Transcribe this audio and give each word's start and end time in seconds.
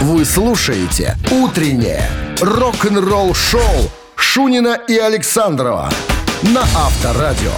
Вы 0.00 0.26
слушаете 0.26 1.16
«Утреннее 1.30 2.06
рок-н-ролл-шоу» 2.42 3.90
Шунина 4.14 4.78
и 4.86 4.98
Александрова 4.98 5.90
на 6.42 6.60
Авторадио. 6.60 7.52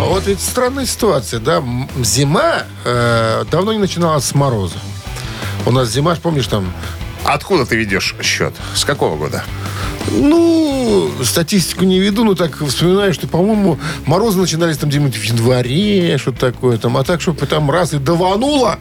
Вот 0.00 0.26
ведь 0.26 0.42
странная 0.42 0.84
ситуация, 0.84 1.40
да? 1.40 1.64
Зима 2.02 2.64
э, 2.84 3.44
давно 3.50 3.72
не 3.72 3.78
начиналась 3.78 4.26
с 4.26 4.34
мороза. 4.34 4.76
У 5.64 5.70
нас 5.70 5.88
зима, 5.88 6.14
помнишь, 6.22 6.48
там 6.48 6.70
Откуда 7.24 7.64
ты 7.66 7.76
ведешь 7.76 8.14
счет? 8.22 8.52
С 8.74 8.84
какого 8.84 9.16
года? 9.16 9.44
Ну, 10.10 11.10
статистику 11.24 11.84
не 11.84 12.00
веду, 12.00 12.24
но 12.24 12.34
так 12.34 12.60
вспоминаю, 12.66 13.14
что, 13.14 13.28
по-моему, 13.28 13.78
морозы 14.04 14.38
начинались 14.40 14.76
там 14.76 14.90
где-нибудь 14.90 15.16
в 15.16 15.22
январе, 15.22 16.18
что-то 16.18 16.50
такое 16.52 16.76
там. 16.76 16.96
А 16.96 17.04
так, 17.04 17.20
чтобы 17.20 17.46
там 17.46 17.70
раз 17.70 17.92
и 17.94 17.98
давануло. 17.98 18.78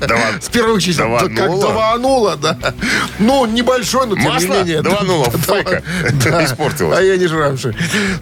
Даван- 0.00 0.40
С 0.40 0.48
первых 0.48 0.80
чисел. 0.82 1.08
Как 1.18 1.34
Давануло? 1.34 2.36
да. 2.36 2.56
Ну, 3.18 3.44
небольшой, 3.46 4.06
но 4.06 4.14
тем 4.14 4.36
не 4.38 4.46
менее. 4.46 4.82
давануло, 4.82 5.32
да. 5.48 6.44
Испортилось. 6.44 6.98
А 6.98 7.02
я 7.02 7.16
не 7.16 7.26
жрамши. 7.26 7.74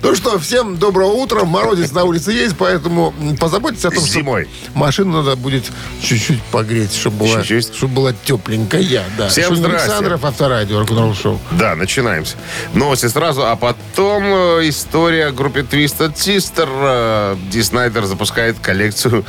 Ну 0.03 0.15
что, 0.17 0.39
всем 0.39 0.77
доброго 0.79 1.13
утра. 1.13 1.45
Морозец 1.45 1.93
на 1.93 2.05
улице 2.05 2.33
есть, 2.33 2.57
поэтому 2.57 3.13
позаботьтесь 3.39 3.85
о 3.85 3.91
том, 3.91 4.03
что 4.05 4.15
Зимой. 4.15 4.49
машину 4.75 5.23
надо 5.23 5.37
будет 5.37 5.65
чуть-чуть 6.03 6.43
погреть, 6.51 6.95
чтобы 6.95 7.19
была, 7.27 7.41
Чуть-чуть. 7.43 7.75
чтобы 7.77 7.95
была 7.95 8.13
тепленькая. 8.25 9.05
Да. 9.19 9.29
Всем 9.29 9.50
Здрасте. 9.57 9.85
Александров, 9.87 10.25
авторадио, 10.25 10.81
рок-н-ролл 10.81 11.15
шоу. 11.15 11.39
Да, 11.53 11.75
начинаемся. 11.77 12.37
Новости 12.75 13.07
сразу, 13.07 13.47
а 13.47 13.57
потом 13.57 14.23
э, 14.25 14.69
история 14.69 15.27
о 15.27 15.33
группе 15.33 15.61
Twisted 15.61 16.15
Sister. 16.15 16.69
Э, 16.69 17.37
Ди 17.51 17.63
Снайдер 17.63 18.05
запускает 18.07 18.59
коллекцию 18.61 19.25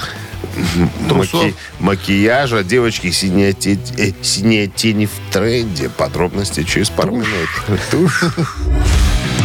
Трусов. 1.09 1.43
маки- 1.43 1.55
макияжа. 1.79 2.63
Девочки, 2.63 3.11
синие, 3.11 3.53
те- 3.53 3.79
э, 3.97 4.11
синие 4.21 4.67
тени 4.67 5.05
в 5.07 5.33
тренде. 5.33 5.89
Подробности 5.89 6.63
через 6.63 6.89
пару 6.89 7.11
минут. 7.11 7.49
Тушь. 7.91 8.23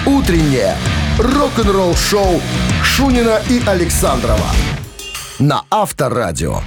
«Утреннее 0.05 0.77
рок-н-ролл-шоу» 1.19 2.41
Шунина 2.85 3.41
и 3.49 3.61
Александрова 3.67 4.47
на 5.39 5.63
Авторадио. 5.71 6.61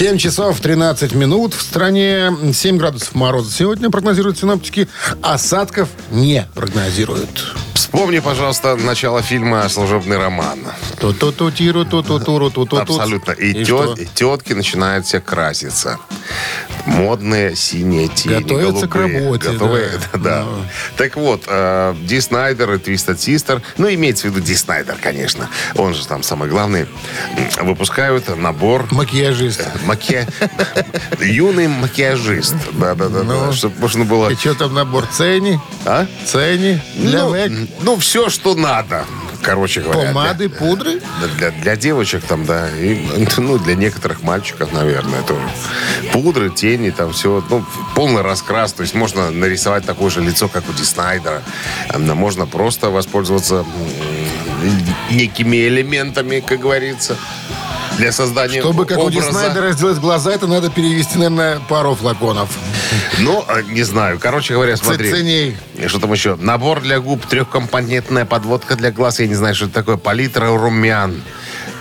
7 0.00 0.16
часов 0.16 0.58
13 0.62 1.12
минут 1.12 1.52
в 1.52 1.60
стране. 1.60 2.34
7 2.54 2.78
градусов 2.78 3.14
мороза. 3.14 3.52
Сегодня 3.52 3.90
прогнозируют 3.90 4.38
синоптики. 4.38 4.88
Осадков 5.20 5.90
не 6.10 6.46
прогнозируют. 6.54 7.54
Вспомни, 7.74 8.18
пожалуйста, 8.20 8.76
начало 8.76 9.20
фильма 9.20 9.68
«Служебный 9.68 10.16
роман». 10.16 10.60
Абсолютно. 12.96 13.32
И, 13.32 13.62
что? 13.62 13.94
тет- 13.94 13.98
и 14.00 14.08
тетки 14.14 14.54
начинают 14.54 15.04
все 15.04 15.20
краситься. 15.20 15.98
Модные 16.86 17.54
синие 17.56 18.08
тени, 18.08 18.40
Готовятся 18.42 18.86
к 18.86 18.90
голубые. 18.92 19.20
работе, 19.20 19.50
Готовые, 19.50 19.90
да. 20.14 20.18
да. 20.18 20.44
Так 20.96 21.16
вот, 21.16 21.44
э, 21.46 21.94
Ди 22.02 22.20
Снайдер 22.20 22.72
и 22.72 22.78
Твистед 22.78 23.20
Систер, 23.20 23.62
ну, 23.76 23.88
имеется 23.92 24.28
в 24.28 24.30
виду 24.30 24.40
Ди 24.40 24.54
Снайдер, 24.54 24.96
конечно, 25.00 25.48
он 25.76 25.94
же 25.94 26.06
там 26.06 26.22
самый 26.22 26.48
главный, 26.48 26.86
выпускают 27.60 28.34
набор 28.36 28.86
Макияжист. 28.90 29.62
маки... 29.84 30.26
Юный 31.20 31.68
макияжист. 31.68 32.54
Да-да-да. 32.72 33.22
Ну. 33.22 33.52
Чтобы 33.52 33.78
можно 33.78 34.04
было... 34.04 34.30
И 34.30 34.34
что 34.36 34.54
там 34.54 34.74
набор? 34.74 35.06
Цени? 35.06 35.60
А? 35.84 36.06
Цени? 36.26 36.80
Для 36.96 37.24
Ну, 37.24 37.68
ну, 37.82 37.96
все, 37.98 38.30
что 38.30 38.54
надо, 38.54 39.04
короче 39.42 39.80
говоря. 39.80 40.08
Помады, 40.08 40.48
пудры? 40.48 41.00
Для, 41.38 41.50
для 41.50 41.76
девочек 41.76 42.22
там, 42.24 42.44
да, 42.44 42.68
и, 42.70 43.06
ну, 43.38 43.58
для 43.58 43.74
некоторых 43.74 44.22
мальчиков, 44.22 44.72
наверное, 44.72 45.22
тоже. 45.22 45.48
Пудры, 46.12 46.50
тени, 46.50 46.90
там 46.90 47.12
все, 47.12 47.42
ну, 47.50 47.64
полный 47.94 48.22
раскрас. 48.22 48.72
То 48.72 48.82
есть 48.82 48.94
можно 48.94 49.30
нарисовать 49.30 49.84
такое 49.84 50.10
же 50.10 50.20
лицо, 50.20 50.48
как 50.48 50.68
у 50.68 50.72
Ди 50.72 50.84
Снайдера. 50.84 51.42
Эм, 51.92 52.06
Можно 52.16 52.46
просто 52.46 52.90
воспользоваться 52.90 53.64
некими 55.10 55.56
элементами, 55.68 56.40
как 56.40 56.60
говорится, 56.60 57.16
для 58.00 58.12
создания 58.12 58.60
Чтобы, 58.60 58.86
как 58.86 58.98
у 58.98 59.02
образа. 59.02 59.30
Снайдера, 59.30 59.72
сделать 59.72 59.98
глаза, 59.98 60.32
это 60.32 60.46
надо 60.46 60.70
перевести, 60.70 61.18
наверное, 61.18 61.60
пару 61.68 61.94
флаконов. 61.94 62.48
Ну, 63.18 63.44
э, 63.46 63.62
не 63.68 63.82
знаю. 63.82 64.18
Короче 64.18 64.54
говоря, 64.54 64.76
смотри. 64.76 65.10
Ценей. 65.10 65.56
И 65.76 65.86
Что 65.86 66.00
там 66.00 66.12
еще? 66.12 66.36
Набор 66.36 66.80
для 66.80 66.98
губ, 66.98 67.26
трехкомпонентная 67.26 68.24
подводка 68.24 68.74
для 68.74 68.90
глаз. 68.90 69.20
Я 69.20 69.26
не 69.26 69.34
знаю, 69.34 69.54
что 69.54 69.66
это 69.66 69.74
такое. 69.74 69.96
Палитра 69.98 70.46
румян 70.48 71.22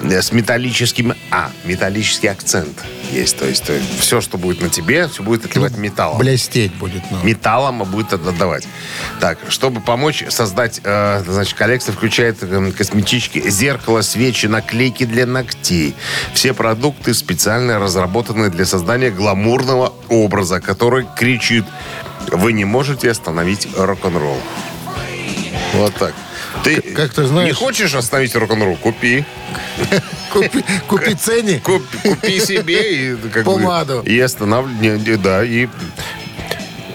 с 0.01 0.31
металлическим... 0.31 1.13
А, 1.31 1.51
металлический 1.65 2.27
акцент 2.27 2.83
есть. 3.11 3.37
То 3.37 3.45
есть, 3.45 3.69
все, 3.99 4.21
что 4.21 4.37
будет 4.37 4.61
на 4.61 4.69
тебе, 4.69 5.07
все 5.07 5.23
будет 5.23 5.45
отливать 5.45 5.77
металлом. 5.77 6.17
Блестеть 6.19 6.73
будет. 6.75 7.03
Ну. 7.11 7.23
Металлом 7.23 7.83
будет 7.83 8.13
отдавать. 8.13 8.67
Так, 9.19 9.39
чтобы 9.49 9.81
помочь 9.81 10.23
создать, 10.29 10.81
э, 10.83 11.23
значит, 11.27 11.57
коллекция 11.57 11.93
включает 11.93 12.37
э, 12.41 12.71
косметички, 12.71 13.49
зеркало, 13.49 14.01
свечи, 14.01 14.47
наклейки 14.47 15.05
для 15.05 15.25
ногтей. 15.25 15.95
Все 16.33 16.53
продукты 16.53 17.13
специально 17.13 17.79
разработаны 17.79 18.49
для 18.49 18.65
создания 18.65 19.11
гламурного 19.11 19.93
образа, 20.07 20.61
который 20.61 21.05
кричит 21.17 21.65
«Вы 22.31 22.53
не 22.53 22.65
можете 22.65 23.11
остановить 23.11 23.67
рок-н-ролл». 23.75 24.39
Вот 25.73 25.95
так. 25.95 26.13
Ты 26.63 26.81
как 26.81 27.13
ты 27.13 27.25
знаешь- 27.25 27.47
не 27.47 27.53
хочешь 27.53 27.93
остановить 27.95 28.35
рок-н-ролл? 28.35 28.75
Купи. 28.77 29.25
Купи, 30.33 30.63
купи. 30.87 31.15
Куп- 31.63 31.83
купи 32.03 32.39
себе 32.39 33.13
и 33.13 33.15
как 33.15 33.43
бы, 33.45 33.53
Помаду. 33.53 34.01
и 34.05 34.19
останавливай, 34.19 35.17
да, 35.17 35.43
и 35.43 35.67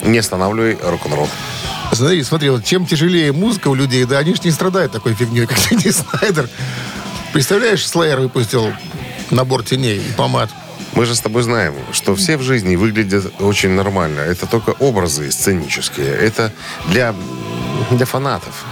не 0.05 0.19
останавливай 0.19 0.79
рок-н-ролл. 0.81 1.29
Смотри, 1.93 2.23
смотри, 2.23 2.51
вот 2.51 2.65
чем 2.65 2.87
тяжелее 2.87 3.33
музыка 3.33 3.69
у 3.69 3.75
людей, 3.75 4.05
да, 4.05 4.19
они 4.19 4.35
ж 4.35 4.43
не 4.45 4.51
страдают 4.53 4.93
такой 4.93 5.15
фигней, 5.15 5.47
как 5.49 5.59
Ди 5.71 5.91
Снайдер. 5.91 6.49
Представляешь, 7.33 7.87
Слеер 7.87 8.21
выпустил 8.21 8.73
набор 9.31 9.65
теней 9.65 9.99
и 9.99 10.13
помад. 10.13 10.51
Мы 10.95 11.07
же 11.07 11.17
с 11.17 11.21
тобой 11.21 11.43
знаем, 11.43 11.75
что 11.93 12.15
все 12.15 12.37
в 12.37 12.43
жизни 12.43 12.77
выглядят 12.77 13.33
очень 13.41 13.71
нормально. 13.71 14.21
Это 14.21 14.47
только 14.47 14.71
образы 14.79 15.33
сценические. 15.33 16.07
Это 16.15 16.53
для, 16.87 17.13
для 17.91 18.07
фанатов. 18.07 18.65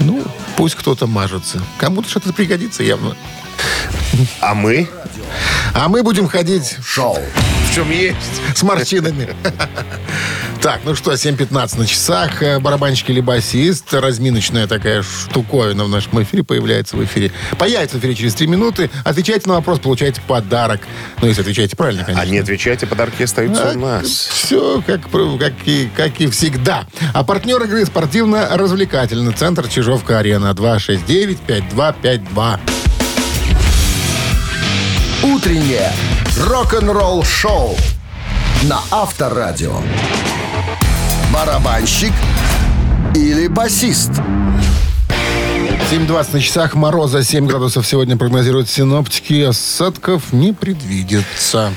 Ну, 0.00 0.22
пусть 0.56 0.74
кто-то 0.74 1.06
мажется. 1.06 1.62
Кому-то 1.78 2.08
что-то 2.08 2.32
пригодится 2.32 2.82
явно. 2.82 3.16
А 4.40 4.54
мы 4.54 4.88
А 5.74 5.88
мы 5.88 6.02
будем 6.02 6.28
ходить 6.28 6.76
Шоу. 6.84 7.18
в 7.70 7.74
чем 7.74 7.90
есть. 7.90 8.16
с 8.54 8.62
морщинами. 8.62 9.34
Так, 10.62 10.80
ну 10.84 10.94
что, 10.94 11.12
7.15 11.12 11.76
на 11.76 11.86
часах. 11.86 12.40
Э, 12.40 12.60
Барабанщик 12.60 13.10
или 13.10 13.20
басист. 13.20 13.92
Разминочная 13.92 14.68
такая 14.68 15.02
штуковина 15.02 15.82
в 15.82 15.88
нашем 15.88 16.22
эфире 16.22 16.44
появляется 16.44 16.96
в 16.96 17.04
эфире. 17.04 17.32
Появится 17.58 17.96
в 17.96 17.98
эфире 17.98 18.14
через 18.14 18.36
3 18.36 18.46
минуты. 18.46 18.88
Отвечайте 19.02 19.48
на 19.48 19.56
вопрос, 19.56 19.80
получаете 19.80 20.20
подарок. 20.20 20.82
Ну, 21.20 21.26
если 21.26 21.42
отвечаете 21.42 21.74
правильно, 21.74 22.04
конечно. 22.04 22.22
А 22.22 22.26
не 22.26 22.38
отвечайте, 22.38 22.86
подарки 22.86 23.24
остаются 23.24 23.72
у 23.72 23.78
нас. 23.80 24.06
Все 24.06 24.80
как, 24.86 25.00
как, 25.10 25.52
и, 25.64 25.90
как 25.96 26.20
и 26.20 26.28
всегда. 26.28 26.86
А 27.12 27.24
партнер 27.24 27.60
игры 27.64 27.84
спортивно-развлекательный 27.84 29.32
центр 29.32 29.66
Чижовка-Арена 29.66 30.52
269-5252. 30.52 32.60
«Утреннее 35.24 35.90
рок-н-ролл-шоу» 36.38 37.76
на 38.62 38.80
Авторадио. 38.92 39.80
Барабанщик 41.32 42.12
или 43.14 43.46
басист? 43.46 44.10
7.20 45.90 46.26
на 46.32 46.40
часах. 46.40 46.74
Мороза 46.74 47.22
7 47.22 47.46
градусов 47.46 47.86
сегодня 47.86 48.16
прогнозируют 48.16 48.68
синоптики. 48.68 49.42
Осадков 49.42 50.32
не 50.32 50.52
предвидится. 50.52 51.72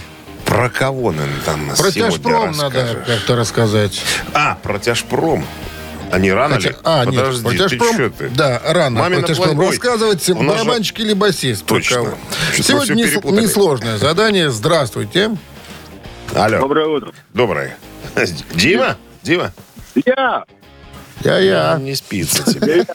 Про 0.46 0.70
кого 0.70 1.12
нам 1.12 1.28
там 1.46 1.68
Про 1.70 1.92
сегодня 1.92 2.12
тяжпром 2.12 2.52
надо 2.58 3.04
как-то 3.08 3.36
рассказать. 3.36 4.02
А, 4.34 4.56
про 4.62 4.80
тяжпром. 4.80 5.46
А 6.12 6.20
не 6.20 6.32
рано 6.32 6.56
Хотя- 6.56 6.70
ли? 6.70 6.76
а, 6.84 7.04
нет, 7.06 7.16
Подожди, 7.16 7.44
про 7.44 7.52
ты 7.52 7.58
тяжпром, 7.58 7.98
чё 7.98 8.10
ты? 8.12 8.30
да, 8.30 8.62
рано 8.64 9.00
Мамина 9.02 9.22
про 9.22 9.28
тяжпром 9.28 9.48
плойбой. 9.56 9.70
рассказывать. 9.72 10.30
У 10.30 10.44
нас 10.44 10.58
же- 10.60 10.64
Барабанщик 10.66 11.00
или 11.00 11.14
басист? 11.14 11.66
про 11.66 11.76
Точно. 11.76 12.06
Сегодня 12.62 13.04
перепутали. 13.06 13.42
несложное 13.42 13.98
задание. 13.98 14.52
Здравствуйте. 14.52 15.32
Алло. 16.34 16.60
Доброе 16.60 16.88
утро. 16.88 17.12
Доброе. 17.34 17.76
Дима? 18.54 18.98
Дима? 19.26 19.52
Я! 20.06 20.44
Я-я. 21.24 21.78
Не 21.82 21.96
спится 21.96 22.44
тебе. 22.44 22.86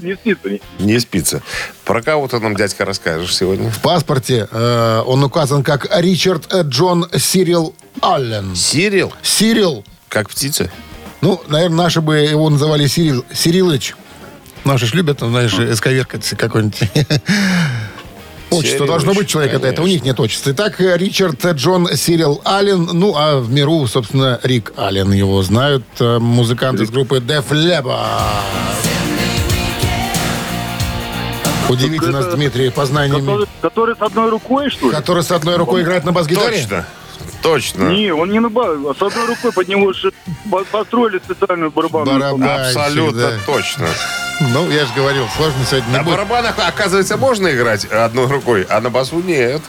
Не 0.00 0.14
спится. 0.14 0.48
не- 0.48 0.60
Не 0.78 0.98
спится. 1.00 1.42
Про 1.84 2.00
кого 2.00 2.26
ты 2.28 2.38
нам, 2.40 2.56
дядька, 2.56 2.84
расскажешь 2.86 3.36
сегодня? 3.36 3.70
В 3.70 3.80
паспорте 3.80 4.48
э, 4.50 5.02
он 5.04 5.22
указан 5.22 5.62
как 5.62 5.86
Ричард 6.00 6.50
э, 6.52 6.62
Джон 6.62 7.06
Сирил 7.18 7.74
Аллен. 8.00 8.56
Сирил? 8.56 9.12
Сирил. 9.22 9.84
Как 10.08 10.30
птица? 10.30 10.70
Ну, 11.20 11.42
наверное, 11.48 11.76
наши 11.84 12.00
бы 12.00 12.16
его 12.18 12.48
называли 12.48 12.86
Сирил, 12.86 13.24
Сирилыч. 13.34 13.94
Наши 14.64 14.86
ж 14.86 14.94
любят, 14.94 15.18
знаешь, 15.20 15.52
эсковеркать 15.58 16.26
какой-нибудь. 16.38 16.78
Отчество 18.58 18.86
должно 18.86 19.14
быть 19.14 19.28
человека, 19.28 19.58
да, 19.58 19.68
это 19.68 19.82
у 19.82 19.86
них 19.86 20.04
нет 20.04 20.18
отчества. 20.20 20.50
Итак, 20.52 20.80
э, 20.80 20.96
Ричард 20.96 21.44
Джон 21.44 21.88
Сирил 21.94 22.40
Аллен, 22.44 22.84
ну, 22.92 23.14
а 23.16 23.40
в 23.40 23.50
миру, 23.50 23.86
собственно, 23.86 24.38
Рик 24.42 24.72
Аллен 24.76 25.12
его 25.12 25.42
знают, 25.42 25.84
э, 26.00 26.18
музыкант 26.18 26.80
из 26.80 26.90
группы 26.90 27.18
Def 27.18 27.48
Leppard. 27.50 27.98
Удивите 31.68 32.06
нас, 32.06 32.26
это- 32.26 32.36
Дмитрий, 32.36 32.70
познаниями. 32.70 33.20
Который, 33.26 33.46
который 33.62 33.96
с 33.96 34.02
одной 34.02 34.30
рукой, 34.30 34.70
что 34.70 34.86
ли? 34.86 34.92
Который 34.92 35.22
с 35.22 35.30
одной 35.30 35.56
рукой 35.56 35.82
играет 35.82 36.04
на 36.04 36.12
бас-гитаре? 36.12 36.58
Точно. 36.58 36.86
Точно. 37.42 37.88
Не, 37.90 38.12
он 38.12 38.30
не 38.30 38.38
на 38.40 38.48
ба- 38.48 38.72
а 38.72 38.94
с 38.98 39.02
одной 39.02 39.26
рукой 39.26 39.52
под 39.52 39.68
него 39.68 39.92
же 39.92 40.12
по- 40.50 40.64
построили 40.64 41.18
специальную 41.18 41.70
барабанную 41.70 42.18
Барабан. 42.18 42.42
установку. 42.42 42.78
Абсолютно 42.80 43.20
да. 43.20 43.32
точно. 43.46 43.88
Ну, 44.40 44.70
я 44.70 44.84
же 44.86 44.92
говорил, 44.94 45.26
сложно 45.36 45.64
сегодня 45.68 45.86
не 45.88 45.96
На 45.98 46.02
будет. 46.02 46.14
барабанах, 46.16 46.54
оказывается, 46.58 47.16
можно 47.16 47.48
играть 47.48 47.84
одной 47.84 48.26
рукой, 48.26 48.66
а 48.68 48.80
на 48.80 48.90
басу 48.90 49.20
нет. 49.20 49.62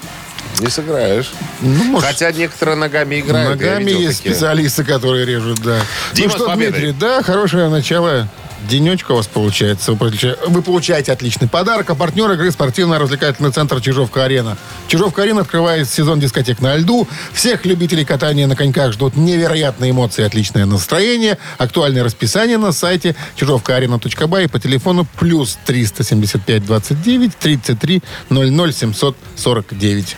Не 0.59 0.69
сыграешь. 0.69 1.31
Ну, 1.59 1.83
может, 1.85 2.07
Хотя 2.07 2.31
некоторые 2.31 2.75
ногами 2.75 3.19
играют. 3.19 3.59
ногами 3.59 3.91
есть 3.91 4.19
такие. 4.19 4.33
специалисты, 4.35 4.83
которые 4.85 5.25
режут, 5.25 5.59
да. 5.61 5.79
Дима, 6.13 6.33
ну 6.37 6.45
что. 6.45 6.55
Дмитрий, 6.55 6.93
да, 6.93 7.21
хорошее 7.21 7.69
начало. 7.69 8.27
Денечка 8.69 9.11
у 9.11 9.15
вас 9.17 9.27
получается. 9.27 9.91
Вы 9.91 9.97
получа- 9.97 10.37
Вы 10.47 10.61
получаете 10.61 11.11
отличный 11.11 11.47
подарок. 11.47 11.89
А 11.89 11.95
партнер 11.95 12.31
игры 12.31 12.51
спортивно-развлекательный 12.51 13.51
центр 13.51 13.79
«Чижовка-арена». 13.81 14.57
«Чижовка-арена» 14.87 15.41
открывает 15.41 15.89
сезон 15.89 16.19
дискотек 16.19 16.59
на 16.61 16.75
льду. 16.75 17.07
Всех 17.33 17.65
любителей 17.65 18.05
катания 18.05 18.47
на 18.47 18.55
коньках 18.55 18.93
ждут 18.93 19.15
невероятные 19.17 19.91
эмоции 19.91 20.23
отличное 20.23 20.65
настроение. 20.65 21.37
Актуальное 21.57 22.03
расписание 22.03 22.57
на 22.57 22.71
сайте 22.71 23.15
чижовкаарена.бай 23.35 24.45
и 24.45 24.47
по 24.47 24.59
телефону 24.59 25.05
плюс 25.19 25.57
375 25.65 26.65
29 26.65 27.37
33 27.37 28.01
00 28.29 28.73
749. 28.73 30.15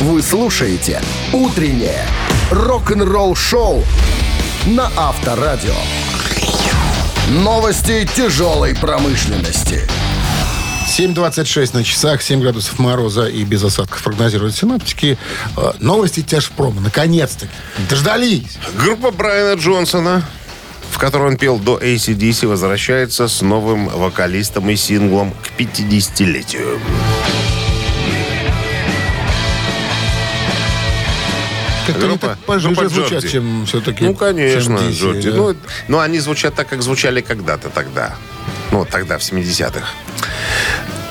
Вы 0.00 0.22
слушаете 0.22 1.00
«Утреннее 1.32 2.06
рок-н-ролл-шоу» 2.52 3.82
на 4.66 4.90
Авторадио. 4.96 5.74
Новости 7.28 8.08
тяжелой 8.16 8.74
промышленности. 8.74 9.86
7.26 10.86 11.74
на 11.74 11.84
часах, 11.84 12.22
7 12.22 12.40
градусов 12.40 12.78
мороза 12.78 13.26
и 13.26 13.44
без 13.44 13.62
осадков 13.62 14.02
прогнозируют 14.02 14.56
синаптики. 14.56 15.18
Э, 15.54 15.72
Новости 15.78 16.22
тяжпрома. 16.22 16.80
Наконец-таки. 16.80 17.52
Дождались. 17.90 18.56
Группа 18.78 19.10
Брайана 19.10 19.60
Джонсона, 19.60 20.26
в 20.90 20.96
которой 20.96 21.28
он 21.28 21.36
пел 21.36 21.58
до 21.58 21.78
ACDC, 21.78 22.46
возвращается 22.46 23.28
с 23.28 23.42
новым 23.42 23.88
вокалистом 23.88 24.70
и 24.70 24.76
синглом 24.76 25.32
к 25.32 25.60
50-летию. 25.60 26.80
Как-то 31.92 32.06
они 32.06 32.08
Группа- 32.16 32.28
так 32.28 32.38
пожиже 32.40 32.74
группа 32.74 32.88
звучат, 32.88 33.10
Джорди. 33.12 33.28
чем 33.28 33.66
все-таки 33.66 34.04
Ну, 34.04 34.14
конечно, 34.14 34.76
DC, 34.78 34.92
Джорди. 34.92 35.30
да. 35.30 35.36
Ну, 35.36 35.56
ну, 35.88 35.98
они 35.98 36.18
звучат 36.20 36.54
так, 36.54 36.68
как 36.68 36.82
звучали 36.82 37.20
когда-то 37.20 37.68
тогда. 37.70 38.14
Ну, 38.70 38.84
тогда, 38.84 39.18
в 39.18 39.22
70-х. 39.22 39.86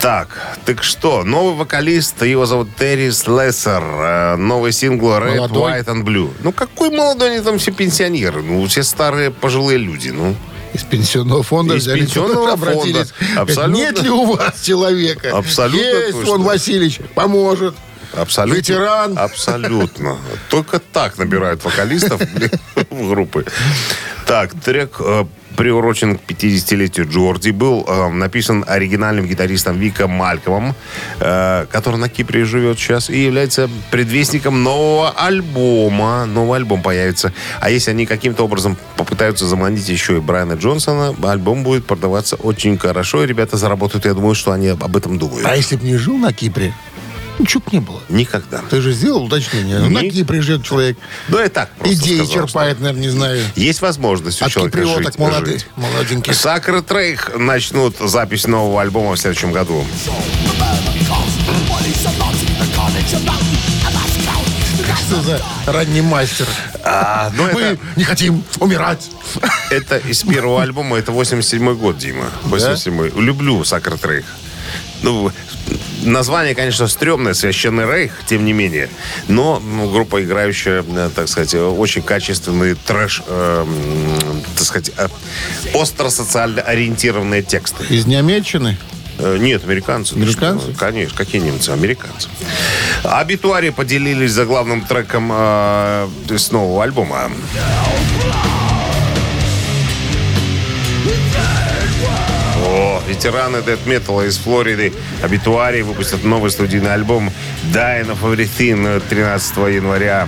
Так, 0.01 0.57
так 0.65 0.83
что, 0.83 1.23
новый 1.23 1.55
вокалист, 1.55 2.21
его 2.21 2.45
зовут 2.45 2.69
Терри 2.77 3.09
Слессер. 3.09 3.81
Э, 3.83 4.35
Новый 4.35 4.71
сингл 4.71 5.09
Red, 5.17 5.37
Молодой. 5.37 5.71
White 5.73 5.85
and 5.85 6.03
Blue. 6.03 6.31
Ну, 6.43 6.51
какой 6.51 6.91
молодой, 6.91 7.31
они 7.35 7.41
там 7.43 7.57
все 7.57 7.71
пенсионеры. 7.71 8.43
Ну, 8.43 8.65
все 8.67 8.83
старые 8.83 9.31
пожилые 9.31 9.79
люди, 9.79 10.09
ну. 10.09 10.35
Из 10.73 10.83
пенсионного 10.83 11.41
фонда 11.41 11.75
Из 11.75 11.83
взяли, 11.83 12.01
пенсионного 12.01 12.55
фонда. 12.57 13.07
Абсолютно. 13.35 13.75
Нет 13.75 14.01
ли 14.03 14.09
у 14.11 14.25
вас 14.25 14.61
человека? 14.61 15.35
Абсолютно 15.35 15.83
Есть, 15.83 16.11
точно. 16.11 16.31
вон 16.31 16.43
Васильевич, 16.43 16.99
поможет. 17.15 17.73
Абсолютно. 18.17 18.57
Ветеран. 18.57 19.17
Абсолютно. 19.17 20.17
Только 20.49 20.79
так 20.79 21.17
набирают 21.17 21.63
вокалистов 21.63 22.21
в 22.89 23.09
группы. 23.09 23.45
Так, 24.25 24.51
трек 24.61 24.97
э, 24.99 25.25
приурочен 25.57 26.17
к 26.17 26.21
50-летию 26.21 27.09
Джорди, 27.09 27.49
был 27.49 27.83
э, 27.87 28.09
написан 28.09 28.63
оригинальным 28.67 29.25
гитаристом 29.25 29.79
Вика 29.79 30.07
Малькомом, 30.07 30.75
э, 31.19 31.65
который 31.71 31.95
на 31.95 32.07
Кипре 32.09 32.45
живет 32.45 32.77
сейчас, 32.77 33.09
и 33.09 33.25
является 33.25 33.69
предвестником 33.89 34.63
нового 34.63 35.09
альбома. 35.11 36.25
Новый 36.25 36.57
альбом 36.57 36.81
появится. 36.81 37.33
А 37.59 37.69
если 37.69 37.91
они 37.91 38.05
каким-то 38.05 38.43
образом 38.43 38.77
попытаются 38.95 39.47
заманить 39.47 39.89
еще 39.89 40.17
и 40.17 40.19
Брайана 40.19 40.53
Джонсона, 40.53 41.15
альбом 41.23 41.63
будет 41.63 41.85
продаваться 41.85 42.35
очень 42.35 42.77
хорошо, 42.77 43.23
и 43.23 43.27
ребята 43.27 43.57
заработают. 43.57 44.05
Я 44.05 44.13
думаю, 44.13 44.35
что 44.35 44.51
они 44.51 44.67
об 44.67 44.95
этом 44.95 45.17
думают. 45.17 45.45
А 45.45 45.55
если 45.55 45.75
бы 45.75 45.85
не 45.85 45.97
жил 45.97 46.17
на 46.17 46.31
Кипре, 46.31 46.73
ничего 47.39 47.61
бы 47.65 47.71
не 47.71 47.79
было. 47.79 48.01
Никогда. 48.09 48.61
Ты 48.69 48.81
же 48.81 48.91
сделал 48.93 49.25
уточнение. 49.25 49.79
Ни- 49.79 49.89
На 49.93 50.01
Кипре 50.09 50.41
живет 50.41 50.63
человек. 50.65 50.97
Ну, 51.27 51.43
и 51.43 51.47
так 51.49 51.69
Идеи 51.83 52.17
сказал, 52.17 52.33
черпает, 52.33 52.79
наверное, 52.79 53.01
не 53.01 53.09
знаю. 53.09 53.41
что 53.51 53.59
Есть 53.59 53.81
возможность 53.81 54.41
у 54.41 54.45
От 54.45 54.51
человека 54.51 54.77
жить, 54.85 55.17
молодых, 55.19 55.53
жить. 55.53 55.67
молоденьких. 55.75 56.35
Сакры 56.35 56.81
Трейх 56.81 57.31
начнут 57.35 57.95
запись 57.99 58.47
нового 58.47 58.81
альбома 58.81 59.11
в 59.15 59.17
следующем 59.19 59.51
году. 59.51 59.85
Что 65.07 65.21
за 65.21 65.41
ранний 65.65 66.01
мастер? 66.01 66.45
А, 66.83 67.31
ну, 67.35 67.43
Мы 67.53 67.61
это, 67.61 67.79
не 67.95 68.03
хотим 68.03 68.43
умирать. 68.59 69.09
это 69.69 69.97
из 69.97 70.23
первого 70.23 70.61
альбома, 70.61 70.97
это 70.97 71.11
87 71.11 71.75
год, 71.75 71.97
Дима. 71.97 72.25
87 72.43 73.11
Люблю 73.19 73.63
Сакры 73.63 73.97
Трейх. 73.97 74.25
Ну, 75.01 75.31
название, 76.03 76.55
конечно, 76.55 76.87
стрёмное, 76.87 77.33
Священный 77.33 77.85
Рейх, 77.85 78.11
тем 78.25 78.45
не 78.45 78.53
менее. 78.53 78.89
Но 79.27 79.59
ну, 79.59 79.89
группа, 79.89 80.23
играющая, 80.23 80.83
э, 80.87 81.09
так 81.15 81.27
сказать, 81.27 81.53
э, 81.53 81.63
очень 81.63 82.01
качественный 82.01 82.75
трэш, 82.75 83.23
э, 83.27 83.65
так 84.55 84.65
сказать, 84.65 84.91
э, 84.97 85.07
остросоциально 85.73 86.61
ориентированные 86.61 87.43
тексты. 87.43 87.83
Из 87.89 88.05
Немеччины? 88.05 88.77
Нет, 89.19 89.63
американцы. 89.63 90.13
Американцы? 90.13 90.71
что, 90.71 90.77
Конечно. 90.77 91.17
Какие 91.17 91.41
немцы? 91.41 91.71
Американцы. 91.71 92.29
Абитуари 93.03 93.69
поделились 93.69 94.31
за 94.31 94.45
главным 94.45 94.81
треком 94.81 95.31
э, 95.33 96.07
с 96.29 96.51
нового 96.51 96.83
альбома. 96.83 97.31
Ветераны 103.07 103.61
дэт 103.61 103.85
металла 103.85 104.23
из 104.25 104.37
Флориды 104.37 104.93
Абитуари 105.23 105.81
выпустят 105.81 106.23
новый 106.23 106.51
студийный 106.51 106.93
альбом 106.93 107.31
Dying 107.73 108.09
of 108.11 108.21
Everything 108.21 109.01
13 109.09 109.57
января. 109.75 110.27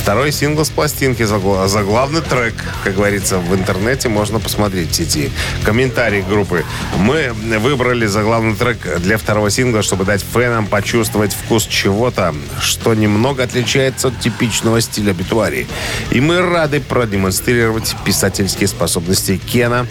Второй 0.00 0.32
сингл 0.32 0.64
с 0.64 0.70
пластинки, 0.70 1.22
загла- 1.22 1.68
заглавный 1.68 2.22
трек, 2.22 2.54
как 2.84 2.94
говорится, 2.94 3.38
в 3.38 3.54
интернете 3.54 4.08
можно 4.08 4.40
посмотреть 4.40 4.90
в 4.90 4.94
сети. 4.94 5.30
Комментарий 5.62 6.22
группы. 6.22 6.64
Мы 6.96 7.32
выбрали 7.58 8.06
заглавный 8.06 8.56
трек 8.56 8.78
для 9.00 9.18
второго 9.18 9.50
сингла, 9.50 9.82
чтобы 9.82 10.06
дать 10.06 10.22
фенам 10.22 10.66
почувствовать 10.66 11.34
вкус 11.34 11.66
чего-то, 11.66 12.34
что 12.60 12.94
немного 12.94 13.42
отличается 13.42 14.08
от 14.08 14.18
типичного 14.20 14.80
стиля 14.80 15.12
битуари. 15.12 15.68
И 16.10 16.20
мы 16.22 16.40
рады 16.40 16.80
продемонстрировать 16.80 17.94
писательские 18.02 18.68
способности 18.68 19.36
Кена, 19.36 19.86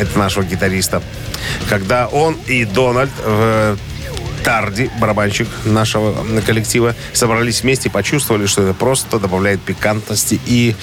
это 0.00 0.18
нашего 0.18 0.44
гитариста, 0.44 1.02
когда 1.68 2.08
он 2.08 2.36
и 2.46 2.64
Дональд 2.64 3.10
э, 3.22 3.76
Тарди, 4.42 4.90
барабанщик 4.98 5.48
нашего 5.64 6.16
коллектива, 6.40 6.94
собрались 7.12 7.62
вместе 7.62 7.88
и 7.88 7.92
почувствовали, 7.92 8.46
что 8.46 8.62
это 8.62 8.74
просто 8.74 9.18
добавляет 9.18 9.60
пикантности 9.60 10.40
и, 10.46 10.74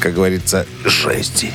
как 0.00 0.14
говорится, 0.14 0.66
жести. 0.84 1.52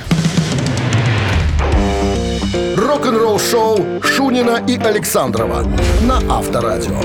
Рок-н-ролл-шоу 2.75 4.01
Шунина 4.03 4.63
и 4.67 4.77
Александрова 4.77 5.63
на 6.01 6.17
Авторадио. 6.29 6.99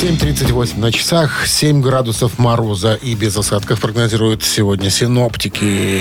7.38 0.00 0.78
на 0.78 0.90
часах, 0.92 1.46
7 1.46 1.82
градусов 1.82 2.38
мороза 2.38 2.94
и 2.94 3.14
без 3.14 3.36
осадков 3.36 3.82
прогнозируют 3.82 4.42
сегодня 4.42 4.88
синоптики. 4.88 6.00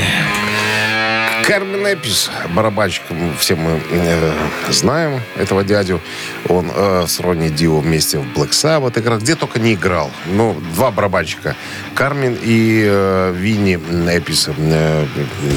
Кармен 1.50 1.84
Эпис, 1.88 2.29
барабанщик, 2.53 3.01
все 3.39 3.56
мы 3.56 3.82
э, 3.89 4.34
знаем 4.70 5.20
этого 5.36 5.63
дядю. 5.63 6.00
Он 6.48 6.70
э, 6.72 7.06
с 7.08 7.20
Ронни 7.20 7.50
Дио 7.50 7.79
вместе 7.79 8.20
в 8.20 8.38
Black 8.38 8.51
Sabbath 8.51 9.00
играл. 9.00 9.18
Где 9.18 9.34
только 9.34 9.58
не 9.58 9.74
играл. 9.74 10.12
Ну, 10.27 10.56
два 10.75 10.91
барабанщика. 10.91 11.56
Кармен 11.96 12.38
и 12.39 12.86
э, 12.88 13.34
Винни 13.36 13.79
Эпис, 14.15 14.48
э, 14.56 15.08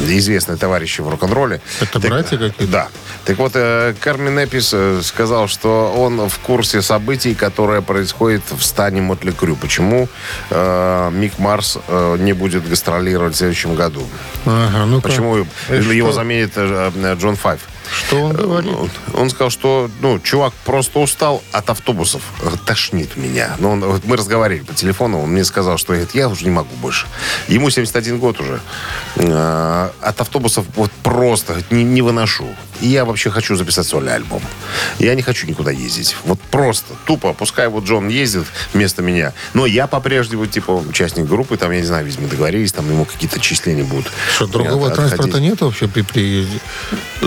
известные 0.08 0.56
товарищи 0.56 1.02
в 1.02 1.10
рок-н-ролле. 1.10 1.60
Это 1.82 2.00
Так- 2.00 2.10
братья 2.10 2.38
какие-то? 2.38 2.72
Да. 2.72 2.88
Так 3.26 3.36
вот, 3.36 3.52
э, 3.54 3.94
Кармен 4.00 4.38
Эпис 4.38 4.70
э, 4.72 5.02
сказал, 5.02 5.46
что 5.46 5.92
он 5.94 6.26
в 6.26 6.38
курсе 6.38 6.80
событий, 6.80 7.34
которые 7.34 7.82
происходят 7.82 8.42
в 8.50 8.62
стане 8.62 9.02
Мотли 9.02 9.30
Крю. 9.30 9.56
Почему 9.56 10.08
э, 10.48 11.10
Мик 11.12 11.38
Марс 11.38 11.76
э, 11.86 12.16
не 12.18 12.32
будет 12.32 12.66
гастролировать 12.66 13.34
в 13.34 13.36
следующем 13.36 13.74
году? 13.74 14.06
Ага, 14.46 14.86
ну 14.86 15.02
Почему 15.02 15.36
И 15.68 15.81
его 15.90 16.08
что? 16.08 16.16
заменит 16.16 16.52
э, 16.56 16.90
э, 16.94 17.14
Джон 17.18 17.36
Файв? 17.36 17.60
Что 17.90 18.22
он 18.22 18.32
говорит? 18.32 18.72
Он, 18.72 18.90
он 19.14 19.30
сказал, 19.30 19.50
что, 19.50 19.90
ну, 20.00 20.18
чувак 20.18 20.54
просто 20.64 20.98
устал 20.98 21.42
от 21.52 21.68
автобусов. 21.68 22.22
Тошнит 22.64 23.16
меня. 23.16 23.56
Но 23.58 23.72
он, 23.72 23.80
вот 23.80 24.04
мы 24.04 24.16
разговаривали 24.16 24.64
по 24.64 24.74
телефону, 24.74 25.22
он 25.22 25.30
мне 25.30 25.44
сказал, 25.44 25.78
что 25.78 25.92
говорит, 25.92 26.14
я 26.14 26.28
уже 26.28 26.44
не 26.44 26.50
могу 26.50 26.74
больше. 26.76 27.06
Ему 27.48 27.70
71 27.70 28.18
год 28.18 28.40
уже. 28.40 28.60
От 29.16 30.20
автобусов 30.20 30.64
вот 30.76 30.90
просто 31.02 31.62
не, 31.70 31.84
не 31.84 32.02
выношу. 32.02 32.46
И 32.82 32.88
я 32.88 33.04
вообще 33.04 33.30
хочу 33.30 33.54
записать 33.54 33.86
сольный 33.86 34.14
альбом. 34.14 34.42
Я 34.98 35.14
не 35.14 35.22
хочу 35.22 35.46
никуда 35.46 35.70
ездить. 35.70 36.16
Вот 36.24 36.40
просто, 36.40 36.94
тупо. 37.06 37.32
Пускай 37.32 37.68
вот 37.68 37.84
Джон 37.84 38.08
ездит 38.08 38.44
вместо 38.74 39.02
меня. 39.02 39.32
Но 39.54 39.66
я 39.66 39.86
по-прежнему, 39.86 40.46
типа, 40.46 40.72
участник 40.72 41.26
группы, 41.26 41.56
там, 41.56 41.70
я 41.70 41.78
не 41.78 41.86
знаю, 41.86 42.04
видимо, 42.04 42.26
договорились, 42.26 42.72
там 42.72 42.90
ему 42.90 43.04
какие-то 43.04 43.38
числения 43.38 43.84
будут. 43.84 44.10
Что, 44.34 44.48
другого 44.48 44.88
От- 44.88 44.96
транспорта 44.96 45.24
отходить. 45.24 45.48
нет 45.48 45.60
вообще 45.60 45.86
при 45.86 46.02
приезде? 46.02 46.58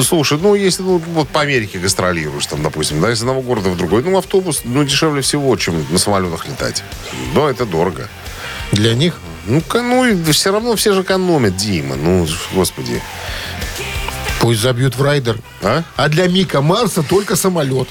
Слушай, 0.01 0.37
ну, 0.41 0.55
если 0.55 0.83
ну, 0.83 1.01
вот 1.13 1.29
по 1.29 1.39
Америке 1.39 1.79
гастролируешь, 1.79 2.45
там, 2.47 2.61
допустим, 2.61 2.99
да, 2.99 3.13
из 3.13 3.21
одного 3.21 3.41
города 3.41 3.69
в 3.69 3.77
другой, 3.77 4.03
ну, 4.03 4.17
автобус, 4.17 4.61
ну, 4.65 4.83
дешевле 4.83 5.21
всего, 5.21 5.55
чем 5.55 5.85
на 5.89 5.97
самолетах 5.97 6.45
летать. 6.49 6.83
Да, 7.33 7.49
это 7.49 7.65
дорого. 7.65 8.09
Для 8.73 8.93
них? 8.93 9.21
Ну, 9.47 9.61
ну, 9.73 10.31
все 10.31 10.51
равно 10.51 10.75
все 10.75 10.93
же 10.93 11.03
экономят, 11.03 11.55
Дима. 11.55 11.95
Ну, 11.95 12.27
господи. 12.53 13.01
Пусть 14.39 14.61
забьют 14.61 14.95
в 14.95 15.01
райдер. 15.01 15.37
А? 15.61 15.83
А 15.95 16.09
для 16.09 16.27
Мика 16.27 16.61
Марса 16.61 17.03
только 17.03 17.35
самолет. 17.35 17.87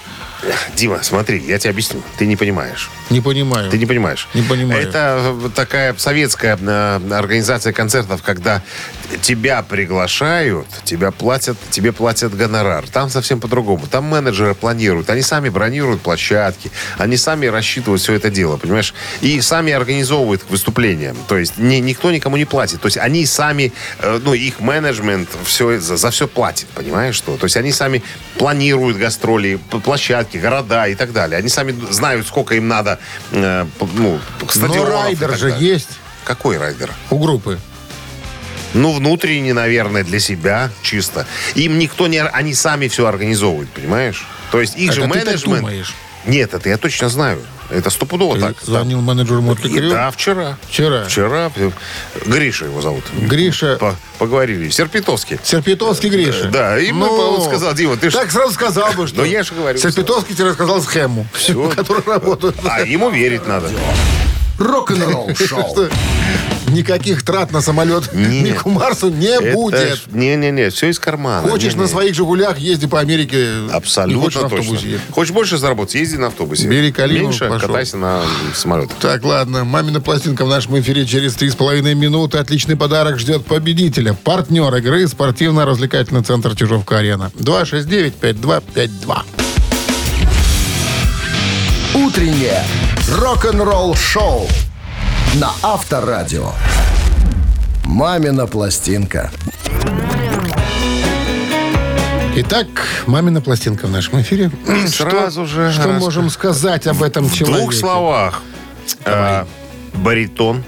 Дима, 0.76 1.00
смотри, 1.02 1.38
я 1.38 1.58
тебе 1.58 1.70
объясню. 1.70 2.02
Ты 2.18 2.26
не 2.26 2.36
понимаешь. 2.36 2.90
Не 3.10 3.20
понимаю. 3.20 3.70
Ты 3.70 3.78
не 3.78 3.86
понимаешь. 3.86 4.28
Не 4.34 4.42
понимаю. 4.42 4.88
Это 4.88 5.34
такая 5.54 5.94
советская 5.96 6.58
э, 6.60 7.00
организация 7.12 7.72
концертов, 7.72 8.22
когда 8.22 8.62
тебя 9.22 9.62
приглашают, 9.62 10.66
тебя 10.84 11.10
платят, 11.10 11.56
тебе 11.70 11.92
платят 11.92 12.34
гонорар. 12.36 12.88
Там 12.88 13.10
совсем 13.10 13.40
по-другому. 13.40 13.86
Там 13.86 14.04
менеджеры 14.04 14.54
планируют. 14.54 15.10
Они 15.10 15.22
сами 15.22 15.48
бронируют 15.48 16.00
площадки. 16.02 16.70
Они 16.98 17.16
сами 17.16 17.46
рассчитывают 17.46 18.02
все 18.02 18.14
это 18.14 18.30
дело, 18.30 18.56
понимаешь? 18.56 18.94
И 19.20 19.40
сами 19.40 19.72
организовывают 19.72 20.42
выступления. 20.48 21.14
То 21.28 21.38
есть 21.38 21.58
ни- 21.58 21.76
никто 21.76 22.10
никому 22.10 22.36
не 22.36 22.44
платит. 22.44 22.80
То 22.80 22.86
есть 22.86 22.96
они 22.98 23.24
сами, 23.26 23.72
э, 24.00 24.20
ну, 24.22 24.34
их 24.34 24.60
менеджмент 24.60 25.28
все, 25.44 25.78
за, 25.78 25.96
за 25.96 26.10
все 26.10 26.26
платит, 26.26 26.66
понимаешь 26.68 27.14
что? 27.14 27.36
То 27.36 27.44
есть 27.44 27.56
они 27.56 27.72
сами 27.72 28.02
планируют 28.38 28.96
гастроли, 28.96 29.56
п- 29.70 29.78
площадки, 30.34 30.38
города 30.38 30.86
и 30.88 30.94
так 30.94 31.12
далее. 31.12 31.38
Они 31.38 31.48
сами 31.48 31.74
знают, 31.90 32.26
сколько 32.26 32.54
им 32.54 32.68
надо, 32.68 32.98
э, 33.32 33.66
ну, 33.80 34.18
Но 34.40 34.48
стадионов 34.48 34.88
и 34.88 34.92
райдер 34.92 35.28
так 35.30 35.38
же 35.38 35.50
далее. 35.50 35.68
есть 35.68 35.88
Какой 36.24 36.58
райдер? 36.58 36.90
у 37.10 37.18
группы. 37.18 37.58
Ну, 38.74 38.92
внутренний, 38.92 39.52
наверное, 39.52 40.02
для 40.02 40.18
себя 40.18 40.68
чисто. 40.82 41.26
Им 41.54 41.78
никто 41.78 42.08
не... 42.08 42.20
Они 42.20 42.54
сами 42.54 42.88
все 42.88 43.06
организовывают, 43.06 43.70
понимаешь? 43.70 44.26
То 44.50 44.60
есть 44.60 44.76
их 44.76 44.90
Это 44.90 44.94
же 44.94 45.00
ты 45.02 45.08
так 45.08 45.26
менеджмент... 45.26 45.60
думаешь? 45.60 45.94
Нет, 46.26 46.54
это 46.54 46.68
я 46.68 46.76
точно 46.78 47.08
знаю. 47.08 47.38
Это 47.70 47.90
стопудово 47.90 48.38
так. 48.38 48.56
звонил 48.62 49.00
менеджеру 49.00 49.40
Мотли 49.42 49.68
И 49.70 49.78
Крю? 49.78 49.90
Да, 49.90 50.10
вчера. 50.10 50.56
Вчера. 50.68 51.04
Вчера. 51.04 51.50
Гриша 52.26 52.66
его 52.66 52.80
зовут. 52.82 53.04
Гриша. 53.12 53.76
По- 53.78 53.96
поговорили. 54.18 54.68
Серпитовский. 54.68 55.38
Серпитовский 55.42 56.10
Гриша. 56.10 56.48
Да, 56.50 56.78
и 56.78 56.92
мы- 56.92 57.08
он 57.08 57.42
сказал, 57.42 57.74
Дима, 57.74 57.96
ты 57.96 58.10
ж- 58.10 58.14
Так 58.14 58.30
сразу 58.30 58.52
сказал 58.52 58.92
бы, 58.92 59.06
что... 59.08 59.18
Ну, 59.18 59.24
я 59.24 59.42
же 59.42 59.54
говорю. 59.54 59.78
Серпитовский 59.78 60.34
тебе 60.34 60.48
рассказал 60.48 60.80
схему, 60.82 61.26
который 61.76 62.02
работает. 62.06 62.54
А 62.68 62.82
ему 62.82 63.10
верить 63.10 63.46
надо. 63.46 63.68
Рок-н-ролл 64.58 65.34
шоу. 65.34 65.88
Никаких 66.74 67.22
трат 67.22 67.52
на 67.52 67.60
самолет 67.60 68.12
Нет. 68.14 68.42
Мику 68.42 68.68
Марсу 68.70 69.08
не 69.10 69.26
Это 69.26 69.52
будет. 69.52 69.94
ж- 69.96 70.02
Не-не-не, 70.10 70.70
все 70.70 70.88
из 70.90 70.98
кармана. 70.98 71.48
Хочешь 71.48 71.72
Не-не. 71.74 71.82
на 71.82 71.88
своих 71.88 72.14
«Жигулях», 72.14 72.58
езди 72.58 72.86
по 72.86 73.00
Америке. 73.00 73.46
не 73.66 73.72
Абсолютно 73.72 74.20
хочешь 74.22 74.42
на 74.42 74.48
точно. 74.48 74.58
автобусе. 74.74 75.00
Хочешь 75.10 75.32
больше 75.32 75.58
заработать, 75.58 75.94
езди 75.94 76.16
на 76.16 76.26
автобусе. 76.28 76.66
Бери 76.68 76.90
Калину, 76.92 77.24
Меньше 77.28 77.48
пошел. 77.48 77.68
катайся 77.68 77.96
на 77.96 78.22
самолетах. 78.54 78.96
Так, 78.98 79.24
ладно. 79.24 79.64
Мамина 79.64 80.00
пластинка 80.00 80.44
в 80.44 80.48
нашем 80.48 80.78
эфире 80.80 81.06
через 81.06 81.34
три 81.34 81.50
с 81.50 81.54
половиной 81.54 81.94
минуты. 81.94 82.38
Отличный 82.38 82.76
подарок 82.76 83.18
ждет 83.18 83.44
победителя. 83.46 84.14
Партнер 84.14 84.74
игры 84.76 85.06
спортивно-развлекательный 85.06 86.22
центр 86.22 86.56
Чижовка-Арена. 86.56 87.30
269-5252. 87.36 89.22
Утреннее 91.94 92.64
рок-н-ролл 93.08 93.94
шоу 93.94 94.48
на 95.40 95.50
Авторадио. 95.62 96.52
Мамина 97.84 98.46
пластинка. 98.46 99.30
Итак, 102.36 102.66
мамина 103.06 103.40
пластинка 103.40 103.86
в 103.86 103.90
нашем 103.90 104.20
эфире. 104.20 104.50
И 104.68 104.86
сразу 104.88 105.46
же 105.46 105.72
Что 105.72 105.88
раз- 105.88 106.00
можем 106.00 106.30
сказать 106.30 106.86
об 106.86 107.02
этом 107.02 107.26
В 107.28 107.34
человеке? 107.34 107.60
двух 107.60 107.72
словах. 107.74 108.42
Э, 109.04 109.44
баритон, 109.94 110.62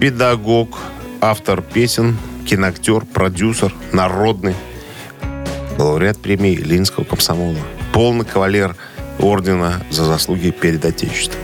педагог, 0.00 0.78
автор 1.20 1.62
песен, 1.62 2.16
киноактер, 2.46 3.04
продюсер, 3.04 3.72
народный, 3.92 4.54
лауреат 5.78 6.18
премии 6.18 6.56
Ленинского 6.56 7.04
комсомола, 7.04 7.56
полный 7.92 8.24
кавалер 8.24 8.76
ордена 9.18 9.82
за 9.90 10.04
заслуги 10.04 10.50
перед 10.50 10.84
Отечеством. 10.84 11.38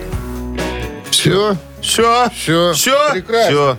Все? 1.11 1.55
Все, 1.89 2.29
Всё. 2.35 2.73
все, 2.73 3.11
Прекрасно. 3.13 3.49
все. 3.49 3.77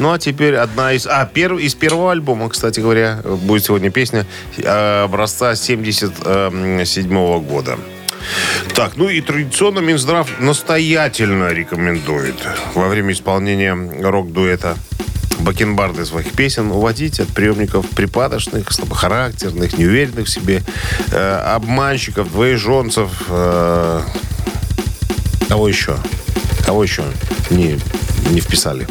Ну, 0.00 0.12
а 0.12 0.18
теперь 0.18 0.56
одна 0.56 0.92
из... 0.92 1.06
А, 1.06 1.24
перв, 1.24 1.60
из 1.60 1.76
первого 1.76 2.10
альбома, 2.10 2.48
кстати 2.48 2.80
говоря, 2.80 3.20
будет 3.24 3.64
сегодня 3.64 3.90
песня 3.90 4.26
э, 4.56 5.04
образца 5.04 5.54
77 5.54 7.40
года. 7.46 7.78
Так, 8.74 8.96
ну 8.96 9.08
и 9.08 9.20
традиционно 9.20 9.78
Минздрав 9.78 10.40
настоятельно 10.40 11.50
рекомендует 11.50 12.34
во 12.74 12.88
время 12.88 13.12
исполнения 13.12 13.72
рок-дуэта 14.02 14.76
бакенбарды 15.38 16.04
своих 16.06 16.32
песен 16.32 16.72
уводить 16.72 17.20
от 17.20 17.28
приемников 17.28 17.88
припадочных, 17.90 18.72
слабохарактерных, 18.72 19.78
неуверенных 19.78 20.26
в 20.26 20.30
себе, 20.30 20.62
э, 21.12 21.36
обманщиков, 21.54 22.32
двоеженцев, 22.32 23.10
э, 23.28 24.00
кого 25.48 25.68
еще? 25.68 25.96
Кого 26.64 26.82
еще 26.82 27.04
не, 27.50 27.78
не 28.30 28.40
вписали? 28.40 28.86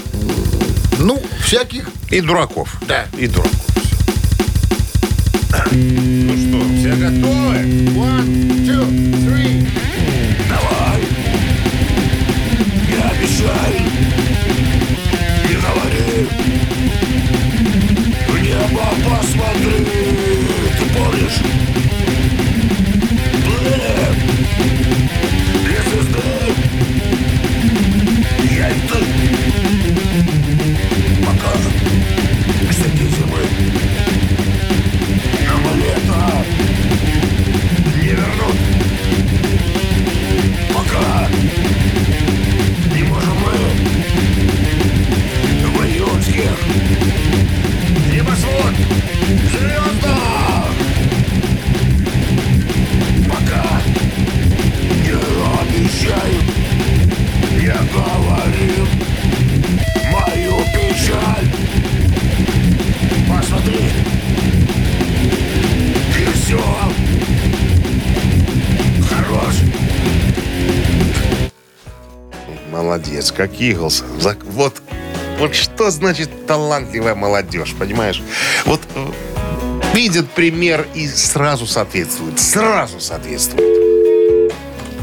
Ну, 1.00 1.22
всяких. 1.44 1.90
И 2.10 2.22
дураков. 2.22 2.78
Да. 2.88 3.06
И 3.18 3.28
дураков. 3.28 3.52
Ну 5.72 6.34
что, 6.38 6.64
все 6.78 6.94
готовы? 6.96 7.56
One, 7.96 8.66
two, 8.66 8.86
three. 9.26 9.68
Не 12.90 13.00
обещай, 13.02 13.74
не 15.48 15.56
говори. 15.56 16.28
В 18.28 18.32
небо 18.40 18.86
посмотри, 19.04 19.78
ты 20.78 20.86
помнишь? 20.96 21.40
Блин, 23.46 24.18
Молодец, 73.24 73.32
как 73.32 73.54
Иглс. 73.62 74.04
Вот, 74.44 74.82
вот 75.40 75.56
что 75.56 75.90
значит 75.92 76.46
талантливая 76.46 77.16
молодежь, 77.16 77.74
понимаешь? 77.80 78.22
Вот 78.66 78.82
э, 78.96 79.08
видят 79.94 80.30
пример 80.32 80.86
и 80.94 81.08
сразу 81.08 81.66
соответствуют. 81.66 82.40
Сразу 82.40 83.00
соответствуют. 83.00 84.52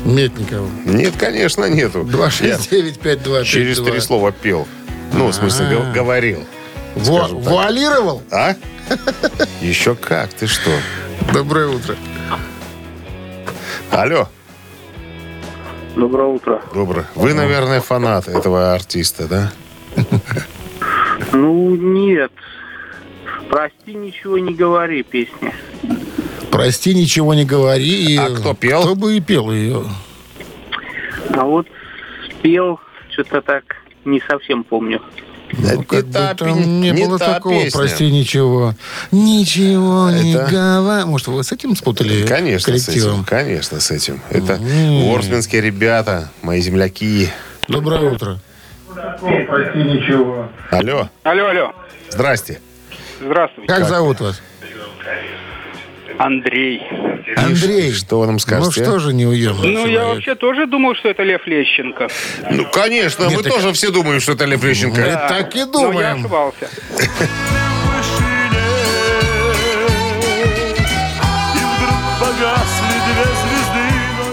Метников. 0.05 0.67
Нет, 0.85 1.15
конечно, 1.19 1.65
нету. 1.67 2.07
Я 2.07 2.57
269-5252. 2.57 3.45
через 3.45 3.81
три 3.81 4.01
слова 4.01 4.33
пел. 4.33 4.69
Ну, 5.15 5.29
в 5.29 5.33
смысле, 5.35 5.67
А-а-а. 5.67 5.75
гов- 5.85 5.95
говорил. 5.95 6.45
Во-. 6.97 7.29
Вуалировал? 7.29 8.23
А? 8.31 8.55
Еще 9.63 9.95
как, 9.95 10.33
ты 10.35 10.47
что? 10.47 10.71
Доброе 11.33 11.69
утро. 11.69 11.97
Алло, 13.91 14.29
Доброе 15.97 16.27
утро. 16.29 16.63
доброе. 16.73 17.07
Вы, 17.15 17.35
наверное, 17.35 17.81
фанат 17.81 18.29
этого 18.29 18.73
артиста, 18.75 19.29
да? 19.29 19.53
Ну, 21.33 21.75
нет. 21.77 22.33
Прости, 23.49 23.95
ничего 23.95 24.39
не 24.39 24.55
говори, 24.55 25.03
песня. 25.03 25.53
Прости, 26.51 26.95
ничего 26.95 27.35
не 27.35 27.45
говори. 27.45 28.15
И 28.15 28.17
А 28.17 28.31
кто 28.31 28.55
пел? 28.55 28.83
Кто 28.83 28.95
бы 28.95 29.17
и 29.17 29.21
пел 29.21 29.51
ее? 29.51 29.85
А 31.35 31.45
вот 31.45 31.67
спел, 32.31 32.81
что-то 33.11 33.41
так 33.43 33.65
не 34.05 34.21
совсем 34.29 34.65
помню. 34.65 35.01
Ну, 35.53 35.83
как 35.83 36.07
бы 36.07 36.13
та 36.13 36.35
там 36.35 36.55
пе- 36.59 36.65
не, 36.67 36.91
не 36.91 37.05
было 37.07 37.19
та 37.19 37.35
такого, 37.35 37.55
песня. 37.63 37.79
прости, 37.81 38.11
ничего. 38.11 38.75
Ничего 39.11 40.11
не 40.11 40.35
Это- 40.35 40.51
говори. 40.51 41.05
Может, 41.05 41.27
вы 41.29 41.43
с 41.45 41.53
этим 41.53 41.75
спутали 41.77 42.27
Конечно, 42.27 42.73
с 42.73 42.83
этим. 42.83 42.85
коллективом? 42.87 43.25
Конечно, 43.25 43.81
с 43.81 43.91
этим. 43.91 44.21
Это 44.31 44.59
ворсменские 44.59 45.61
ребята, 45.63 46.31
мои 46.43 46.61
земляки. 46.61 47.29
Доброе 47.69 48.11
утро. 48.11 48.39
Прости, 48.95 49.79
ничего. 49.79 50.49
Алло, 50.71 51.09
Алло, 51.23 51.47
алло. 51.49 51.73
здрасте. 52.11 52.61
Здравствуйте. 53.21 53.73
Как, 53.73 53.89
зовут 53.89 54.21
вас? 54.21 54.41
Андрей. 56.25 56.83
Андрей. 57.37 57.93
что 57.93 58.19
вы 58.21 58.27
нам 58.27 58.35
Ну 58.35 58.39
скажете, 58.41 58.85
что 58.85 58.99
же 58.99 59.15
неуемный 59.15 59.73
Ну, 59.73 59.87
я 59.87 60.05
вообще 60.05 60.35
тоже 60.35 60.67
думал, 60.67 60.95
что 60.95 61.09
это 61.09 61.23
Лев 61.23 61.47
Лещенко. 61.47 62.09
Ну, 62.51 62.67
конечно, 62.71 63.31
мы 63.31 63.43
так- 63.43 63.53
тоже 63.55 63.73
все 63.73 63.91
думаем, 63.91 64.21
что 64.21 64.33
это 64.33 64.45
Лев 64.45 64.63
Лещенко. 64.63 65.01
Мы 65.01 65.07
так 65.07 65.55
и 65.57 65.61
Но 65.61 65.65
я 65.65 65.67
думаем. 65.67 66.19
ошибался. 66.21 66.69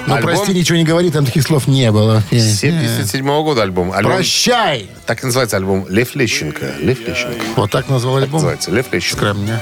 Ну, 0.08 0.16
Альбом? 0.16 0.36
прости, 0.36 0.54
ничего 0.54 0.78
не 0.78 0.86
говори, 0.86 1.12
там 1.12 1.26
таких 1.26 1.44
слов 1.44 1.68
не 1.68 1.92
было. 1.92 2.24
77 2.32 3.26
года 3.44 3.64
альбом. 3.64 3.92
альбом. 3.92 4.14
Прощай! 4.14 4.90
Так 5.06 5.22
и 5.22 5.26
называется 5.26 5.58
альбом 5.58 5.86
Лев 5.90 6.16
Лещенко. 6.16 6.76
Лев 6.80 7.06
Лещенко. 7.06 7.44
Вот 7.58 7.72
так 7.72 7.90
назвал 7.90 8.18
альбом. 8.18 8.36
Называется 8.36 8.72
Лев 8.72 8.86
Лещенко. 8.92 9.18
Скромня. 9.18 9.62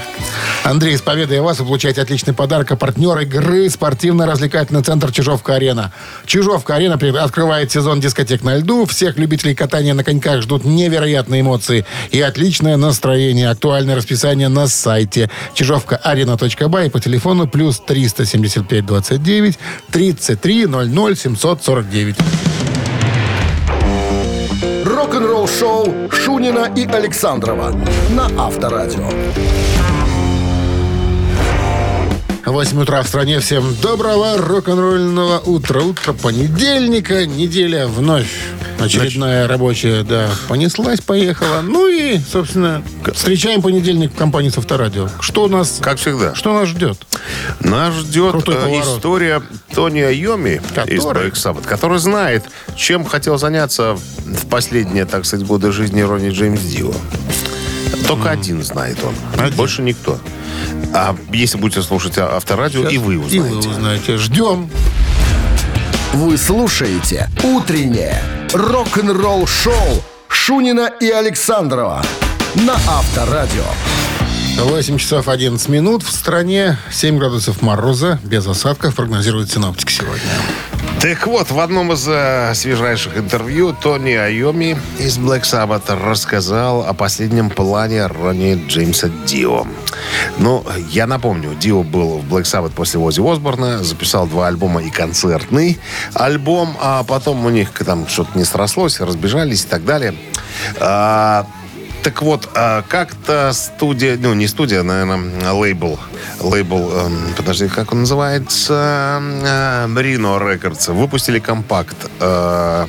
Андрей, 0.64 0.98
с 0.98 1.02
победой 1.02 1.42
вас 1.42 1.60
вы 1.60 1.66
получаете 1.66 2.02
отличный 2.02 2.34
подарок. 2.34 2.72
А 2.72 2.76
партнер 2.76 3.18
игры 3.20 3.70
спортивно-развлекательный 3.70 4.84
центр 4.84 5.12
Чижовка-Арена. 5.12 5.92
Чижовка-Арена 6.26 6.96
открывает 7.24 7.72
сезон 7.72 8.00
дискотек 8.00 8.44
на 8.44 8.58
льду. 8.58 8.86
Всех 8.86 9.18
любителей 9.18 9.56
катания 9.56 9.94
на 9.94 10.04
коньках 10.04 10.42
ждут 10.42 10.64
невероятные 10.64 11.42
эмоции 11.42 11.86
и 12.12 12.22
отличное 12.22 12.78
настроение. 12.78 13.50
Актуальное 13.50 13.96
расписание 13.96 14.48
на 14.48 14.68
сайте 14.68 15.30
чижовка-арена.бай 15.54 16.90
по 16.90 17.00
телефону 17.00 17.48
плюс 17.48 17.80
375 17.80 18.86
29 18.86 19.60
33 20.36 20.68
00 20.68 21.16
749. 21.16 22.16
Рок-н-ролл-шоу 24.86 26.10
Шунина 26.12 26.72
и 26.76 26.86
Александрова 26.86 27.72
на 28.10 28.30
Авторадио. 28.38 29.10
8 32.46 32.80
утра 32.80 33.02
в 33.02 33.08
стране. 33.08 33.40
Всем 33.40 33.76
доброго 33.82 34.38
рок-н-ролльного 34.38 35.40
утра. 35.40 35.82
Утро 35.82 36.14
понедельника. 36.14 37.26
Неделя 37.26 37.88
вновь 37.88 38.30
очередная 38.80 39.48
рабочая, 39.48 40.04
да, 40.04 40.30
понеслась, 40.48 41.02
поехала. 41.02 41.62
Ну 41.62 41.88
и, 41.88 42.20
собственно, 42.20 42.84
встречаем 43.14 43.64
понедельник 43.64 44.14
в 44.14 44.16
компании 44.16 44.50
с 44.50 44.58
Авторадио. 44.60 45.10
Что 45.22 45.46
у 45.46 45.48
нас... 45.48 45.80
Как 45.82 45.98
всегда. 45.98 46.36
Что 46.36 46.54
нас 46.54 46.70
ждет? 46.70 47.00
Нас 47.62 47.96
ждет 47.96 48.36
э, 48.48 48.82
история 48.82 49.42
Тони 49.74 50.02
Айоми 50.02 50.62
Который? 50.76 50.98
из 50.98 51.04
Black 51.04 51.34
Sabbath, 51.34 51.66
который 51.66 51.98
знает, 51.98 52.44
чем 52.76 53.06
хотел 53.06 53.40
заняться 53.40 53.98
в 54.26 54.48
последние, 54.48 55.06
так 55.06 55.26
сказать, 55.26 55.48
годы 55.48 55.72
жизни 55.72 56.02
Ронни 56.02 56.30
Джеймс 56.30 56.62
Дио. 56.62 56.94
Только 58.08 58.30
один 58.30 58.64
знает 58.64 58.98
он. 59.04 59.16
Один. 59.40 59.58
Больше 59.58 59.82
никто. 59.82 60.20
А 60.94 61.16
если 61.32 61.58
будете 61.58 61.82
слушать 61.82 62.18
а- 62.18 62.36
авторадио, 62.38 62.88
и 62.88 62.98
вы 62.98 63.16
И 63.16 63.18
узнаете. 63.18 63.42
вы 63.50 63.58
узнаете. 63.60 64.18
Ждем. 64.18 64.70
Вы 66.14 66.38
слушаете 66.38 67.30
«Утреннее 67.44 68.22
рок-н-ролл-шоу» 68.54 70.04
Шунина 70.30 70.90
и 71.02 71.10
Александрова 71.10 72.04
на 72.56 72.74
Авторадио. 72.88 73.64
8 74.58 74.98
часов 74.98 75.28
11 75.28 75.68
минут. 75.68 76.04
В 76.04 76.12
стране 76.12 76.78
7 76.90 77.18
градусов 77.18 77.62
мороза. 77.62 78.20
Без 78.24 78.48
осадков 78.48 78.96
прогнозируют 78.96 79.52
синоптики 79.52 79.92
сегодня. 79.92 80.22
Так 81.06 81.28
вот, 81.28 81.52
в 81.52 81.60
одном 81.60 81.92
из 81.92 82.08
э, 82.08 82.56
свежайших 82.56 83.16
интервью 83.16 83.74
Тони 83.80 84.14
Айоми 84.14 84.76
из 84.98 85.20
Black 85.20 85.44
Sabbath 85.44 85.96
рассказал 86.04 86.82
о 86.82 86.96
последнем 86.96 87.52
плане 87.52 88.08
Ронни 88.08 88.60
Джеймса 88.68 89.12
Дио. 89.28 89.68
Ну, 90.40 90.66
я 90.90 91.06
напомню, 91.06 91.54
Дио 91.54 91.84
был 91.84 92.18
в 92.18 92.34
Black 92.34 92.46
Sabbath 92.46 92.72
после 92.72 93.00
Ози 93.00 93.22
Осборна, 93.22 93.84
записал 93.84 94.26
два 94.26 94.48
альбома 94.48 94.82
и 94.82 94.90
концертный 94.90 95.80
альбом, 96.16 96.76
а 96.82 97.04
потом 97.04 97.46
у 97.46 97.52
них 97.52 97.70
там 97.86 98.08
что-то 98.08 98.36
не 98.36 98.44
срослось, 98.44 99.00
разбежались 99.00 99.64
и 99.64 99.68
так 99.68 99.86
далее. 99.86 100.16
А, 100.80 101.46
так 102.06 102.22
вот, 102.22 102.48
а, 102.54 102.84
как-то 102.88 103.52
студия, 103.52 104.16
ну 104.16 104.36
не 104.36 104.48
студия, 104.48 104.84
наверное, 104.84 105.52
лейбл, 105.52 106.00
лейбл, 106.40 106.92
эм, 106.92 107.34
подожди, 107.36 107.68
как 107.68 107.94
он 107.94 108.02
называется, 108.02 109.20
Э, 109.44 109.88
Reno 109.88 110.40
Records, 110.40 110.94
выпустили 110.94 111.40
компакт 111.40 111.98
э, 112.20 112.88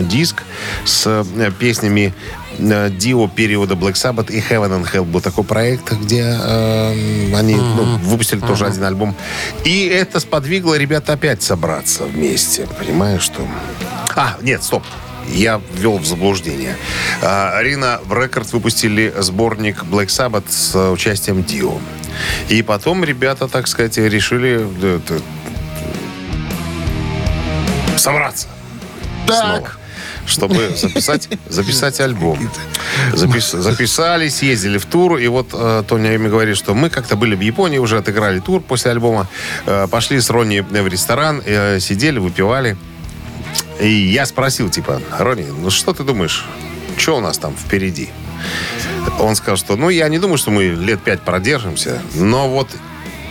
диск 0.00 0.42
с 0.86 1.06
э, 1.06 1.50
песнями 1.58 2.14
Дио 2.58 3.28
периода 3.28 3.74
Black 3.74 3.92
Sabbath 3.92 4.32
и 4.32 4.40
Heaven 4.40 4.80
and 4.80 4.90
Hell 4.90 5.04
был 5.04 5.20
такой 5.20 5.44
проект, 5.44 5.92
где 5.92 6.22
э, 6.22 7.34
они 7.36 7.56
ну, 7.56 7.98
выпустили 7.98 8.40
тоже 8.40 8.64
один 8.64 8.84
альбом. 8.84 9.14
И 9.64 9.86
это 9.88 10.20
сподвигло 10.20 10.78
ребят 10.78 11.10
опять 11.10 11.42
собраться 11.42 12.04
вместе. 12.04 12.66
Понимаешь, 12.78 13.20
что... 13.20 13.46
А, 14.14 14.38
нет, 14.40 14.62
стоп. 14.62 14.82
Я 15.28 15.60
ввел 15.74 15.98
в 15.98 16.06
заблуждение. 16.06 16.76
А, 17.22 17.60
Рина 17.62 18.00
в 18.04 18.12
Рекорд 18.18 18.52
выпустили 18.52 19.12
сборник 19.18 19.82
Black 19.84 20.06
Sabbath 20.06 20.50
с 20.50 20.74
э, 20.74 20.90
участием 20.90 21.42
Дио. 21.42 21.78
И 22.48 22.62
потом 22.62 23.04
ребята, 23.04 23.48
так 23.48 23.66
сказать, 23.66 23.98
решили 23.98 24.66
э, 24.82 25.00
собраться 27.96 28.48
снова, 29.26 29.70
чтобы 30.26 30.70
записать, 30.76 31.28
записать 31.48 32.00
альбом. 32.00 32.50
Запис- 33.12 33.56
записали, 33.58 34.28
съездили 34.28 34.78
в 34.78 34.86
тур, 34.86 35.18
и 35.18 35.28
вот 35.28 35.48
э, 35.52 35.82
Тони 35.86 36.08
Айоми 36.08 36.28
говорит, 36.28 36.56
что 36.56 36.74
мы 36.74 36.90
как-то 36.90 37.16
были 37.16 37.34
в 37.34 37.40
Японии, 37.40 37.78
уже 37.78 37.98
отыграли 37.98 38.40
тур 38.40 38.60
после 38.60 38.92
альбома, 38.92 39.28
э, 39.66 39.86
пошли 39.90 40.20
с 40.20 40.30
Ронни 40.30 40.60
в 40.60 40.88
ресторан, 40.88 41.42
э, 41.44 41.80
сидели, 41.80 42.18
выпивали. 42.18 42.76
И 43.80 43.88
я 43.88 44.26
спросил, 44.26 44.70
типа, 44.70 45.00
Ронни, 45.18 45.46
ну 45.46 45.70
что 45.70 45.92
ты 45.92 46.02
думаешь, 46.02 46.44
что 46.96 47.16
у 47.16 47.20
нас 47.20 47.38
там 47.38 47.54
впереди? 47.54 48.08
Он 49.20 49.36
сказал, 49.36 49.56
что, 49.56 49.76
ну, 49.76 49.88
я 49.88 50.08
не 50.08 50.18
думаю, 50.18 50.38
что 50.38 50.50
мы 50.50 50.64
лет 50.64 51.02
пять 51.02 51.22
продержимся, 51.22 52.02
но 52.14 52.48
вот 52.48 52.68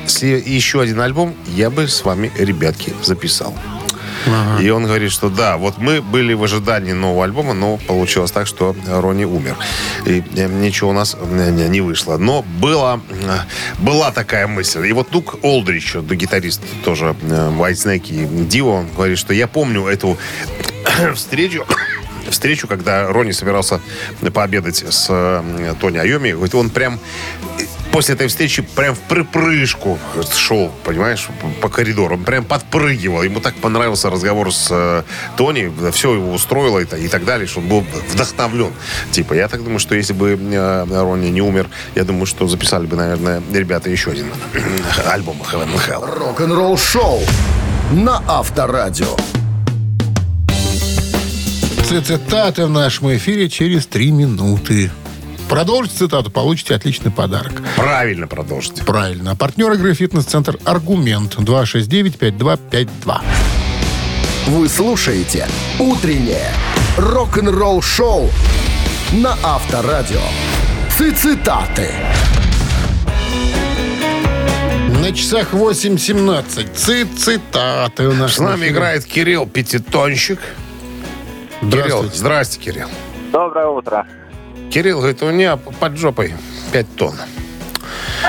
если 0.03 0.41
еще 0.45 0.81
один 0.81 1.01
альбом, 1.01 1.35
я 1.47 1.69
бы 1.69 1.87
с 1.87 2.05
вами, 2.05 2.31
ребятки, 2.37 2.93
записал. 3.01 3.55
И 4.61 4.69
он 4.69 4.85
говорит, 4.85 5.11
что 5.11 5.29
да, 5.29 5.57
вот 5.57 5.77
мы 5.77 6.01
были 6.01 6.33
в 6.33 6.43
ожидании 6.43 6.93
нового 6.93 7.25
альбома, 7.25 7.53
но 7.53 7.77
получилось 7.77 8.31
так, 8.31 8.47
что 8.47 8.75
Ронни 8.87 9.25
умер. 9.25 9.55
И 10.05 10.23
э, 10.35 10.47
ничего 10.47 10.89
у 10.89 10.93
нас 10.93 11.15
э, 11.19 11.67
не 11.69 11.81
вышло. 11.81 12.17
Но 12.17 12.43
была, 12.43 12.99
э, 13.09 13.37
была 13.79 14.11
такая 14.11 14.47
мысль. 14.47 14.87
И 14.87 14.93
вот 14.93 15.09
Дук 15.11 15.35
Олдрич, 15.43 15.95
гитарист 15.95 16.61
тоже 16.83 17.15
э, 17.21 17.51
White 17.51 17.73
Snake 17.73 18.07
и 18.09 18.45
Дио, 18.45 18.71
он 18.71 18.87
говорит, 18.95 19.17
что 19.17 19.33
я 19.33 19.47
помню 19.47 19.87
эту 19.87 20.17
встречу, 21.15 21.65
встречу, 22.29 22.67
когда 22.67 23.07
Ронни 23.07 23.31
собирался 23.31 23.79
пообедать 24.33 24.83
с 24.87 25.07
Тони 25.79 25.97
Айоми. 25.97 26.31
Говорит, 26.31 26.55
он 26.55 26.69
прям 26.69 26.99
после 27.95 28.15
этой 28.15 28.27
встречи 28.27 28.61
прям 28.61 28.93
в 28.93 28.99
припрыжку 28.99 29.97
шел, 30.35 30.69
понимаешь, 30.83 31.29
по- 31.61 31.69
коридору. 31.69 32.15
Он 32.15 32.25
прям 32.25 32.43
подпрыгивал. 32.43 33.23
Ему 33.23 33.39
так 33.39 33.55
понравился 33.55 34.09
разговор 34.09 34.53
с 34.53 34.67
э, 34.69 35.03
Тони. 35.37 35.71
Все 35.91 36.13
его 36.13 36.33
устроило 36.33 36.79
и, 36.79 37.05
и 37.05 37.07
так 37.07 37.23
далее, 37.23 37.47
что 37.47 37.61
он 37.61 37.69
был 37.69 37.85
вдохновлен. 38.11 38.73
Типа, 39.11 39.33
я 39.33 39.47
так 39.47 39.63
думаю, 39.63 39.79
что 39.79 39.95
если 39.95 40.11
бы 40.11 40.37
э, 40.37 40.85
Ронни 40.91 41.29
не 41.29 41.41
умер, 41.41 41.69
я 41.95 42.03
думаю, 42.03 42.25
что 42.25 42.49
записали 42.49 42.85
бы, 42.85 42.97
наверное, 42.97 43.41
ребята 43.53 43.89
еще 43.89 44.11
один 44.11 44.25
альбом 45.07 45.37
Heaven 45.49 45.73
and 45.73 45.87
Hell. 45.87 46.19
Рок-н-ролл-шоу 46.19 47.21
на 47.93 48.21
Авторадио. 48.27 49.15
Цитаты 51.85 52.65
в 52.65 52.69
нашем 52.69 53.15
эфире 53.15 53.47
через 53.47 53.87
3 53.87 54.11
минуты. 54.11 54.91
Продолжите 55.49 55.97
цитату, 55.97 56.31
получите 56.31 56.73
отличный 56.75 57.11
подарок. 57.11 57.51
Правильно 57.75 58.27
продолжите. 58.27 58.83
Правильно. 58.83 59.31
А 59.31 59.35
партнер 59.35 59.71
игры 59.73 59.93
«Фитнес-центр 59.93 60.57
Аргумент» 60.65 61.35
269-5252. 61.35 63.21
Вы 64.47 64.67
слушаете 64.69 65.47
«Утреннее 65.79 66.49
рок-н-ролл-шоу» 66.97 68.29
на 69.13 69.35
Авторадио. 69.43 70.21
Цитаты. 70.89 71.89
На 75.01 75.11
часах 75.11 75.53
8.17. 75.53 76.73
Цит 76.73 77.19
цитаты 77.19 78.07
у 78.07 78.13
нас. 78.13 78.35
С 78.35 78.39
нами 78.39 78.69
играет 78.69 79.05
Кирилл 79.05 79.45
Пятитонщик. 79.45 80.39
Кирилл, 81.59 81.69
Здравствуйте. 81.69 82.17
здрасте, 82.17 82.59
Кирилл. 82.59 82.87
Доброе 83.31 83.67
утро. 83.67 84.07
Кирилл 84.75 84.97
говорит, 84.97 85.23
у 85.23 85.31
меня 85.31 85.55
под 85.55 85.95
жопой 85.95 86.33
5 86.73 86.95
тонн. 86.97 87.15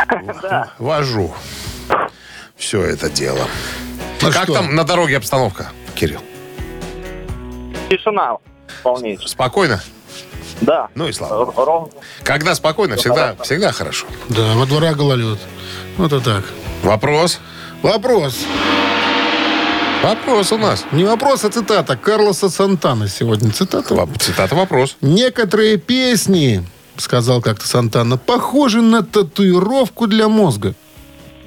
Вожу. 0.79 1.35
Все 2.55 2.83
это 2.83 3.11
дело. 3.11 3.49
Ну 4.23 4.31
как 4.31 4.45
что? 4.45 4.55
там 4.55 4.77
на 4.77 4.85
дороге 4.85 5.17
обстановка, 5.17 5.73
Кирилл? 5.97 6.21
Тишина 7.91 8.37
полнейшая. 8.85 9.27
Спокойно? 9.27 9.83
Да. 10.61 10.87
Ну 10.95 11.09
и 11.09 11.13
слава. 11.13 11.53
Ровно. 11.57 11.91
Когда 12.23 12.55
спокойно, 12.55 12.95
всегда, 12.95 13.35
всегда 13.43 13.73
хорошо. 13.73 14.07
Да, 14.29 14.55
во 14.55 14.67
двора 14.67 14.95
гололед. 14.95 15.41
Вот 15.97 16.13
и 16.13 16.21
так. 16.21 16.45
Вопрос? 16.85 17.41
Вопрос. 17.83 18.47
Вопрос 20.03 20.53
у 20.53 20.59
нас. 20.59 20.85
Не 20.93 21.05
вопрос, 21.05 21.45
а 21.45 21.49
цитата. 21.51 21.97
Карлоса 21.97 22.49
Сантана 22.49 23.09
сегодня. 23.09 23.51
Цитата. 23.51 23.95
Воп- 23.95 24.19
Цитата 24.19 24.55
вопрос. 24.55 24.97
Некоторые 25.01 25.79
песни, 25.79 26.63
сказал 26.97 27.43
как-то 27.43 27.67
Сантана, 27.67 28.17
похожи 28.17 28.83
на 28.83 29.03
татуировку 29.03 30.07
для 30.07 30.29
мозга. 30.29 30.75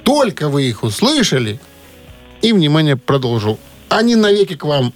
Только 0.04 0.48
вы 0.48 0.64
их 0.68 0.82
услышали, 0.82 1.58
и, 2.42 2.52
внимание, 2.52 2.96
продолжил. 2.96 3.58
Они 3.88 4.16
навеки 4.16 4.56
к 4.56 4.64
вам 4.64 4.92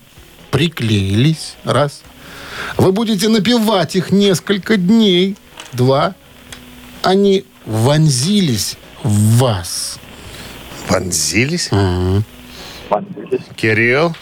приклеились, 0.50 1.54
раз. 1.64 2.02
Вы 2.76 2.92
будете 2.92 3.28
напевать 3.28 3.96
их 3.96 4.10
несколько 4.10 4.76
дней, 4.76 5.36
два. 5.72 6.14
Они 7.02 7.44
вонзились 7.66 8.76
в 9.02 9.38
вас. 9.38 9.98
Вонзились? 10.88 11.70
Кирилл, 13.56 14.14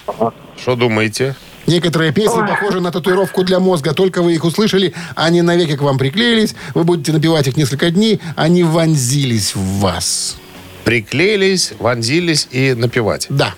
что 0.57 0.77
думаете? 0.77 1.35
Некоторые 1.67 2.13
песни 2.13 2.41
похожи 2.41 2.81
на 2.81 2.91
татуировку 2.91 3.45
для 3.45 3.61
мозга. 3.61 3.95
Только 3.95 4.23
вы 4.23 4.35
их 4.35 4.45
услышали, 4.45 4.95
они 5.15 5.43
навеки 5.43 5.77
к 5.77 5.83
вам 5.83 5.97
приклеились. 5.99 6.57
Вы 6.75 6.85
будете 6.85 7.13
напевать 7.13 7.47
их 7.47 7.57
несколько 7.57 7.91
дней. 7.91 8.21
Они 8.37 8.65
вонзились 8.65 9.55
в 9.55 9.81
вас. 9.81 10.39
Приклеились, 10.85 11.73
вонзились 11.79 12.49
и 12.51 12.75
напевать. 12.75 13.27
Да. 13.31 13.55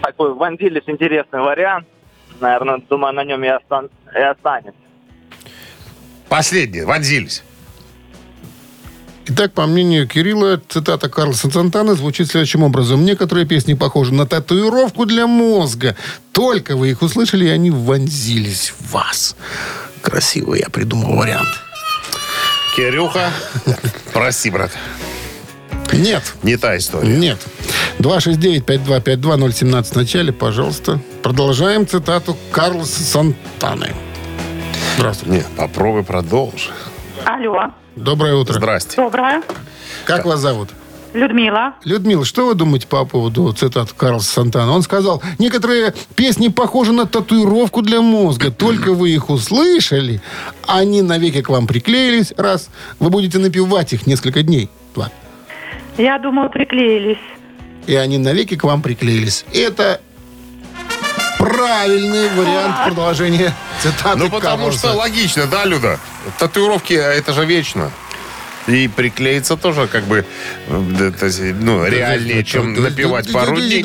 Такой 0.00 0.32
вонзились 0.34 0.84
интересный 0.86 1.40
вариант. 1.40 1.86
Наверное, 2.40 2.80
думаю, 2.88 3.12
на 3.14 3.24
нем 3.24 3.42
и, 3.42 3.48
остан- 3.48 3.90
и 4.16 4.20
останется. 4.20 4.80
Последнее, 6.28 6.86
вонзились. 6.86 7.42
Итак, 9.26 9.52
по 9.52 9.66
мнению 9.66 10.08
Кирилла, 10.08 10.60
цитата 10.68 11.08
Карлса 11.08 11.48
Сантана 11.50 11.94
звучит 11.94 12.28
следующим 12.28 12.64
образом. 12.64 13.04
Некоторые 13.04 13.46
песни 13.46 13.74
похожи 13.74 14.12
на 14.12 14.26
татуировку 14.26 15.06
для 15.06 15.26
мозга. 15.28 15.96
Только 16.32 16.76
вы 16.76 16.90
их 16.90 17.02
услышали, 17.02 17.44
и 17.44 17.48
они 17.48 17.70
вонзились 17.70 18.72
в 18.78 18.92
вас. 18.92 19.36
Красиво 20.00 20.54
я 20.54 20.68
придумал 20.68 21.16
вариант. 21.16 21.48
Кирюха, 22.74 23.30
прости, 24.12 24.50
брат. 24.50 24.72
Нет. 25.92 26.22
Не 26.42 26.56
та 26.56 26.76
история. 26.76 27.16
Нет. 27.16 27.38
269-5252-017 27.98 29.84
в 29.84 29.96
начале, 29.96 30.32
пожалуйста. 30.32 31.00
Продолжаем 31.22 31.86
цитату 31.86 32.36
Карлса 32.50 33.02
Сантаны. 33.02 33.92
Здравствуйте. 34.96 35.36
Нет, 35.36 35.46
попробуй 35.56 36.02
продолжи. 36.02 36.70
Алло, 37.24 37.70
Доброе 37.96 38.34
утро. 38.34 38.54
Здрасте. 38.54 38.96
доброе. 38.96 39.42
Как 40.04 40.24
вас 40.24 40.40
зовут? 40.40 40.70
Людмила. 41.12 41.74
Людмила, 41.84 42.24
что 42.24 42.46
вы 42.46 42.54
думаете 42.54 42.86
по 42.86 43.04
поводу 43.04 43.52
цитат 43.52 43.92
Карлса 43.92 44.32
Сантана? 44.32 44.72
Он 44.72 44.80
сказал, 44.82 45.22
некоторые 45.38 45.92
песни 46.16 46.48
похожи 46.48 46.92
на 46.92 47.06
татуировку 47.06 47.82
для 47.82 48.00
мозга. 48.00 48.50
Только 48.50 48.94
вы 48.94 49.10
их 49.10 49.28
услышали, 49.28 50.22
они 50.66 51.02
навеки 51.02 51.42
к 51.42 51.50
вам 51.50 51.66
приклеились. 51.66 52.32
Раз. 52.38 52.70
Вы 52.98 53.10
будете 53.10 53.38
напевать 53.38 53.92
их 53.92 54.06
несколько 54.06 54.42
дней. 54.42 54.70
Два. 54.94 55.10
Я 55.98 56.18
думаю, 56.18 56.48
приклеились. 56.48 57.18
И 57.86 57.94
они 57.94 58.16
навеки 58.16 58.56
к 58.56 58.64
вам 58.64 58.80
приклеились. 58.80 59.44
Это 59.52 60.00
правильный 61.38 62.30
вариант 62.30 62.76
продолжения 62.84 63.52
цитаты 63.82 64.18
Ну, 64.18 64.30
потому 64.30 64.64
Карлса. 64.64 64.78
что 64.78 64.92
логично, 64.94 65.46
да, 65.46 65.64
Люда? 65.64 65.98
Татуировки, 66.38 66.94
а 66.94 67.12
это 67.12 67.32
же 67.32 67.44
вечно. 67.44 67.90
И 68.68 68.86
приклеиться 68.86 69.56
тоже 69.56 69.88
как 69.88 70.04
бы 70.04 70.24
э, 70.68 71.52
ну, 71.60 71.84
реальнее, 71.84 72.44
чем 72.44 72.74
напевать 72.74 73.32
пару 73.32 73.56
дней. 73.56 73.82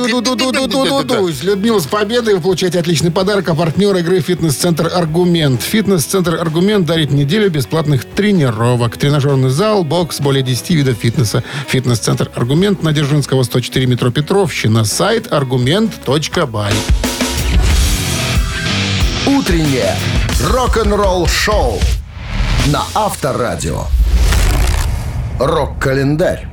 Людмила, 1.44 1.80
с 1.80 1.88
победой 1.88 2.36
вы 2.36 2.42
получаете 2.42 2.80
отличный 2.80 3.10
подарок. 3.10 3.50
А 3.50 3.56
партнер 3.56 3.96
игры 3.96 4.20
«Фитнес-центр 4.20 4.92
Аргумент». 4.94 5.64
«Фитнес-центр 5.64 6.36
Аргумент» 6.36 6.86
дарит 6.86 7.10
неделю 7.10 7.50
бесплатных 7.50 8.06
тренировок. 8.06 8.98
Тренажерный 8.98 9.50
зал, 9.50 9.84
бокс, 9.84 10.20
более 10.20 10.44
10 10.44 10.70
видов 10.70 10.98
фитнеса. 11.00 11.44
«Фитнес-центр 11.70 12.30
Аргумент» 12.36 12.84
на 12.84 12.92
Дзержинского, 12.92 13.42
104 13.42 13.88
метро 13.88 14.12
Петровщина. 14.12 14.86
Сайт 14.86 15.34
аргумент.бай. 15.34 16.74
Утреннее 19.48 19.96
рок-н-ролл-шоу 20.44 21.80
на 22.66 22.84
Авторадио. 22.94 23.84
Рок-календарь. 25.40 26.50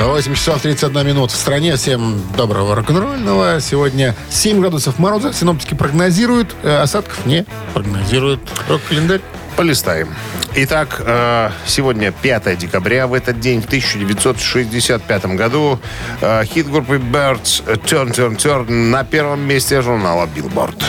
8 0.00 0.34
часов 0.34 0.62
31 0.62 1.06
минут 1.06 1.32
в 1.32 1.36
стране. 1.36 1.76
Всем 1.76 2.22
доброго 2.34 2.74
рок-н-ролльного. 2.76 3.60
Сегодня 3.60 4.14
7 4.30 4.58
градусов 4.62 4.98
мороза. 4.98 5.34
Синоптики 5.34 5.74
прогнозируют. 5.74 6.56
э, 6.62 6.74
Осадков 6.78 7.26
не 7.26 7.44
прогнозируют. 7.74 8.40
Рок-календарь. 8.70 9.20
Полистаем. 9.54 10.14
Итак, 10.58 11.02
э, 11.04 11.50
сегодня 11.66 12.12
5 12.12 12.56
декабря. 12.56 13.06
В 13.06 13.12
этот 13.12 13.38
день, 13.40 13.60
в 13.60 13.66
1965 13.66 15.36
году, 15.36 15.78
э, 16.22 16.44
хит 16.46 16.70
группы 16.70 16.96
Birds 16.96 17.62
«Turn, 17.84 18.10
Turn, 18.10 18.38
Turn» 18.38 18.70
на 18.70 19.04
первом 19.04 19.40
месте 19.42 19.82
журнала 19.82 20.26
Billboard. 20.26 20.82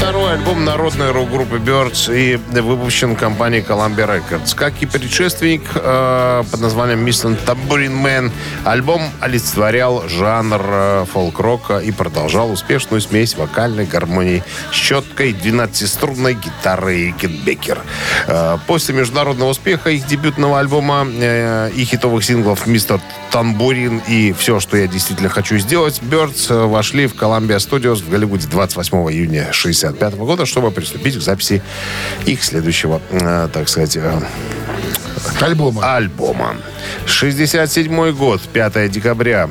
Второй 0.00 0.32
альбом 0.32 0.64
народной 0.64 1.10
рок-группы 1.12 1.56
Birds 1.56 2.10
и 2.10 2.36
выпущен 2.58 3.14
компанией 3.14 3.60
Columbia 3.62 4.08
Records. 4.08 4.56
Как 4.56 4.72
и 4.80 4.86
предшественник 4.86 5.60
э, 5.74 6.42
под 6.50 6.60
названием 6.60 7.06
Mr. 7.06 7.38
Tambourine 7.44 8.02
Man, 8.02 8.32
альбом 8.64 9.02
олицетворял 9.20 10.08
жанр 10.08 10.60
э, 10.64 11.04
фолк-рока 11.12 11.80
и 11.80 11.92
продолжал 11.92 12.50
успешную 12.50 13.02
смесь 13.02 13.36
вокальной 13.36 13.84
гармонии 13.84 14.42
с 14.72 14.74
четкой 14.74 15.32
12-струнной 15.32 16.32
гитары 16.32 17.00
и 17.00 17.12
китбекер. 17.12 17.78
Э, 18.26 18.56
после 18.66 18.94
международного 18.94 19.50
успеха 19.50 19.90
их 19.90 20.06
дебютного 20.06 20.60
альбома 20.60 21.06
э, 21.06 21.70
и 21.76 21.84
хитовых 21.84 22.24
синглов 22.24 22.66
«Мистер 22.66 23.00
Тамбурин» 23.32 24.00
и 24.08 24.32
«Все, 24.32 24.60
что 24.60 24.78
я 24.78 24.86
действительно 24.86 25.28
хочу 25.28 25.58
сделать», 25.58 26.00
Birds 26.00 26.66
вошли 26.68 27.06
в 27.06 27.14
Columbia 27.14 27.58
Studios 27.58 28.02
в 28.02 28.08
Голливуде 28.08 28.48
28 28.48 28.96
июня 29.12 29.52
1965 29.90 30.14
года, 30.26 30.46
чтобы 30.46 30.70
приступить 30.70 31.16
к 31.18 31.20
записи 31.20 31.62
их 32.26 32.42
следующего, 32.44 33.00
э, 33.10 33.48
так 33.52 33.68
сказать, 33.68 33.96
э, 33.96 34.20
Альбома. 35.40 35.96
альбома. 35.96 36.56
67 37.06 38.12
год, 38.12 38.40
5 38.52 38.88
декабря. 38.88 39.50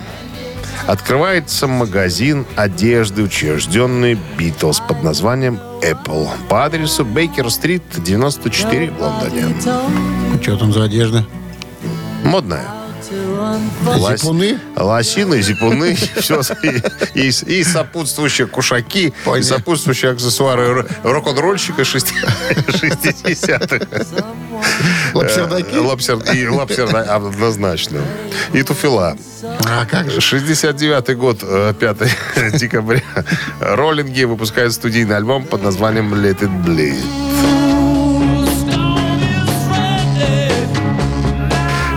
Открывается 0.88 1.68
магазин 1.68 2.48
одежды, 2.56 3.22
учрежденный 3.24 4.18
Битлз 4.38 4.80
под 4.80 5.04
названием 5.04 5.60
Apple 5.82 6.28
по 6.48 6.66
адресу 6.66 7.06
Бейкер-стрит, 7.06 7.84
94 7.98 8.90
в 8.90 9.00
Лондоне. 9.00 9.56
Что 10.42 10.58
там 10.58 10.74
за 10.74 10.86
одежда? 10.86 11.26
Модная. 12.24 12.79
Лось- 13.86 14.18
Зипуны? 14.22 14.60
Лосины, 14.76 15.42
зипуны, 15.42 15.96
все, 16.18 16.42
и, 17.16 17.28
и- 17.30 17.60
и 17.60 17.64
сопутствующие 17.64 18.48
кушаки, 18.48 19.08
и 19.08 19.14
Понятно. 19.26 19.44
сопутствующие 19.58 20.12
аксессуары 20.12 20.86
рок-н-ролльщика 21.04 21.82
шести- 21.84 22.14
60-х. 22.68 23.88
Лапсердаки? 25.14 25.76
Э, 25.76 25.80
лапсер- 25.80 26.36
И 26.36 26.48
лапсерда 26.48 27.02
однозначно. 27.16 28.02
И 28.54 28.62
туфела. 28.64 29.18
А 29.66 29.86
как 29.86 30.10
же? 30.12 30.22
69 30.22 31.18
год, 31.18 31.40
э, 31.42 31.74
5 31.80 31.98
декабря. 32.58 33.02
Роллинги 33.60 34.24
выпускают 34.26 34.74
студийный 34.74 35.16
альбом 35.18 35.46
под 35.46 35.64
названием 35.64 36.14
Let 36.14 36.40
It 36.42 36.64
Bleed. 36.66 37.59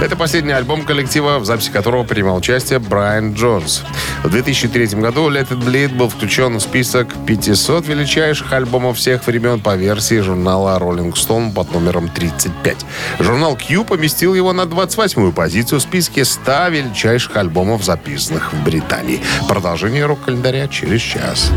Это 0.02 0.16
последний 0.16 0.52
альбом 0.52 0.82
коллектива, 0.84 1.38
в 1.38 1.44
записи 1.44 1.70
которого 1.70 2.02
принимал 2.02 2.38
участие 2.38 2.80
Брайан 2.80 3.34
Джонс. 3.34 3.84
В 4.24 4.30
2003 4.30 5.00
году 5.00 5.30
Let 5.30 5.50
It 5.50 5.64
Bleed 5.64 5.94
был 5.94 6.08
включен 6.08 6.56
в 6.56 6.60
список 6.60 7.06
500 7.24 7.86
величайших 7.86 8.52
альбомов 8.52 8.98
всех 8.98 9.24
времен 9.28 9.60
по 9.60 9.76
версии 9.76 10.18
журнала 10.18 10.76
Rolling 10.80 11.12
Stone 11.12 11.54
под 11.54 11.72
номером 11.72 12.08
35. 12.08 12.78
Журнал 13.20 13.56
Q 13.56 13.84
поместил 13.84 14.34
его 14.34 14.52
на 14.52 14.62
28-ю 14.62 15.30
позицию 15.30 15.78
в 15.78 15.82
списке 15.84 16.24
100 16.24 16.68
величайших 16.70 17.36
альбомов, 17.36 17.84
записанных 17.84 18.52
в 18.52 18.64
Британии. 18.64 19.20
Продолжение 19.46 20.04
рок-календаря 20.06 20.66
через 20.66 21.00
час. 21.00 21.52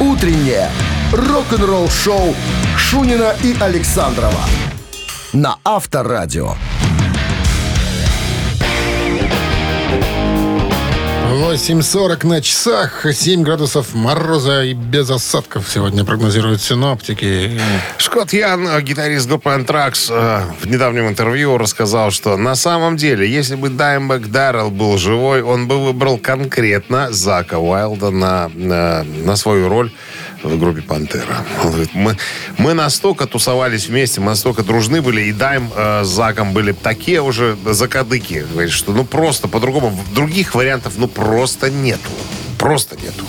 Утреннее 0.00 0.68
рок-н-ролл-шоу 1.12 2.34
Шунина 2.76 3.36
и 3.44 3.54
Александрова 3.60 4.40
на 5.32 5.56
Авторадио. 5.64 6.54
8.40 11.42 12.24
на 12.24 12.40
часах, 12.40 13.04
7 13.12 13.42
градусов 13.42 13.94
мороза 13.94 14.62
и 14.62 14.74
без 14.74 15.10
осадков 15.10 15.68
сегодня 15.68 16.04
прогнозируют 16.04 16.62
синоптики. 16.62 17.60
Шкот 17.98 18.32
Ян, 18.32 18.68
э, 18.68 18.80
гитарист 18.80 19.26
группы 19.26 19.50
Anthrax, 19.50 20.06
э, 20.08 20.44
в 20.60 20.68
недавнем 20.68 21.08
интервью 21.08 21.58
рассказал, 21.58 22.12
что 22.12 22.36
на 22.36 22.54
самом 22.54 22.96
деле, 22.96 23.28
если 23.28 23.56
бы 23.56 23.70
Даймбек 23.70 24.28
Даррелл 24.28 24.70
был 24.70 24.96
живой, 24.98 25.42
он 25.42 25.66
бы 25.66 25.84
выбрал 25.84 26.16
конкретно 26.16 27.10
Зака 27.10 27.58
Уайлда 27.58 28.10
на, 28.10 28.48
на, 28.54 29.02
на 29.02 29.34
свою 29.34 29.68
роль 29.68 29.90
в 30.48 30.58
группе 30.58 30.82
Пантера. 30.82 31.44
Он 31.62 31.70
говорит, 31.70 31.90
мы, 31.94 32.16
мы 32.58 32.74
настолько 32.74 33.26
тусовались 33.26 33.88
вместе, 33.88 34.20
мы 34.20 34.26
настолько 34.26 34.62
дружны 34.62 35.02
были, 35.02 35.22
и 35.22 35.32
Дайм 35.32 35.70
э, 35.74 36.04
с 36.04 36.08
Заком 36.08 36.52
были 36.52 36.72
такие 36.72 37.22
уже 37.22 37.56
закадыки, 37.64 38.44
говорит, 38.50 38.72
что 38.72 38.92
ну 38.92 39.04
просто 39.04 39.48
по-другому, 39.48 39.98
других 40.14 40.54
вариантов 40.54 40.94
ну 40.96 41.08
просто 41.08 41.70
нету. 41.70 42.10
Просто 42.58 42.96
нету. 42.96 43.24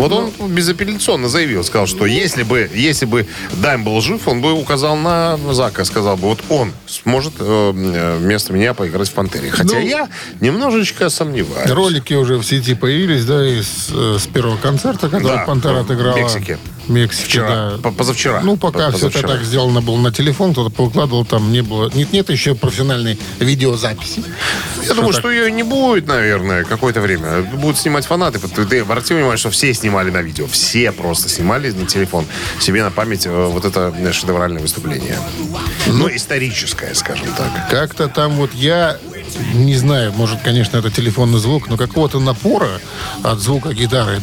Вот 0.00 0.12
он 0.12 0.54
безапелляционно 0.54 1.28
заявил, 1.28 1.62
сказал, 1.62 1.86
что 1.86 2.06
если 2.06 2.42
бы, 2.42 2.70
если 2.74 3.04
бы 3.04 3.26
Дайм 3.62 3.84
был 3.84 4.00
жив, 4.00 4.26
он 4.28 4.40
бы 4.40 4.52
указал 4.52 4.96
на 4.96 5.36
Зака, 5.52 5.84
сказал 5.84 6.16
бы, 6.16 6.28
вот 6.28 6.40
он 6.48 6.72
сможет 6.86 7.34
э, 7.38 7.72
э, 7.74 8.16
вместо 8.18 8.54
меня 8.54 8.72
поиграть 8.72 9.08
в 9.08 9.12
Пантере. 9.12 9.50
Хотя 9.50 9.74
Ну, 9.74 9.80
я 9.80 10.08
немножечко 10.40 11.10
сомневаюсь. 11.10 11.70
Ролики 11.70 12.14
уже 12.14 12.36
в 12.38 12.44
сети 12.44 12.74
появились, 12.74 13.26
да, 13.26 13.46
из, 13.46 13.90
э, 13.92 14.16
с 14.18 14.26
первого 14.26 14.56
концерта, 14.56 15.10
который 15.10 15.36
Да, 15.36 15.44
Пантера 15.44 15.74
в 15.74 15.80
отыграла. 15.80 16.16
В 16.16 16.16
Мексике, 16.16 16.58
Вчера, 16.90 17.70
да. 17.70 17.78
по- 17.78 17.92
позавчера. 17.92 18.40
Ну, 18.42 18.56
пока 18.56 18.90
все 18.90 19.06
это 19.06 19.06
Позавчера. 19.06 19.28
так 19.28 19.44
сделано 19.44 19.80
было 19.80 19.96
на 19.96 20.12
телефон, 20.12 20.52
кто-то 20.52 20.82
выкладывал, 20.82 21.24
там 21.24 21.52
не 21.52 21.62
было... 21.62 21.90
Нет, 21.94 22.12
нет 22.12 22.28
еще 22.30 22.54
профессиональной 22.54 23.18
видеозаписи. 23.38 24.24
Я 24.82 24.94
думаю, 24.94 25.12
так? 25.12 25.20
что 25.20 25.30
ее 25.30 25.50
не 25.52 25.62
будет, 25.62 26.06
наверное, 26.06 26.64
какое-то 26.64 27.00
время. 27.00 27.42
Будут 27.42 27.78
снимать 27.78 28.06
фанаты. 28.06 28.38
Ты, 28.38 28.80
обрати 28.80 29.14
внимание, 29.14 29.36
что 29.36 29.50
все 29.50 29.72
снимали 29.72 30.10
на 30.10 30.22
видео. 30.22 30.46
Все 30.46 30.90
просто 30.92 31.28
снимали 31.28 31.70
на 31.70 31.86
телефон. 31.86 32.26
Себе 32.58 32.82
на 32.82 32.90
память 32.90 33.26
э, 33.26 33.30
вот 33.30 33.64
это 33.64 33.94
э, 33.96 34.12
шедевральное 34.12 34.60
выступление. 34.60 35.18
Ну, 35.86 36.08
историческое, 36.08 36.94
скажем 36.94 37.28
так. 37.36 37.70
Как-то 37.70 38.08
там 38.08 38.32
вот 38.32 38.52
я 38.54 38.98
не 39.54 39.76
знаю, 39.76 40.12
может, 40.12 40.40
конечно, 40.40 40.78
это 40.78 40.90
телефонный 40.90 41.38
звук, 41.38 41.68
но 41.68 41.76
какого-то 41.76 42.18
напора 42.18 42.80
от 43.22 43.38
звука 43.38 43.72
гитары 43.72 44.20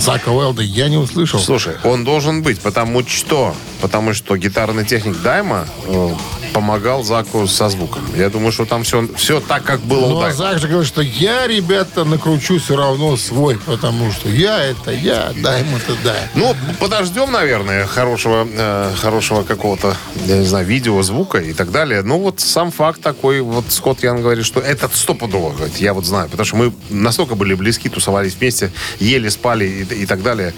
Зака 0.00 0.30
Уэлда 0.32 0.62
я 0.62 0.88
не 0.88 0.96
услышал. 0.96 1.40
Слушай, 1.40 1.74
он 1.84 2.04
должен 2.04 2.42
быть, 2.42 2.60
потому 2.60 3.06
что, 3.06 3.54
потому 3.80 4.14
что 4.14 4.36
гитарный 4.36 4.84
техник 4.84 5.20
Дайма 5.22 5.66
э, 5.86 6.10
помогал 6.52 7.02
Заку 7.02 7.46
со 7.46 7.68
звуком. 7.68 8.02
Я 8.16 8.30
думаю, 8.30 8.52
что 8.52 8.64
там 8.64 8.82
все, 8.82 9.08
все 9.16 9.40
так, 9.40 9.62
как 9.64 9.80
было 9.80 10.08
Ну, 10.08 10.20
а. 10.20 10.32
Зак 10.32 10.58
же 10.58 10.68
говорит, 10.68 10.88
что 10.88 11.02
я, 11.02 11.46
ребята, 11.46 12.04
накручу 12.04 12.58
все 12.58 12.76
равно 12.76 13.16
свой, 13.16 13.58
потому 13.58 14.10
что 14.12 14.28
я 14.28 14.62
это 14.62 14.90
я, 14.90 15.32
дай 15.36 15.60
ему 15.60 15.76
это 15.76 15.96
да. 16.04 16.16
Ну, 16.34 16.54
подождем, 16.78 17.32
наверное, 17.32 17.86
хорошего, 17.86 18.46
э, 18.50 18.92
хорошего 19.00 19.42
какого-то, 19.42 19.96
я 20.26 20.38
не 20.38 20.46
знаю, 20.46 20.66
видео, 20.66 21.02
звука 21.02 21.38
и 21.38 21.52
так 21.52 21.70
далее. 21.70 22.02
Ну, 22.02 22.18
вот 22.18 22.40
сам 22.40 22.70
факт 22.70 23.00
такой, 23.00 23.40
вот 23.40 23.64
Скотт 23.68 24.02
Ян 24.02 24.20
говорит, 24.20 24.44
что 24.44 24.60
это 24.60 24.88
стопудово, 24.92 25.52
говорит, 25.52 25.76
я 25.78 25.94
вот 25.94 26.04
знаю, 26.04 26.28
потому 26.28 26.46
что 26.46 26.56
мы 26.56 26.72
настолько 26.90 27.34
были 27.34 27.54
близки, 27.54 27.88
тусовались 27.88 28.34
вместе, 28.34 28.70
ели, 28.98 29.28
спали 29.28 29.66
и, 29.66 30.02
и 30.02 30.06
так 30.06 30.22
далее. 30.22 30.54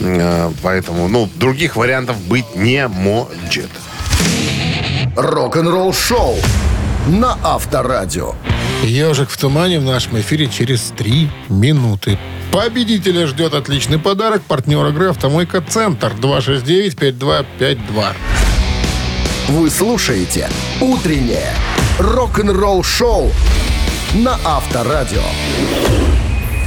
Э, 0.00 0.50
поэтому, 0.62 1.08
ну, 1.08 1.28
других 1.36 1.76
вариантов 1.76 2.20
быть 2.20 2.56
не 2.56 2.86
может. 2.88 3.70
Рок-н-ролл-шоу 5.16 6.36
на 7.06 7.38
Авторадио. 7.42 8.34
Ежик 8.82 9.30
в 9.30 9.38
тумане 9.38 9.80
в 9.80 9.84
нашем 9.84 10.20
эфире 10.20 10.46
через 10.46 10.92
три 10.94 11.30
минуты. 11.48 12.18
Победителя 12.52 13.26
ждет 13.26 13.54
отличный 13.54 13.98
подарок. 13.98 14.42
Партнер 14.42 14.86
игры 14.88 15.08
«Автомойка 15.08 15.62
Центр» 15.62 16.12
269-5252. 16.20 18.04
Вы 19.48 19.70
слушаете 19.70 20.50
«Утреннее 20.82 21.48
рок-н-ролл-шоу» 21.98 23.32
на 24.16 24.38
Авторадио. 24.44 25.22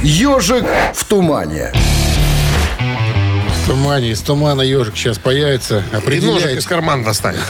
«Ежик 0.02 0.64
в 0.92 1.04
тумане». 1.04 1.72
В 3.62 3.66
тумане, 3.66 4.10
из 4.10 4.20
тумана 4.20 4.62
ежик 4.62 4.96
сейчас 4.96 5.18
появится. 5.18 5.78
И 5.78 5.80
ножик 5.80 5.94
Определяет, 5.94 6.58
из 6.58 6.66
кармана 6.66 7.04
достанет. 7.04 7.42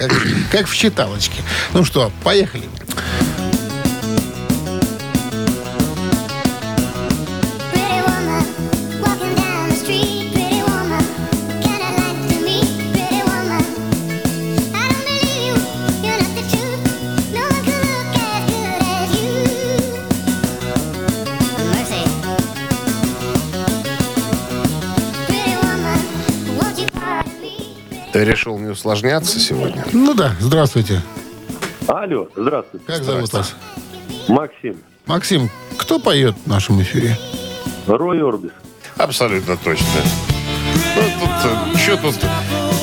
как 0.50 0.66
в 0.66 0.74
считалочке. 0.74 1.42
Ну 1.72 1.84
что, 1.84 2.10
поехали. 2.22 2.64
Решил 28.24 28.58
не 28.58 28.68
усложняться 28.70 29.38
сегодня? 29.38 29.84
Ну 29.92 30.14
да, 30.14 30.32
здравствуйте. 30.40 31.00
Алло, 31.86 32.28
здравствуйте. 32.36 32.86
Как 32.86 33.02
зовут 33.02 33.32
вас? 33.32 33.54
Максим. 34.28 34.76
Максим, 35.06 35.50
кто 35.76 35.98
поет 35.98 36.34
в 36.44 36.48
нашем 36.48 36.80
эфире? 36.82 37.18
Рой 37.86 38.22
Орбис. 38.22 38.52
Абсолютно 38.96 39.56
точно. 39.56 39.86
Ну, 40.96 41.02
тут, 41.20 41.80
что 41.80 41.96
тут? 41.96 42.16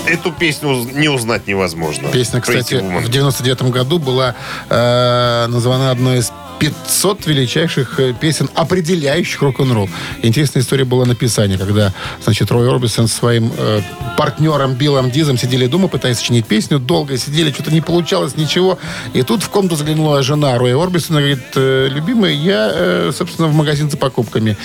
Эту 0.09 0.31
песню 0.31 0.87
не 0.93 1.07
узнать 1.07 1.47
невозможно. 1.47 2.09
Песня, 2.09 2.41
кстати, 2.41 2.75
в 2.75 3.09
99 3.09 3.61
году 3.63 3.99
была 3.99 4.35
э, 4.69 5.45
названа 5.47 5.91
одной 5.91 6.19
из 6.19 6.31
500 6.59 7.25
величайших 7.25 7.99
э, 7.99 8.13
песен, 8.13 8.49
определяющих 8.53 9.41
рок-н-ролл. 9.41 9.89
Интересная 10.21 10.61
история 10.61 10.83
была 10.83 11.05
написания, 11.05 11.57
когда, 11.57 11.93
значит, 12.21 12.51
Рой 12.51 12.69
Орбисон 12.69 13.07
со 13.07 13.15
своим 13.15 13.51
э, 13.57 13.81
партнером 14.17 14.73
Биллом 14.73 15.09
Дизом 15.09 15.37
сидели 15.37 15.67
дома, 15.67 15.87
пытаясь 15.87 16.17
сочинить 16.17 16.45
песню, 16.45 16.79
долго 16.79 17.17
сидели, 17.17 17.51
что-то 17.51 17.71
не 17.71 17.81
получалось, 17.81 18.35
ничего. 18.35 18.77
И 19.13 19.21
тут 19.23 19.41
в 19.41 19.49
комнату 19.49 19.77
заглянула 19.77 20.21
жена 20.21 20.57
Роя 20.57 20.77
Орбисона, 20.77 21.19
говорит, 21.19 21.39
«Э, 21.55 21.87
любимый, 21.89 22.35
я, 22.35 22.69
э, 22.73 23.11
собственно, 23.15 23.47
в 23.47 23.55
магазин 23.55 23.89
за 23.89 23.97
покупками. 23.97 24.57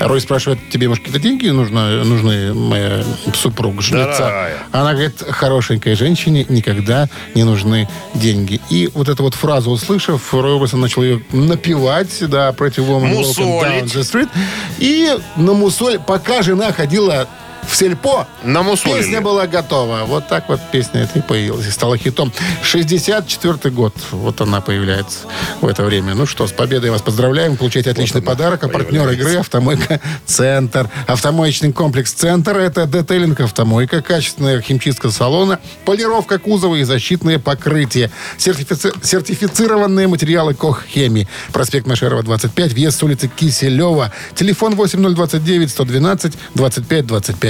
Рой 0.00 0.20
спрашивает, 0.20 0.58
тебе, 0.70 0.88
может, 0.88 1.04
какие-то 1.04 1.22
деньги 1.22 1.48
нужно, 1.48 2.04
нужны, 2.04 2.52
моя 2.52 3.02
супруга, 3.32 3.80
жнеца? 3.80 4.18
Дорогая. 4.18 4.58
Она 4.88 4.94
говорит, 4.94 5.20
хорошенькой 5.20 5.96
женщине 5.96 6.46
никогда 6.48 7.10
не 7.34 7.44
нужны 7.44 7.86
деньги. 8.14 8.58
И 8.70 8.88
вот 8.94 9.10
эту 9.10 9.22
вот 9.22 9.34
фразу 9.34 9.70
услышав, 9.70 10.32
Рой 10.32 10.54
Орбисон 10.54 10.80
начал 10.80 11.02
ее 11.02 11.22
напевать, 11.30 12.08
да, 12.26 12.54
против 12.54 12.84
Woman. 12.84 13.12
Down 13.12 13.84
the 13.84 14.00
Street. 14.00 14.30
И 14.78 15.14
на 15.36 15.52
мусоль, 15.52 15.98
пока 15.98 16.40
жена 16.40 16.72
ходила 16.72 17.28
в 17.66 17.76
сельпо, 17.76 18.26
На 18.44 18.62
Мусолине. 18.62 18.98
песня 19.00 19.20
была 19.20 19.46
готова. 19.46 20.04
Вот 20.06 20.26
так 20.28 20.48
вот 20.48 20.60
песня 20.72 21.02
эта 21.02 21.18
и 21.18 21.22
появилась 21.22 21.66
и 21.66 21.70
стала 21.70 21.96
хитом. 21.98 22.32
64 22.62 23.70
год, 23.74 23.94
вот 24.10 24.40
она 24.40 24.60
появляется 24.60 25.20
в 25.60 25.66
это 25.66 25.82
время. 25.84 26.14
Ну 26.14 26.26
что, 26.26 26.46
с 26.46 26.52
победой 26.52 26.90
вас 26.90 27.02
поздравляем. 27.02 27.56
Получаете 27.56 27.90
отличный 27.90 28.22
подарок. 28.22 28.64
А 28.64 28.68
партнер 28.68 29.08
игры 29.10 29.36
«Автомойка 29.36 30.00
Центр». 30.26 30.88
Автомоечный 31.06 31.72
комплекс 31.72 32.12
«Центр»— 32.12 32.56
это 32.58 32.86
детейлинг 32.86 33.40
«Автомойка», 33.40 34.02
качественная 34.02 34.60
химчистка 34.60 35.10
салона, 35.10 35.58
полировка 35.84 36.38
кузова 36.38 36.76
и 36.76 36.84
защитные 36.84 37.38
покрытия. 37.38 38.10
Сертифици- 38.38 38.94
Сертифицированные 39.04 40.06
материалы 40.08 40.54
«Кох 40.54 40.84
Хеми». 40.86 41.28
Проспект 41.52 41.86
Машерова, 41.86 42.22
25, 42.22 42.72
въезд 42.72 42.98
с 42.98 43.02
улицы 43.02 43.28
Киселева. 43.28 44.12
Телефон 44.34 44.74
8029 44.76 45.70
112 45.70 46.32
25 46.54 47.06
25. 47.06 47.47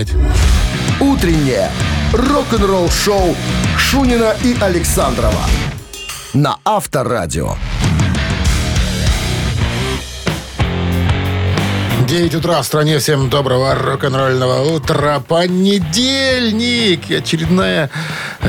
Утреннее 1.00 1.70
рок-н-ролл-шоу 2.12 3.34
Шунина 3.76 4.34
и 4.44 4.56
Александрова 4.60 5.42
на 6.34 6.58
Авторадио. 6.64 7.54
9 12.06 12.34
утра 12.36 12.62
в 12.62 12.64
стране. 12.64 12.98
Всем 12.98 13.28
доброго 13.28 13.74
рок-н-ролльного 13.74 14.74
утра. 14.74 15.20
Понедельник. 15.20 17.10
Очередная 17.10 17.90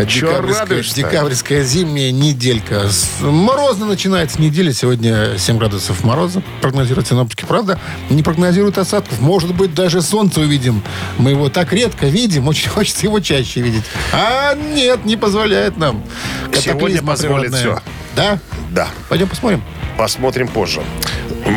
э, 0.04 0.06
Чё 0.08 0.42
декабрьская, 0.96 1.64
зимняя 1.64 2.12
неделька. 2.12 2.90
С- 2.90 3.22
Морозно 3.22 3.86
начинается 3.86 4.42
неделя. 4.42 4.74
Сегодня 4.74 5.38
7 5.38 5.58
градусов 5.58 6.04
мороза. 6.04 6.42
Прогнозируют 6.62 7.08
синоптики. 7.08 7.46
Правда, 7.46 7.80
не 8.10 8.24
прогнозируют 8.24 8.78
осадков. 8.78 9.20
Может 9.20 9.54
быть, 9.54 9.74
даже 9.74 10.02
солнце 10.02 10.42
увидим. 10.42 10.82
Мы 11.18 11.32
его 11.32 11.50
так 11.50 11.74
редко 11.74 12.08
видим. 12.08 12.48
Очень 12.48 12.70
хочется 12.70 13.06
его 13.06 13.20
чаще 13.20 13.62
видеть. 13.62 13.84
А 14.14 14.56
нет, 14.56 15.06
не 15.06 15.18
позволяет 15.18 15.78
нам. 15.78 16.04
Сегодня 16.60 17.02
позволит 17.02 17.54
всё. 17.54 17.80
Да? 18.16 18.40
Да. 18.72 18.88
Пойдем 19.08 19.28
посмотрим. 19.28 19.64
Посмотрим 19.98 20.48
позже. 20.48 20.82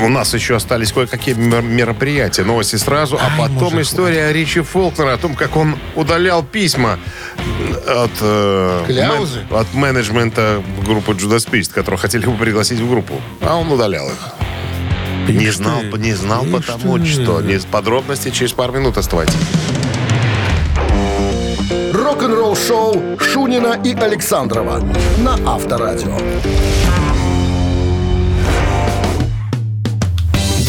У 0.03 0.09
нас 0.09 0.33
еще 0.35 0.57
остались 0.57 0.93
кое-какие 0.93 1.35
мер- 1.35 1.63
мероприятия. 1.63 2.45
Новости 2.45 2.77
сразу, 2.77 3.17
а 3.21 3.25
Ай, 3.27 3.39
потом 3.39 3.75
мужик, 3.75 3.81
история 3.81 4.33
Ричи 4.33 4.61
Фолкнера 4.61 5.15
о 5.15 5.17
том, 5.19 5.35
как 5.35 5.57
он 5.57 5.77
удалял 5.97 6.43
письма 6.43 6.99
от, 7.87 8.11
э, 8.21 8.85
мен- 8.89 9.59
от 9.59 9.75
менеджмента 9.75 10.63
группы 10.87 11.13
Judas 11.13 11.49
Priest, 11.49 11.73
которые 11.73 11.99
хотели 11.99 12.23
его 12.23 12.35
пригласить 12.35 12.79
в 12.81 12.89
группу. 12.89 13.21
А 13.41 13.57
он 13.57 13.71
удалял 13.71 14.07
их. 14.09 14.19
Не 15.29 15.45
Ишь 15.47 15.57
знал, 15.57 15.81
ты, 15.81 15.99
не 15.99 16.15
знал 16.15 16.45
ишь 16.45 16.51
потому 16.67 16.99
ты. 16.99 17.07
что. 17.07 17.41
Не, 17.41 17.59
подробности 17.59 18.31
через 18.31 18.53
пару 18.53 18.73
минут 18.73 18.97
оставайтесь. 18.99 19.35
Рок-н-ролл-шоу 21.93 23.19
Шунина 23.21 23.79
и 23.85 23.95
Александрова 23.95 24.81
на 25.19 25.35
Авторадио. 25.47 26.17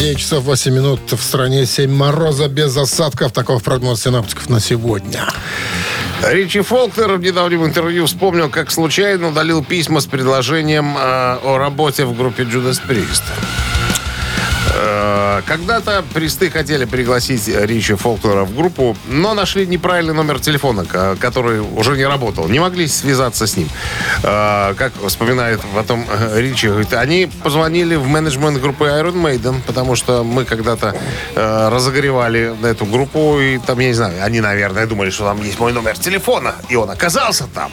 9 0.04 0.18
часов 0.18 0.44
8 0.44 0.74
минут 0.74 1.00
в 1.12 1.22
стране 1.22 1.64
7 1.64 1.90
мороза 1.90 2.48
без 2.48 2.76
осадков. 2.76 3.32
Таков 3.32 3.62
прогноз 3.62 4.02
синаптиков 4.02 4.50
на 4.50 4.60
сегодня. 4.60 5.26
Ричи 6.22 6.60
Фолкнер 6.60 7.14
в 7.14 7.20
недавнем 7.20 7.64
интервью 7.64 8.04
вспомнил, 8.04 8.50
как 8.50 8.70
случайно 8.70 9.28
удалил 9.28 9.64
письма 9.64 10.00
с 10.00 10.06
предложением 10.06 10.94
э, 10.98 11.38
о 11.42 11.56
работе 11.56 12.04
в 12.04 12.14
группе 12.14 12.42
Judas 12.42 12.82
Priest. 12.86 13.22
Э, 14.74 15.23
Когда-то 15.42 16.04
Присты 16.14 16.50
хотели 16.50 16.84
пригласить 16.84 17.48
Ричи 17.48 17.94
Фолкнера 17.94 18.44
в 18.44 18.54
группу, 18.54 18.96
но 19.08 19.34
нашли 19.34 19.66
неправильный 19.66 20.14
номер 20.14 20.40
телефона, 20.40 20.84
ко- 20.84 21.16
который 21.16 21.60
уже 21.60 21.96
не 21.96 22.04
работал. 22.06 22.48
Не 22.48 22.60
могли 22.60 22.86
связаться 22.88 23.46
с 23.46 23.56
ним. 23.56 23.68
Э, 24.22 24.74
Как 24.76 24.92
вспоминает 25.06 25.60
потом 25.74 26.06
э, 26.10 26.40
Ричи, 26.40 26.68
говорит, 26.68 26.92
они 26.94 27.30
позвонили 27.42 27.96
в 27.96 28.06
менеджмент 28.06 28.60
группы 28.60 28.84
Iron 28.84 29.14
Maiden, 29.14 29.60
потому 29.66 29.96
что 29.96 30.24
мы 30.24 30.44
когда-то 30.44 30.94
э, 31.34 31.68
разогревали 31.70 32.54
эту 32.66 32.84
группу, 32.86 33.38
и 33.40 33.58
там, 33.58 33.78
я 33.80 33.88
не 33.88 33.94
знаю, 33.94 34.14
они, 34.24 34.40
наверное, 34.40 34.86
думали, 34.86 35.10
что 35.10 35.24
там 35.24 35.42
есть 35.42 35.58
мой 35.58 35.72
номер 35.72 35.98
телефона, 35.98 36.54
и 36.68 36.76
он 36.76 36.90
оказался 36.90 37.46
там. 37.54 37.70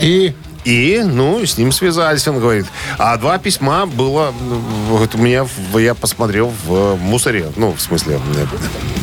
И 0.00 0.34
И, 0.64 1.00
ну, 1.04 1.44
с 1.44 1.56
ним 1.56 1.72
связались, 1.72 2.26
он 2.28 2.38
говорит. 2.38 2.66
А 2.98 3.16
два 3.16 3.38
письма 3.38 3.86
было, 3.86 4.32
ну, 4.40 4.58
вот 4.88 5.14
у 5.14 5.18
меня, 5.18 5.46
я 5.74 5.94
посмотрел 5.94 6.52
в 6.64 6.96
мусоре, 6.96 7.50
ну, 7.56 7.72
в 7.72 7.80
смысле, 7.80 8.20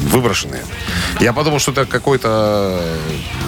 выброшенные. 0.10 0.63
Я 1.20 1.34
подумал, 1.34 1.60
что 1.60 1.72
это 1.72 1.86
какой-то, 1.86 2.80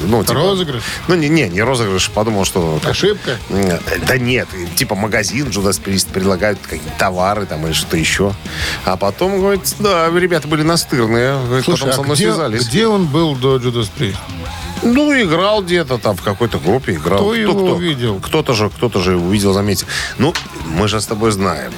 ну, 0.06 0.24
типа... 0.24 0.34
Розыгрыш? 0.34 0.84
Ну, 1.08 1.16
не, 1.16 1.30
не, 1.30 1.50
не 1.50 1.62
розыгрыш, 1.62 2.10
подумал, 2.10 2.46
что... 2.46 2.80
ошибка. 2.84 3.38
Да 4.08 4.18
нет, 4.18 4.48
типа 4.76 4.96
магазин 4.96 5.48
Judas 5.48 5.82
Priest 5.84 6.12
предлагают 6.12 6.60
какие-то 6.62 6.98
товары 6.98 7.46
там 7.46 7.66
или 7.66 7.74
что-то 7.74 7.98
еще. 7.98 8.34
А 8.86 8.98
потом, 8.98 9.40
говорит, 9.40 9.76
да, 9.80 10.10
ребята 10.10 10.48
были 10.48 10.64
настырные. 10.64 11.40
Говорит, 11.46 11.66
Слушай, 11.66 11.82
потом 11.82 11.94
со 11.94 12.02
а 12.02 12.04
мной 12.04 12.16
где, 12.16 12.26
связались. 12.26 12.68
где 12.68 12.88
он 12.88 13.06
был 13.06 13.36
до 13.36 13.58
Judas 13.58 13.90
Priest? 13.98 14.18
Ну, 14.84 15.14
играл 15.14 15.62
где-то 15.62 15.98
там 15.98 16.16
в 16.16 16.22
какой-то 16.22 16.60
группе, 16.60 16.94
играл. 16.94 17.20
Кто 17.20 17.36
его 17.36 17.72
увидел? 17.72 18.20
Кто-то 18.20 18.54
же, 18.54 18.70
кто-то 18.70 19.00
же 19.00 19.12
его 19.12 19.28
увидел, 19.28 19.54
заметил. 19.54 19.88
Ну, 20.18 20.34
мы 20.66 20.88
же 20.88 21.00
с 21.02 21.06
тобой 21.06 21.32
знаем. 21.32 21.72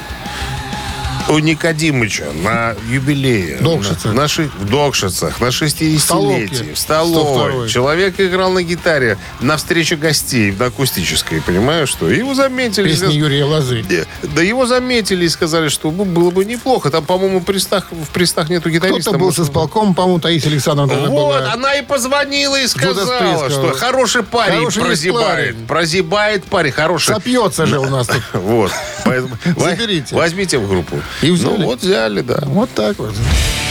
У 1.31 1.39
Никодимыча 1.39 2.25
на 2.43 2.75
юбилее. 2.89 3.57
Докшице. 3.61 4.09
На, 4.09 4.27
ши- 4.27 4.49
в 4.59 4.65
Докшицах, 4.69 5.39
на 5.39 5.45
60-летии. 5.45 5.97
Столовке. 5.97 6.73
В 6.73 6.77
столовой. 6.77 7.51
102-й. 7.53 7.69
Человек 7.69 8.19
играл 8.19 8.51
на 8.51 8.63
гитаре 8.63 9.17
на 9.39 9.55
встрече 9.57 9.95
гостей, 9.95 10.51
на 10.51 10.65
акустической, 10.65 11.41
понимаешь, 11.41 11.89
что? 11.89 12.09
Его 12.09 12.33
заметили. 12.33 12.89
Песни 12.89 13.13
Юрия 13.13 13.45
Лозы. 13.45 13.83
Э, 13.89 14.05
Да 14.23 14.41
его 14.41 14.65
заметили 14.65 15.25
и 15.25 15.29
сказали, 15.29 15.69
что 15.69 15.89
ну, 15.91 16.05
было 16.05 16.31
бы 16.31 16.43
неплохо. 16.45 16.89
Там, 16.89 17.05
по-моему, 17.05 17.39
в 17.39 17.43
престах, 17.43 17.87
в 17.91 18.09
престах 18.09 18.49
нету 18.49 18.69
гитариста. 18.69 19.01
Кто-то 19.01 19.17
был 19.17 19.31
с 19.33 19.39
исполком, 19.39 19.93
по-моему, 19.95 20.19
Таисия 20.19 20.51
Александровна 20.51 20.95
вот, 21.07 21.09
была. 21.09 21.53
она 21.53 21.75
и 21.75 21.81
позвонила 21.81 22.59
и 22.59 22.67
сказала, 22.67 23.49
что 23.49 23.73
хороший 23.73 24.23
парень 24.23 24.57
Хороший 24.57 24.83
прозябает. 24.83 25.27
парень. 25.55 25.67
Прозябает 25.67 26.43
парень, 26.45 26.71
хороший. 26.71 27.15
Сопьется 27.15 27.65
же 27.65 27.79
у 27.79 27.89
нас 27.89 28.07
тут. 28.07 28.21
Вот. 28.33 28.71
Заберите. 29.57 30.15
Возьмите 30.15 30.57
в 30.57 30.67
группу. 30.67 30.99
И 31.21 31.29
взяли. 31.31 31.57
Ну, 31.57 31.65
вот 31.65 31.81
взяли, 31.81 32.21
да. 32.21 32.39
Вот 32.45 32.69
так 32.73 32.97
вот. 32.99 33.13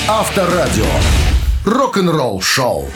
Авторадио. 0.09 0.87
Рок-н-ролл-шоу. 1.65 2.89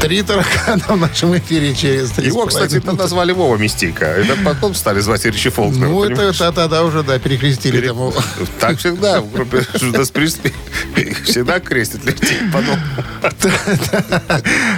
Три 0.00 0.22
таракана 0.22 0.82
в 0.88 0.96
нашем 0.96 1.36
эфире 1.38 1.74
через 1.76 2.10
три 2.10 2.26
Его, 2.26 2.46
кстати, 2.46 2.70
половиной 2.70 2.86
тогда 2.86 3.06
звали 3.06 3.30
Вова 3.30 3.56
Мистейка. 3.56 4.04
Это 4.06 4.36
потом 4.44 4.74
стали 4.74 4.98
звать 4.98 5.24
Ричи 5.24 5.48
Фолкнер. 5.48 5.86
Ну, 5.86 6.02
это 6.02 6.36
та- 6.36 6.50
тогда 6.50 6.82
уже, 6.82 7.04
да, 7.04 7.20
перекрестили 7.20 7.76
Пере- 7.76 7.88
тому. 7.88 8.12
Так 8.58 8.78
всегда 8.78 9.20
в 9.20 9.30
группе 9.30 9.58
Judas 9.58 10.12
Priest 10.12 10.52
всегда 11.24 11.60
крестят 11.60 12.04
людей. 12.04 12.38
Потом 12.52 12.76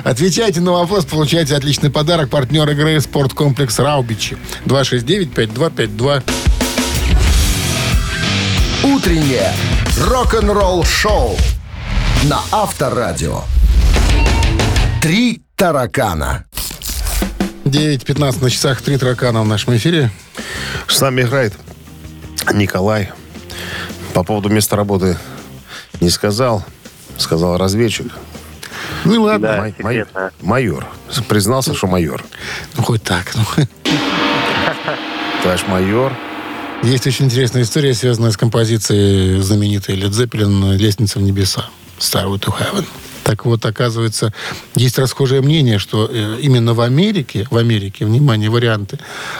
Отвечайте 0.04 0.60
на 0.60 0.72
вопрос, 0.72 1.06
получайте 1.06 1.56
отличный 1.56 1.88
подарок. 1.90 2.28
Партнер 2.28 2.68
игры 2.68 3.00
«Спорткомплекс 3.00 3.78
Раубичи». 3.78 4.36
269-5252. 4.66 6.22
Утреннее 8.84 9.50
рок-н-ролл-шоу 9.98 11.36
на 12.24 12.40
Авторадио. 12.52 13.40
Три 15.00 15.42
таракана. 15.56 16.44
9.15 17.64 18.42
на 18.42 18.50
часах. 18.50 18.82
Три 18.82 18.98
таракана 18.98 19.42
в 19.42 19.46
нашем 19.46 19.74
эфире. 19.76 20.10
с 20.86 21.00
нами 21.00 21.22
играет 21.22 21.54
Николай. 22.52 23.10
По 24.12 24.22
поводу 24.22 24.48
места 24.50 24.76
работы 24.76 25.16
не 26.00 26.10
сказал. 26.10 26.62
Сказал 27.16 27.56
разведчик. 27.56 28.12
Ну 29.04 29.14
и 29.14 29.18
ладно. 29.18 29.48
Да, 29.48 29.56
Май- 29.82 30.04
майор. 30.42 30.86
Признался, 31.28 31.74
что 31.74 31.86
майор. 31.86 32.22
Ну, 32.76 32.82
хоть 32.82 33.02
так. 33.02 33.32
ну. 33.34 33.44
Товарищ 35.42 35.62
майор. 35.68 36.12
Есть 36.84 37.06
очень 37.06 37.24
интересная 37.24 37.62
история, 37.62 37.94
связанная 37.94 38.30
с 38.30 38.36
композицией 38.36 39.40
знаменитой 39.40 39.96
Led 39.96 40.10
Zeppelin 40.10 40.76
«Лестница 40.76 41.18
в 41.18 41.22
небеса». 41.22 41.70
Starway 41.98 42.38
to 42.38 42.52
Heaven. 42.52 42.84
Так 43.22 43.46
вот, 43.46 43.64
оказывается, 43.64 44.34
есть 44.74 44.98
расхожее 44.98 45.40
мнение, 45.40 45.78
что 45.78 46.10
э, 46.12 46.38
именно 46.42 46.74
в 46.74 46.82
Америке, 46.82 47.46
в 47.50 47.56
Америке, 47.56 48.04
внимание, 48.04 48.50
варианты, 48.50 48.98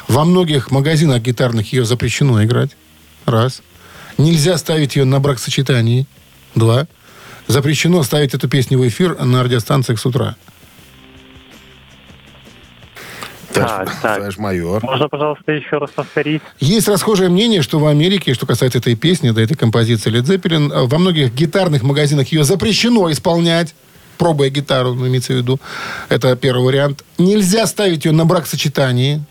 во 0.09 0.25
многих 0.25 0.71
магазинах 0.71 1.21
гитарных 1.21 1.71
ее 1.75 1.85
запрещено 1.85 2.43
играть. 2.43 2.71
Раз. 3.27 3.61
Нельзя 4.17 4.57
ставить 4.57 4.97
ее 4.97 5.05
на 5.05 5.21
бракосочетании. 5.21 6.07
Два. 6.55 6.87
Запрещено 7.47 8.03
ставить 8.05 8.33
эту 8.33 8.49
песню 8.49 8.79
в 8.79 8.89
эфир 8.89 9.23
на 9.23 9.43
радиостанциях 9.43 10.01
с 10.01 10.07
утра. 10.07 10.37
Так, 13.55 13.89
так. 14.03 14.17
Товарищ 14.17 14.37
майор. 14.37 14.83
Можно, 14.83 15.09
пожалуйста, 15.09 15.53
еще 15.53 15.79
раз 15.79 15.91
повторить? 15.91 16.43
Есть 16.59 16.89
расхожее 16.89 17.31
мнение, 17.31 17.63
что 17.63 17.79
в 17.79 17.87
Америке, 17.87 18.35
что 18.35 18.47
касается 18.47 18.79
этой 18.79 18.97
песни, 18.97 19.31
да, 19.31 19.43
этой 19.43 19.57
композиции 19.57 20.13
Led 20.13 20.25
Zeppelin, 20.25 20.73
э, 20.73 20.87
во 20.87 20.99
многих 20.99 21.33
гитарных 21.33 21.83
магазинах 21.83 22.29
ее 22.29 22.45
запрещено 22.45 23.11
исполнять, 23.11 23.75
пробуя 24.19 24.51
гитару, 24.51 24.95
ну, 24.95 25.07
имеется 25.07 25.33
в 25.33 25.37
виду. 25.37 25.61
Это 26.09 26.37
первый 26.37 26.65
вариант. 26.65 27.05
Нельзя 27.19 27.67
ставить 27.67 28.05
ее 28.05 28.13
на 28.13 28.25
бракосочетании. 28.25 29.23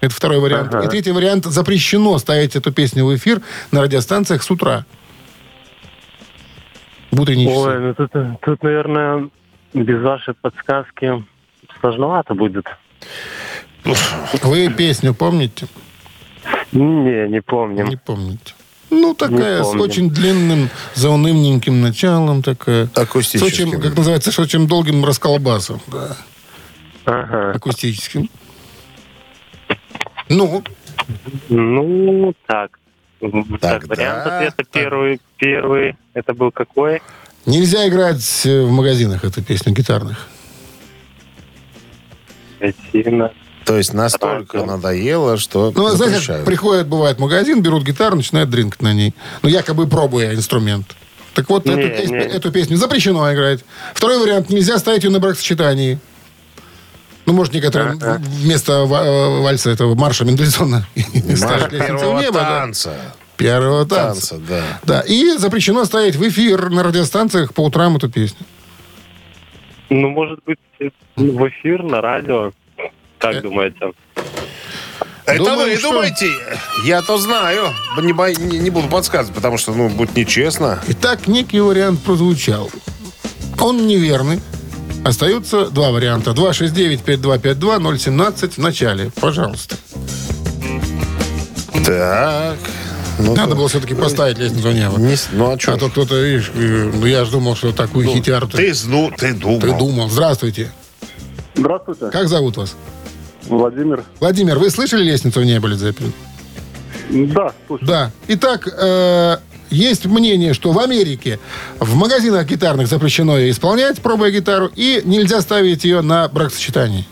Это 0.00 0.14
второй 0.14 0.38
вариант. 0.38 0.74
Ага. 0.74 0.86
И 0.86 0.88
третий 0.88 1.10
вариант. 1.10 1.44
Запрещено 1.44 2.16
ставить 2.18 2.54
эту 2.54 2.72
песню 2.72 3.04
в 3.04 3.14
эфир 3.14 3.40
на 3.72 3.82
радиостанциях 3.82 4.42
с 4.42 4.50
утра. 4.50 4.86
В 7.10 7.20
утренние 7.20 7.48
часы. 7.48 7.58
Ой, 7.58 7.80
ну 7.80 7.94
тут, 7.94 8.12
тут, 8.42 8.62
наверное, 8.62 9.28
без 9.72 10.00
вашей 10.00 10.34
подсказки 10.34 11.24
сложновато 11.80 12.34
будет. 12.34 12.66
Вы 14.42 14.68
песню 14.70 15.14
помните? 15.14 15.66
Не, 16.72 17.28
не 17.28 17.40
помним. 17.40 17.86
Не 17.86 17.96
помните. 17.96 18.54
Ну, 18.90 19.14
такая, 19.14 19.62
с 19.62 19.68
помню. 19.68 19.82
очень 19.82 20.10
длинным, 20.10 20.70
заунывненьким 20.94 21.80
началом, 21.82 22.42
такая. 22.42 22.86
С 22.86 22.96
Акустическим. 22.98 23.68
очень, 23.70 23.80
как 23.80 23.96
называется, 23.96 24.32
с 24.32 24.38
очень 24.38 24.66
долгим 24.66 25.04
расколбасом. 25.04 25.80
Да, 25.88 26.16
Ага. 27.04 27.52
акустическим. 27.52 28.30
Ну, 30.28 30.62
Ну, 31.48 32.34
так. 32.46 32.78
Так, 33.20 33.60
Так, 33.60 33.88
вариант 33.88 34.26
ответа 34.26 34.56
так. 34.58 34.68
первый. 34.68 35.20
Первый. 35.38 35.96
Это 36.14 36.34
был 36.34 36.50
какой? 36.52 37.02
нельзя 37.46 37.88
играть 37.88 38.22
в 38.44 38.70
магазинах 38.70 39.24
эту 39.24 39.42
песню 39.42 39.72
гитарных. 39.72 40.28
Сильно. 42.92 43.32
То 43.64 43.76
есть 43.76 43.92
настолько 43.92 44.58
Радио. 44.58 44.72
надоело, 44.76 45.36
что 45.36 45.70
Ну, 45.74 45.88
знаете, 45.90 46.26
как 46.26 46.44
приходят, 46.44 46.86
бывает, 46.88 47.18
в 47.18 47.20
магазин, 47.20 47.60
берут 47.62 47.84
гитару, 47.84 48.16
начинают 48.16 48.48
дринкать 48.48 48.80
на 48.82 48.94
ней. 48.94 49.14
Ну, 49.42 49.48
якобы 49.50 49.86
пробуя 49.86 50.34
инструмент. 50.34 50.86
Так 51.34 51.48
вот, 51.50 51.66
Не, 51.66 51.72
эту, 51.74 52.02
пес- 52.02 52.10
не. 52.10 52.16
эту 52.16 52.50
песню 52.50 52.76
запрещено 52.78 53.32
играть. 53.32 53.60
Второй 53.94 54.18
вариант, 54.18 54.48
нельзя 54.50 54.78
ставить 54.78 55.04
ее 55.04 55.10
на 55.10 55.20
бракосочетании. 55.20 55.98
Ну, 57.26 57.34
может, 57.34 57.52
некоторые 57.52 57.90
Ага. 57.92 58.20
вместо 58.20 58.86
ва- 58.86 59.04
э, 59.04 59.40
вальса 59.42 59.68
этого 59.70 59.94
марша 59.94 60.24
Мендельсона 60.24 60.86
ставят 61.36 61.70
«Лестницу 61.72 61.94
в 61.94 61.98
первого 61.98 62.20
небо», 62.20 62.38
да. 62.40 62.60
танца. 62.60 62.92
Первого 63.36 63.84
танца. 63.86 64.30
Танца, 64.30 64.46
да. 64.48 64.62
Да, 64.82 65.00
и 65.02 65.36
запрещено 65.36 65.84
ставить 65.84 66.16
в 66.16 66.26
эфир 66.26 66.70
на 66.70 66.82
радиостанциях 66.82 67.52
по 67.52 67.60
утрам 67.60 67.96
эту 67.96 68.08
песню. 68.08 68.38
Ну, 69.90 70.10
может 70.10 70.38
быть, 70.44 70.58
в 71.16 71.48
эфир, 71.48 71.82
на 71.82 72.00
радио. 72.00 72.52
Как 73.18 73.36
Э, 73.36 73.40
думаете? 73.42 73.92
Это 75.26 75.38
Думаем, 75.44 75.70
вы 75.70 75.76
что- 75.76 75.92
думаете? 75.92 76.26
Я-то 76.84 77.18
знаю. 77.18 77.72
Не, 78.00 78.12
бой- 78.12 78.36
не- 78.36 78.58
не 78.58 78.70
буду 78.70 78.88
подсказывать, 78.88 79.34
потому 79.34 79.58
что, 79.58 79.72
ну, 79.74 79.88
будет 79.88 80.16
нечестно. 80.16 80.80
Итак, 80.88 81.26
некий 81.26 81.60
вариант 81.60 82.02
прозвучал. 82.02 82.70
Он 83.60 83.86
неверный. 83.86 84.40
Остаются 85.04 85.66
два 85.70 85.90
варианта. 85.90 86.32
269-5252-017 86.32 88.54
в 88.54 88.58
начале. 88.58 89.10
Пожалуйста. 89.20 89.76
Так. 91.84 92.58
Ну, 93.18 93.34
Надо 93.34 93.56
было 93.56 93.68
все-таки 93.68 93.94
поставить 93.94 94.38
лестницу 94.38 94.68
в 94.68 94.74
небо. 94.74 94.96
не 94.98 95.16
ну, 95.32 95.52
а 95.52 95.58
что? 95.58 95.72
А 95.72 95.76
то 95.76 95.88
кто-то, 95.88 96.20
видишь, 96.20 96.52
э, 96.54 96.90
ну 96.94 97.04
я 97.04 97.24
же 97.24 97.32
думал, 97.32 97.56
что 97.56 97.72
такую 97.72 98.06
хитяру 98.06 98.46
ты, 98.46 98.58
ты, 98.58 98.74
зну, 98.74 99.10
ты 99.16 99.34
думал. 99.34 99.60
ты 99.60 99.76
думал. 99.76 100.08
Здравствуйте. 100.08 100.70
Здравствуйте, 101.54 102.10
Как 102.10 102.28
зовут 102.28 102.56
вас? 102.56 102.76
Владимир. 103.46 104.04
Владимир, 104.20 104.58
вы 104.58 104.70
слышали 104.70 105.02
лестницу 105.02 105.40
в 105.40 105.44
небо 105.44 105.68
Zeppelin? 105.68 106.12
Да, 107.32 107.52
слушай. 107.66 107.84
Да. 107.86 108.12
Итак, 108.28 108.68
э, 108.68 109.38
есть 109.70 110.06
мнение, 110.06 110.54
что 110.54 110.72
в 110.72 110.78
Америке 110.78 111.40
в 111.80 111.94
магазинах 111.96 112.46
гитарных 112.46 112.86
запрещено 112.86 113.38
ее 113.38 113.50
исполнять, 113.50 114.00
пробуя 114.00 114.30
гитару, 114.30 114.70
и 114.76 115.02
нельзя 115.04 115.40
ставить 115.40 115.84
ее 115.84 116.02
на 116.02 116.28
бракосочетании. 116.28 117.06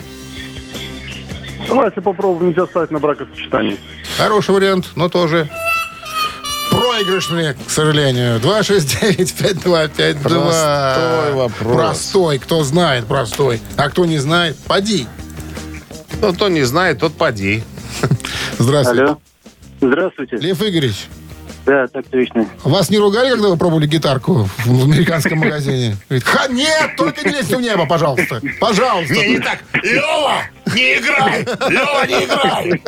Давайте 1.68 2.00
попробуем 2.00 2.50
нельзя 2.50 2.66
ставить 2.66 2.90
на 2.90 3.00
бракосочетание. 3.00 3.76
Хороший 4.16 4.54
вариант, 4.54 4.90
но 4.94 5.08
тоже 5.08 5.48
проигрышный, 6.96 7.54
к 7.54 7.70
сожалению. 7.70 8.38
269-5252. 8.40 10.22
Простой 10.22 11.32
вопрос. 11.32 11.76
Простой. 11.76 12.38
Кто 12.38 12.64
знает, 12.64 13.06
простой. 13.06 13.60
А 13.76 13.90
кто 13.90 14.04
не 14.04 14.18
знает, 14.18 14.56
поди. 14.66 15.06
Ну, 16.20 16.32
кто 16.32 16.48
не 16.48 16.62
знает, 16.62 17.00
тот 17.00 17.14
поди. 17.14 17.62
Здравствуйте. 18.58 19.02
Алло. 19.02 19.18
Здравствуйте. 19.80 20.36
Лев 20.36 20.62
Игоревич, 20.62 21.06
Да, 21.66 21.88
так 21.88 22.06
точно. 22.06 22.46
вас 22.62 22.90
не 22.90 22.98
ругали, 22.98 23.30
когда 23.30 23.48
вы 23.48 23.56
пробовали 23.56 23.86
гитарку 23.88 24.48
в 24.64 24.84
американском 24.84 25.38
магазине? 25.38 25.96
Ха, 26.24 26.46
нет, 26.48 26.92
только 26.96 27.28
не 27.28 27.34
лезьте 27.34 27.56
в 27.56 27.60
небо, 27.60 27.86
пожалуйста. 27.86 28.40
Пожалуйста. 28.60 29.14
так. 29.42 29.58
Лева, 29.82 30.42
не 30.74 30.96
играй! 30.98 31.44
Лева, 31.68 32.06
не 32.06 32.24
играй! 32.24 32.82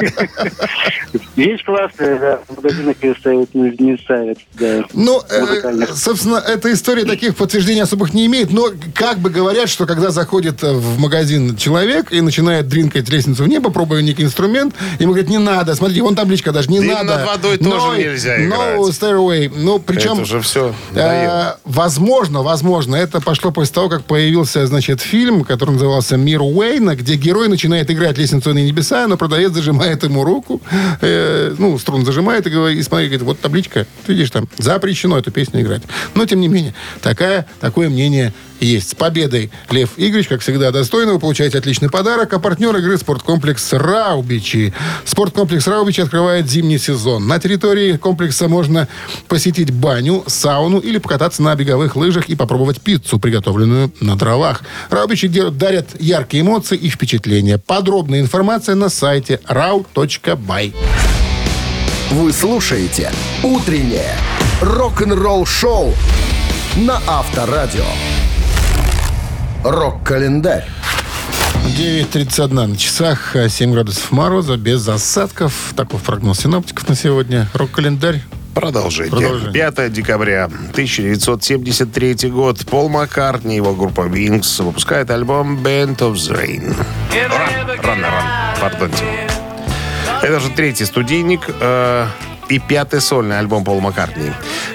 Есть 1.36 1.64
классные, 1.64 2.18
да, 2.18 2.40
в 2.48 2.56
магазинах 2.56 2.96
ее 3.02 3.14
ставят, 3.18 3.54
не, 3.54 3.70
не 3.78 3.96
ставят, 3.98 4.38
да. 4.54 4.84
Ну, 4.92 5.22
э, 5.28 5.86
собственно, 5.94 6.36
эта 6.36 6.72
история 6.72 7.04
таких 7.04 7.36
подтверждений 7.36 7.82
особых 7.82 8.12
не 8.14 8.26
имеет, 8.26 8.50
но 8.52 8.70
как 8.94 9.18
бы 9.18 9.30
говорят, 9.30 9.68
что 9.68 9.86
когда 9.86 10.10
заходит 10.10 10.62
э, 10.64 10.72
в 10.72 10.98
магазин 10.98 11.56
человек 11.56 12.12
и 12.12 12.20
начинает 12.20 12.66
дринкать 12.68 13.08
лестницу 13.08 13.44
в 13.44 13.48
небо, 13.48 13.70
пробуя 13.70 14.02
некий 14.02 14.24
инструмент, 14.24 14.74
ему 14.98 15.12
говорят, 15.12 15.30
не 15.30 15.38
надо, 15.38 15.74
смотрите, 15.76 16.02
вон 16.02 16.16
табличка 16.16 16.50
даже, 16.52 16.70
не 16.70 16.80
Да 16.80 16.84
и 16.86 16.88
надо. 16.88 17.16
над 17.18 17.26
водой 17.26 17.58
тоже 17.58 17.86
No- 17.86 17.98
нельзя 17.98 18.36
No 18.76 18.88
stairway. 18.88 19.52
Ну, 19.54 19.78
причем... 19.78 20.12
Это 20.12 20.22
уже 20.22 20.40
все 20.40 20.74
Э, 20.94 21.54
возможно, 21.64 22.42
возможно, 22.42 22.96
это 22.96 23.20
пошло 23.20 23.50
после 23.50 23.74
того, 23.74 23.88
как 23.88 24.04
появился, 24.04 24.66
значит, 24.66 25.00
фильм, 25.00 25.44
который 25.44 25.72
назывался 25.72 26.16
«Мир 26.16 26.42
Уэйна», 26.42 26.96
где 26.96 27.14
герой 27.16 27.48
начинает 27.48 27.90
играть 27.90 28.18
лестницу 28.18 28.54
на 28.54 28.58
небеса, 28.58 29.06
но 29.06 29.16
продавец 29.16 29.52
зажимает 29.52 30.02
ему 30.04 30.24
руку, 30.24 30.60
э, 31.00 31.54
ну, 31.58 31.78
струн 31.78 32.04
зажимает 32.04 32.46
и 32.46 32.50
говорит, 32.50 32.78
и 32.78 32.82
смотри, 32.82 33.06
говорит, 33.06 33.22
вот 33.22 33.40
табличка, 33.40 33.86
ты 34.06 34.12
видишь 34.12 34.30
там, 34.30 34.48
запрещено 34.58 35.18
эту 35.18 35.30
песню 35.30 35.62
играть. 35.62 35.82
Но, 36.14 36.26
тем 36.26 36.40
не 36.40 36.48
менее, 36.48 36.74
такая, 37.02 37.46
такое 37.60 37.88
мнение 37.88 38.32
есть. 38.60 38.90
С 38.90 38.94
победой, 38.94 39.50
Лев 39.70 39.90
Игоревич, 39.96 40.28
как 40.28 40.40
всегда, 40.40 40.70
достойно. 40.70 41.12
Вы 41.12 41.18
получаете 41.18 41.58
отличный 41.58 41.90
подарок. 41.90 42.32
А 42.32 42.38
партнер 42.38 42.76
игры 42.76 42.98
спорткомплекс 42.98 43.72
«Раубичи». 43.72 44.72
Спорткомплекс 45.04 45.66
«Раубичи» 45.66 46.00
открывает 46.00 46.48
зимний 46.48 46.78
сезон. 46.78 47.26
На 47.26 47.38
территории 47.38 47.96
комплекса 47.96 48.48
можно 48.48 48.88
посетить 49.28 49.70
баню, 49.70 50.24
сауну 50.26 50.78
или 50.78 50.98
покататься 50.98 51.42
на 51.42 51.54
беговых 51.54 51.96
лыжах 51.96 52.28
и 52.28 52.36
попробовать 52.36 52.80
пиццу, 52.80 53.18
приготовленную 53.18 53.92
на 54.00 54.16
дровах. 54.16 54.62
«Раубичи» 54.90 55.28
дарят 55.28 55.88
яркие 56.00 56.42
эмоции 56.42 56.76
и 56.76 56.88
впечатления. 56.88 57.58
Подробная 57.58 58.20
информация 58.20 58.74
на 58.74 58.88
сайте 58.88 59.40
rau.by. 59.48 60.74
Вы 62.10 62.32
слушаете 62.32 63.12
«Утреннее 63.42 64.16
рок-н-ролл-шоу» 64.62 65.94
на 66.76 67.00
Авторадио. 67.06 67.84
Рок-календарь. 69.64 70.64
9.31 71.76 72.66
на 72.66 72.76
часах, 72.76 73.36
а 73.36 73.48
7 73.48 73.72
градусов 73.72 74.10
мороза, 74.12 74.56
без 74.56 74.86
осадков. 74.88 75.72
Таков 75.76 76.02
прогноз 76.02 76.40
синоптиков 76.40 76.88
на 76.88 76.94
сегодня. 76.94 77.48
Рок-календарь. 77.54 78.22
Продолжение. 78.54 79.10
Продолжение. 79.10 79.52
5 79.52 79.92
декабря 79.92 80.44
1973 80.44 82.30
год. 82.30 82.64
Пол 82.66 82.88
Маккартни 82.88 83.54
и 83.54 83.56
его 83.56 83.74
группа 83.74 84.02
Wings 84.02 84.62
выпускает 84.62 85.10
альбом 85.10 85.58
Band 85.58 85.98
of 85.98 86.14
the 86.14 86.36
Rain. 86.36 86.76
Ран, 87.28 87.78
ран, 87.82 88.02
ран. 88.02 88.24
Пардонте. 88.60 89.04
Это 90.22 90.40
же 90.40 90.50
третий 90.50 90.84
студийник 90.84 91.42
э, 91.60 92.06
и 92.48 92.58
пятый 92.58 93.00
сольный 93.00 93.38
альбом 93.38 93.64
Пола 93.64 93.80
Маккартни. 93.80 94.30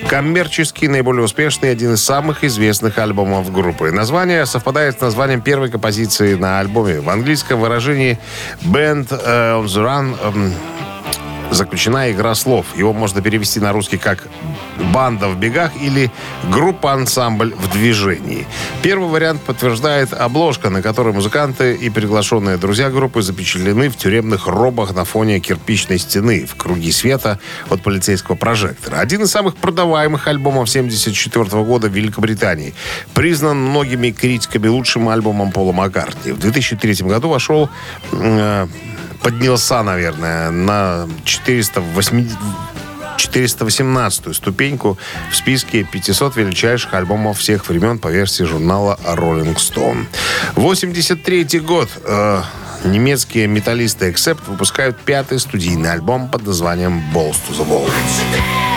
Коммерчески 0.07 0.85
наиболее 0.85 1.23
успешный 1.23 1.71
один 1.71 1.93
из 1.93 2.03
самых 2.03 2.43
известных 2.43 2.97
альбомов 2.97 3.51
группы. 3.51 3.91
Название 3.91 4.45
совпадает 4.45 4.97
с 4.97 5.01
названием 5.01 5.41
первой 5.41 5.69
композиции 5.69 6.35
на 6.35 6.59
альбоме. 6.59 7.01
В 7.01 7.09
английском 7.09 7.59
выражении 7.59 8.19
Band 8.61 9.09
on 9.09 9.65
the 9.65 9.83
Run 9.83 10.15
эм, 10.23 10.53
заключена 11.51 12.11
игра 12.11 12.35
слов. 12.35 12.65
Его 12.75 12.93
можно 12.93 13.21
перевести 13.21 13.59
на 13.59 13.71
русский 13.71 13.97
как 13.97 14.27
банда 14.93 15.27
в 15.27 15.37
бегах 15.37 15.71
или 15.81 16.11
группа-ансамбль 16.51 17.53
в 17.55 17.71
движении. 17.71 18.47
Первый 18.81 19.09
вариант 19.09 19.41
подтверждает 19.41 20.13
обложка, 20.13 20.69
на 20.69 20.81
которой 20.81 21.13
музыканты 21.13 21.75
и 21.75 21.89
приглашенные 21.89 22.57
друзья 22.57 22.89
группы 22.89 23.21
запечатлены 23.21 23.89
в 23.89 23.97
тюремных 23.97 24.47
робах 24.47 24.93
на 24.93 25.05
фоне 25.05 25.39
кирпичной 25.39 25.97
стены 25.97 26.45
в 26.45 26.55
круги 26.55 26.91
света 26.91 27.39
от 27.69 27.81
полицейского 27.81 28.35
прожектора. 28.35 28.97
Один 28.97 29.23
из 29.23 29.31
самых 29.31 29.55
продаваемых 29.55 30.27
альбомов 30.27 30.69
1974 30.69 31.63
года 31.63 31.87
в 31.87 31.93
Великобритании. 31.93 32.73
Признан 33.13 33.57
многими 33.57 34.11
критиками 34.11 34.67
лучшим 34.67 35.09
альбомом 35.09 35.51
Пола 35.51 35.71
Маккартни. 35.71 36.31
В 36.31 36.39
2003 36.39 37.07
году 37.07 37.29
вошел 37.29 37.69
э, 38.11 38.67
поднялся, 39.23 39.81
наверное, 39.83 40.51
на 40.51 41.07
480 41.23 42.37
418-ю 43.17 44.33
ступеньку 44.33 44.97
в 45.31 45.35
списке 45.35 45.83
500 45.83 46.35
величайших 46.35 46.93
альбомов 46.93 47.39
всех 47.39 47.67
времен 47.67 47.99
по 47.99 48.07
версии 48.07 48.43
журнала 48.43 48.99
Rolling 49.03 49.55
Stone. 49.55 50.05
83 50.55 51.59
год. 51.59 51.89
Э, 52.05 52.41
немецкие 52.83 53.47
металлисты 53.47 54.09
Accept 54.09 54.41
выпускают 54.47 54.97
пятый 54.99 55.39
студийный 55.39 55.91
альбом 55.91 56.29
под 56.29 56.45
названием 56.45 57.01
Balls 57.13 57.37
to 57.47 57.57
the 57.57 57.67
Wall. 57.67 58.72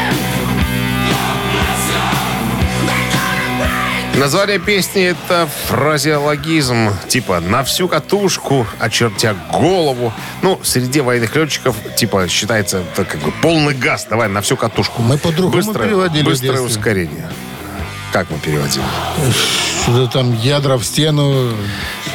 Название 4.16 4.58
песни— 4.58 5.02
это 5.04 5.46
фразеологизм, 5.66 6.88
типа 7.08 7.40
«на 7.40 7.62
всю 7.64 7.86
катушку, 7.86 8.66
очертя 8.78 9.34
голову». 9.52 10.10
Ну, 10.40 10.58
среди 10.62 11.00
военных 11.02 11.36
летчиков, 11.36 11.76
типа, 11.96 12.26
считается 12.28 12.78
это 12.78 13.04
как 13.04 13.20
бы 13.20 13.30
полный 13.42 13.74
газ. 13.74 14.06
Давай, 14.08 14.28
на 14.28 14.40
всю 14.40 14.56
катушку. 14.56 15.02
Мы 15.02 15.18
по-другому 15.18 15.62
Быстрое- 15.62 15.84
переводили 15.88 16.22
Быстрое 16.24 16.60
ускорение. 16.62 17.28
Как 18.10 18.30
мы 18.30 18.38
переводим? 18.38 18.80
Что-то 19.82 20.10
там 20.12 20.32
ядра 20.34 20.76
в 20.78 20.84
стену. 20.84 21.52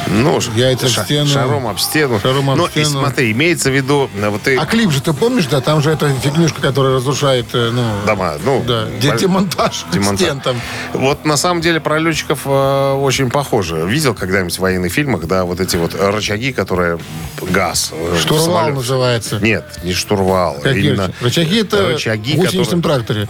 Ну, 0.08 0.38
Яйца 0.56 0.88
ша- 0.88 1.04
стену. 1.04 1.26
Шаром 1.28 1.66
об 1.66 1.78
стену. 1.78 2.18
Шаром 2.20 2.50
об 2.50 2.56
ну, 2.58 2.66
и 2.66 2.70
стену. 2.70 3.00
смотри, 3.00 3.32
имеется 3.32 3.70
в 3.70 3.74
виду, 3.74 4.10
э, 4.14 4.28
вот 4.28 4.42
ты... 4.42 4.56
А 4.56 4.66
клип 4.66 4.90
же 4.90 5.00
ты 5.00 5.12
помнишь, 5.12 5.46
да? 5.46 5.60
Там 5.60 5.80
же 5.82 5.90
эта 5.90 6.12
фигнюшка, 6.12 6.60
которая 6.60 6.96
разрушает, 6.96 7.46
э, 7.54 7.70
ну... 7.72 7.84
Дома, 8.06 8.34
ну, 8.44 8.62
Да, 8.66 8.86
де- 9.00 9.16
демонтаж, 9.16 9.84
демонтаж. 9.92 10.20
стен 10.20 10.40
там. 10.40 10.60
Вот 10.92 11.24
на 11.24 11.36
самом 11.36 11.60
деле 11.62 11.80
про 11.80 11.98
летчиков 11.98 12.40
э, 12.44 12.92
очень 12.94 13.30
похоже. 13.30 13.86
Видел 13.86 14.14
когда-нибудь 14.14 14.54
в 14.56 14.60
военных 14.60 14.92
фильмах, 14.92 15.26
да, 15.26 15.44
вот 15.44 15.60
эти 15.60 15.76
вот 15.76 15.94
рычаги, 15.98 16.52
которые 16.52 16.98
газ. 17.40 17.92
э, 17.92 18.16
Штурвал 18.20 18.44
самолет. 18.46 18.74
называется. 18.74 19.38
Нет, 19.40 19.64
не 19.82 19.92
штурвал. 19.92 20.56
а 20.58 20.60
Какие 20.62 20.88
именно 20.88 21.12
рычаги? 21.20 21.42
Рычаги 21.52 21.60
это 21.60 21.88
рычаги, 21.88 22.32
в 22.34 22.36
гусеничном 22.38 22.82
тракторе. 22.82 23.28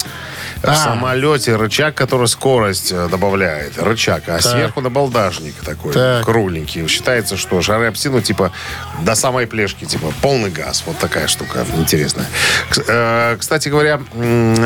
В 0.62 0.68
А. 0.68 0.74
самолете 0.76 1.56
рычаг, 1.56 1.94
который 1.96 2.28
скорость 2.28 2.92
э, 2.92 3.08
добавляет. 3.10 3.76
Рычаг. 3.82 4.22
А 4.28 4.38
Так. 4.38 4.42
сверху 4.42 4.80
набалдашник 4.80 5.54
такой, 5.64 5.92
Так. 5.92 6.24
кругленький. 6.24 6.86
Считается, 6.86 7.36
что 7.36 7.60
шары 7.62 7.86
об 7.88 7.96
стену, 7.96 8.20
типа, 8.20 8.52
до 9.02 9.14
самой 9.16 9.46
плешки, 9.48 9.84
типа, 9.86 10.12
полный 10.22 10.50
газ. 10.50 10.84
Вот 10.86 10.98
такая 10.98 11.26
штука 11.26 11.66
интересная. 11.76 12.26
Э, 12.86 13.36
Кстати 13.38 13.68
говоря, 13.68 14.00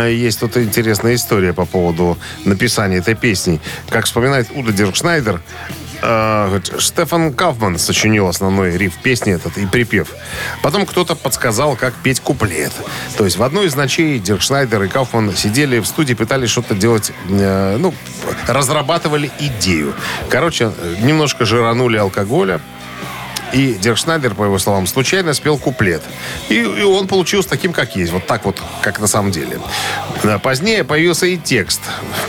есть 0.09 0.41
тут 0.41 0.57
интересная 0.59 1.15
история 1.15 1.53
по 1.55 1.65
поводу 1.65 2.19
написания 2.45 2.99
этой 2.99 3.15
песни. 3.15 3.61
Как 3.89 4.05
вспоминает 4.05 4.49
Уда 4.55 4.73
Диркшнайдер, 4.73 5.41
Штефан 6.79 7.33
Кауфман 7.33 7.79
сочинил 7.79 8.29
основной 8.29 8.77
риф 8.77 8.95
песни 9.03 9.33
этот 9.33 9.59
и 9.59 9.67
припев. 9.67 10.09
Потом 10.63 10.87
кто-то 10.87 11.17
подсказал, 11.17 11.77
как 11.77 11.95
петь 11.95 12.21
куплет. 12.21 12.73
То 13.17 13.25
есть 13.25 13.39
в 13.39 13.43
одной 13.43 13.67
из 13.67 13.75
ночей 13.75 14.19
Дирк 14.19 14.41
Шнайдер 14.41 14.83
и 14.85 14.89
Кауфман 14.89 15.35
сидели 15.35 15.81
в 15.81 15.87
студии, 15.87 16.15
пытались 16.15 16.51
что-то 16.51 16.75
делать, 16.75 17.13
э, 17.29 17.77
ну, 17.79 17.93
разрабатывали 18.47 19.31
идею. 19.41 19.95
Короче, 20.29 20.73
немножко 21.01 21.45
жиранули 21.45 21.97
алкоголя, 21.97 22.61
и 23.57 23.73
Дирк 23.73 23.97
Шнайдер, 23.97 24.35
по 24.35 24.45
его 24.45 24.59
словам, 24.59 24.87
случайно 24.87 25.33
спел 25.33 25.57
куплет. 25.57 26.03
И, 26.51 26.57
и 26.57 26.83
он 26.83 27.07
получился 27.07 27.49
таким, 27.49 27.73
как 27.73 27.97
есть. 27.97 28.13
Вот 28.13 28.27
так 28.27 28.45
вот, 28.45 28.61
как 28.83 29.01
на 29.01 29.07
самом 29.07 29.31
деле. 29.31 29.59
Да, 30.23 30.39
Позднее 30.39 30.85
появился 30.85 31.25
и 31.25 31.39
текст 31.39 31.81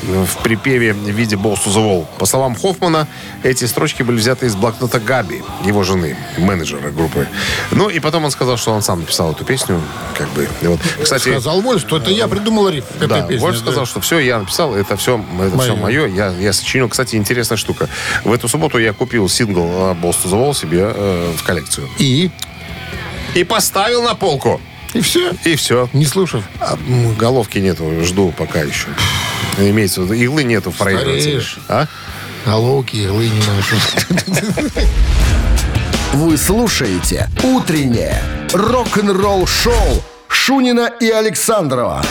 в 0.04 0.42
припеве 0.42 0.94
в 0.94 1.10
виде 1.10 1.36
«Balls 1.36 1.58
to 1.66 1.68
the 1.68 1.84
Wall». 1.84 2.06
По 2.18 2.26
словам 2.26 2.56
Хоффмана, 2.56 3.08
эти 3.44 3.66
строчки 3.66 4.04
были 4.04 4.16
взяты 4.16 4.46
из 4.46 4.56
блокнота 4.56 5.02
Габи, 5.02 5.42
его 5.66 5.84
жены, 5.84 6.16
менеджера 6.38 6.92
группы. 6.92 7.28
Ну, 7.72 7.90
и 7.90 8.00
потом 8.00 8.24
он 8.24 8.32
сказал, 8.32 8.56
что 8.56 8.72
он 8.72 8.82
сам 8.82 9.02
написал 9.02 9.34
эту 9.34 9.44
песню. 9.44 9.82
Как 10.18 10.30
бы. 10.30 10.48
И 10.62 10.68
вот, 10.68 10.80
кстати, 11.04 11.30
Сказал 11.30 11.60
Вольф, 11.60 11.82
что 11.82 11.98
это 11.98 12.10
я 12.10 12.30
придумал 12.30 12.70
риф 12.70 12.86
этой 12.96 13.10
да, 13.10 13.22
песне. 13.24 13.42
Вольф 13.42 13.58
да. 13.58 13.64
сказал, 13.64 13.86
что 13.86 14.00
все, 14.00 14.20
я 14.20 14.40
написал, 14.40 14.76
это 14.76 14.96
все, 14.96 15.24
это 15.42 15.60
все 15.60 15.76
Моё. 15.76 16.06
мое, 16.06 16.08
я, 16.08 16.30
я 16.30 16.54
сочинил. 16.54 16.88
Кстати, 16.88 17.18
интересная 17.18 17.58
штука. 17.58 17.90
В 18.24 18.32
эту 18.32 18.48
субботу 18.48 18.78
я 18.78 18.94
купил 18.94 19.28
сингл 19.28 19.66
э, 19.66 19.96
«Balls 20.02 20.16
to 20.24 20.32
the 20.32 20.42
Wall» 20.42 20.56
себе 20.56 20.94
э, 21.18 21.34
в 21.38 21.44
коллекцию. 21.44 21.90
И? 22.00 22.30
И 23.36 23.44
поставил 23.44 24.04
на 24.04 24.16
полку. 24.16 24.62
И 24.94 25.02
все? 25.02 25.34
И 25.44 25.56
все. 25.56 25.90
Не 25.94 26.06
слушав? 26.06 26.44
А, 26.60 26.78
головки 27.20 27.60
нету, 27.60 27.92
жду 28.04 28.34
пока 28.38 28.62
еще. 28.62 28.88
Имеется 29.58 30.02
в 30.02 30.06
виду, 30.06 30.14
иглы 30.14 30.44
нету 30.44 30.72
в 30.72 30.76
проигрывателе. 30.78 31.42
А? 31.68 31.88
Головки, 32.46 32.96
иглы 32.96 33.30
не 33.30 33.42
ношу. 33.46 33.76
Вы 36.14 36.38
слушаете 36.38 37.30
«Утреннее 37.44 38.22
рок-н-ролл-шоу» 38.54 40.04
Шунина 40.28 40.90
и 41.00 41.10
Александрова 41.10 42.04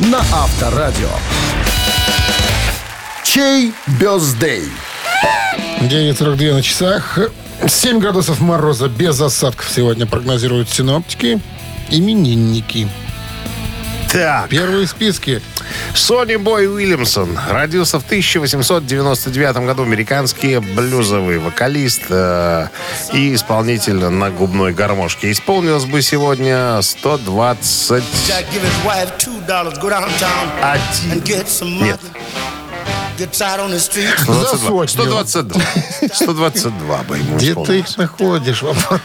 на 0.00 0.18
Авторадио. 0.18 1.10
Чей 3.22 3.72
бездей? 3.86 4.64
9.42 5.80 6.54
на 6.54 6.62
часах. 6.62 7.18
7 7.66 7.98
градусов 8.00 8.40
мороза 8.40 8.88
без 8.88 9.20
осадков 9.20 9.68
сегодня 9.70 10.06
прогнозируют 10.06 10.68
синоптики. 10.68 11.40
Именинники. 11.90 12.88
Так. 14.10 14.48
Первые 14.50 14.86
списки. 14.86 15.40
Сони 15.94 16.36
Бой 16.36 16.66
Уильямсон 16.66 17.38
родился 17.48 17.98
в 17.98 18.04
1899 18.04 19.56
году. 19.58 19.84
Американский 19.84 20.58
блюзовый 20.58 21.38
вокалист 21.38 22.02
э, 22.10 22.68
и 23.12 23.34
исполнитель 23.34 24.04
на 24.04 24.30
губной 24.30 24.74
гармошке. 24.74 25.30
Исполнилось 25.30 25.84
бы 25.84 26.02
сегодня 26.02 26.82
120... 26.82 28.02
Jack 28.28 28.44
give 28.52 28.62
his 28.62 28.84
wife 28.84 29.16
two 29.18 29.40
dollars, 29.46 29.78
go 29.78 29.88
downtown 29.88 30.50
Один. 30.60 31.12
and 31.12 31.24
get 31.24 31.48
some 31.48 31.82
Нет. 31.82 32.00
122. 34.24 34.86
сотню. 34.86 34.88
122. 34.88 35.62
122 36.12 37.02
бы 37.04 37.18
ему 37.18 37.36
Где 37.36 37.54
ты 37.54 37.78
их 37.80 37.96
находишь? 37.96 38.62
Вопрос. 38.62 39.00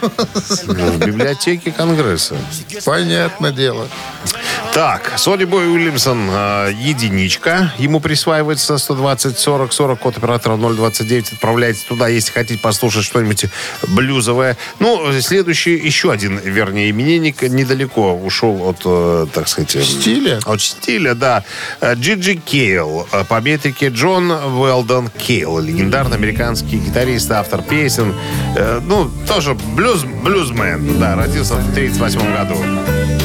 В 0.64 0.98
библиотеке 0.98 1.70
Конгресса. 1.72 2.36
Понятное 2.84 3.52
дело. 3.52 3.86
Так, 4.78 5.14
Сони 5.16 5.42
Бой 5.42 5.66
Уильямсон 5.66 6.28
э, 6.30 6.72
единичка. 6.72 7.72
Ему 7.78 7.98
присваивается 7.98 8.78
120 8.78 9.36
40 9.36 9.72
40 9.72 9.98
код 9.98 10.16
оператора 10.18 10.56
029. 10.56 11.32
Отправляйте 11.32 11.80
туда, 11.88 12.06
если 12.06 12.30
хотите 12.30 12.60
послушать 12.60 13.02
что-нибудь 13.02 13.46
блюзовое. 13.88 14.56
Ну, 14.78 15.10
следующий 15.20 15.74
еще 15.74 16.12
один, 16.12 16.38
вернее, 16.38 16.90
именинник 16.90 17.42
недалеко 17.42 18.14
ушел 18.14 18.68
от, 18.68 18.82
э, 18.84 19.26
так 19.34 19.48
сказать... 19.48 19.74
э, 19.74 19.82
Стиля? 19.82 20.38
От 20.46 20.62
стиля, 20.62 21.16
да. 21.16 21.42
Э, 21.80 21.94
Джиджи 21.94 22.36
Кейл. 22.36 23.04
Э, 23.10 23.24
По 23.24 23.40
метрике 23.40 23.88
Джон 23.88 24.30
Уэлдон 24.30 25.08
Кейл. 25.08 25.58
Легендарный 25.58 26.16
американский 26.16 26.78
гитарист, 26.78 27.32
автор 27.32 27.62
песен. 27.62 28.14
Э, 28.54 28.78
Ну, 28.80 29.10
тоже 29.26 29.54
блюз, 29.74 30.04
блюзмен. 30.04 31.00
Да, 31.00 31.16
родился 31.16 31.54
в 31.54 31.68
1938 31.72 32.32
году. 32.32 33.17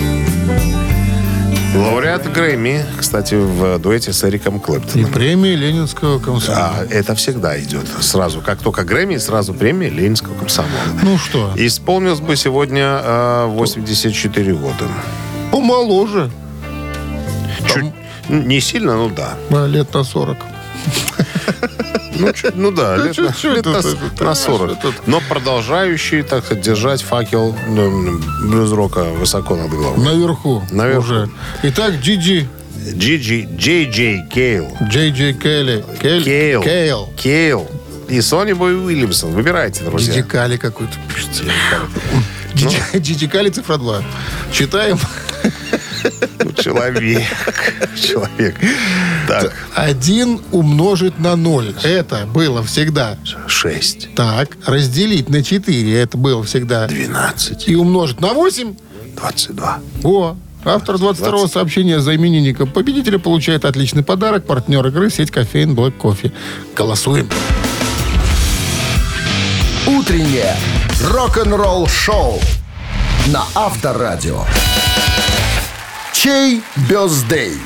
Лауреат 1.76 2.32
Грэмми, 2.32 2.86
кстати, 2.99 3.34
в 3.36 3.80
дуэте 3.80 4.13
с 4.13 4.24
Эриком 4.24 4.57
И 4.57 4.59
Клэптоном. 4.59 5.11
премии 5.11 5.55
Ленинского 5.55 6.19
комсомола. 6.19 6.76
А, 6.80 6.86
это 6.89 7.15
всегда 7.15 7.59
идет 7.59 7.88
сразу. 7.99 8.41
Как 8.41 8.59
только 8.59 8.84
Грэмми, 8.84 9.17
сразу 9.17 9.53
премия 9.55 9.89
Ленинского 9.89 10.36
комсомола. 10.36 10.71
Ну 11.01 11.17
что, 11.17 11.51
Исполнилось 11.55 12.19
бы 12.19 12.36
сегодня 12.36 13.01
э, 13.03 13.45
84 13.47 14.53
года. 14.53 14.88
помоложе. 15.51 16.30
Чуть, 17.67 17.86
не 18.30 18.59
сильно, 18.61 18.95
ну 18.95 19.09
да. 19.09 19.34
А, 19.49 19.65
Лет 19.65 19.93
на 19.93 20.03
40. 20.03 20.38
Ну, 22.16 22.34
чуть- 22.34 22.55
ну 22.55 22.72
да, 22.72 22.95
лет, 22.97 23.18
на, 23.18 23.28
чуть-чуть 23.28 23.55
лет 23.55 23.66
на 23.66 23.82
тут, 23.82 24.20
на 24.22 24.34
тут, 24.34 24.38
40. 24.38 24.82
тут. 24.82 25.07
Но 25.07 25.22
продолжающий, 25.30 26.22
так 26.24 26.45
сказать, 26.45 26.64
держать 26.64 27.01
факел 27.01 27.55
ну, 27.68 28.20
блюз-рока 28.47 29.03
высоко 29.03 29.55
над 29.55 29.70
головой. 29.72 30.03
Наверху. 30.05 30.64
Наверху. 30.72 31.01
Уже. 31.03 31.30
Итак, 31.64 31.93
Джиджи. 32.01 32.47
Джиджи, 32.95 33.47
Джей 33.57 33.89
Джей 33.89 34.24
Кейл. 34.30 34.78
Джей 34.84 35.11
Джей 35.11 35.34
Келли. 35.34 35.86
Кель- 36.01 36.24
Кейл. 36.24 36.61
Кейл. 36.61 37.09
Кейл. 37.16 37.68
И 38.09 38.20
Сони 38.22 38.53
Бой 38.53 38.76
Уильямсон. 38.76 39.32
Выбирайте, 39.32 39.84
друзья. 39.84 40.14
Джиджи 40.14 40.24
Кали 40.28 40.57
какой-то 40.57 40.93
Джиджи 42.97 43.28
Кали 43.28 43.49
цифра 43.49 43.78
2. 43.78 44.01
Читаем. 44.51 44.99
Человек. 46.55 47.23
Человек. 47.95 48.55
Так, 49.27 49.53
Один 49.73 50.41
умножить 50.51 51.19
на 51.19 51.35
ноль. 51.35 51.73
Это 51.83 52.25
было 52.25 52.63
всегда. 52.63 53.17
6. 53.47 54.15
Так, 54.15 54.57
разделить 54.65 55.29
на 55.29 55.43
4. 55.43 55.99
Это 55.99 56.17
было 56.17 56.43
всегда. 56.43 56.87
12. 56.87 57.67
И 57.67 57.75
умножить 57.75 58.19
на 58.21 58.33
8. 58.33 58.75
22. 59.15 59.79
О, 60.03 60.35
автор 60.65 60.95
22-го 60.95 61.47
сообщения 61.47 61.99
за 61.99 62.15
именинника 62.15 62.65
победителя 62.65 63.19
получает 63.19 63.65
отличный 63.65 64.03
подарок. 64.03 64.45
Партнер 64.45 64.85
игры 64.87 65.09
сеть 65.09 65.31
кофеин 65.31 65.73
Black 65.73 65.91
Кофе. 65.91 66.31
Голосуем. 66.75 67.29
Утреннее 69.87 70.55
рок-н-ролл-шоу 71.11 72.39
на 73.27 73.43
Авторадио. 73.55 74.43
Чей 76.24 76.61
бездей? 76.89 77.57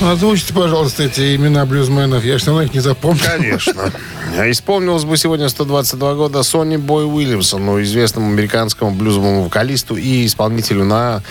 Озвучьте, 0.00 0.52
пожалуйста, 0.54 1.02
эти 1.04 1.34
имена 1.34 1.66
блюзменов. 1.66 2.22
Я 2.24 2.38
все 2.38 2.48
равно 2.48 2.62
их 2.62 2.74
не 2.74 2.80
запомню. 2.80 3.20
Конечно. 3.26 3.90
А 4.38 4.50
Исполнилось 4.50 5.04
бы 5.04 5.16
сегодня 5.16 5.48
122 5.48 6.14
года 6.14 6.42
Сонни 6.42 6.76
Бой 6.76 7.06
Уильямсону, 7.06 7.80
известному 7.82 8.30
американскому 8.30 8.90
блюзовому 8.90 9.44
вокалисту 9.44 9.96
и 9.96 10.26
исполнителю 10.26 10.84
на, 10.84 11.22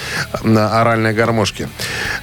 на 0.44 0.82
оральной 0.82 1.14
гармошке. 1.14 1.70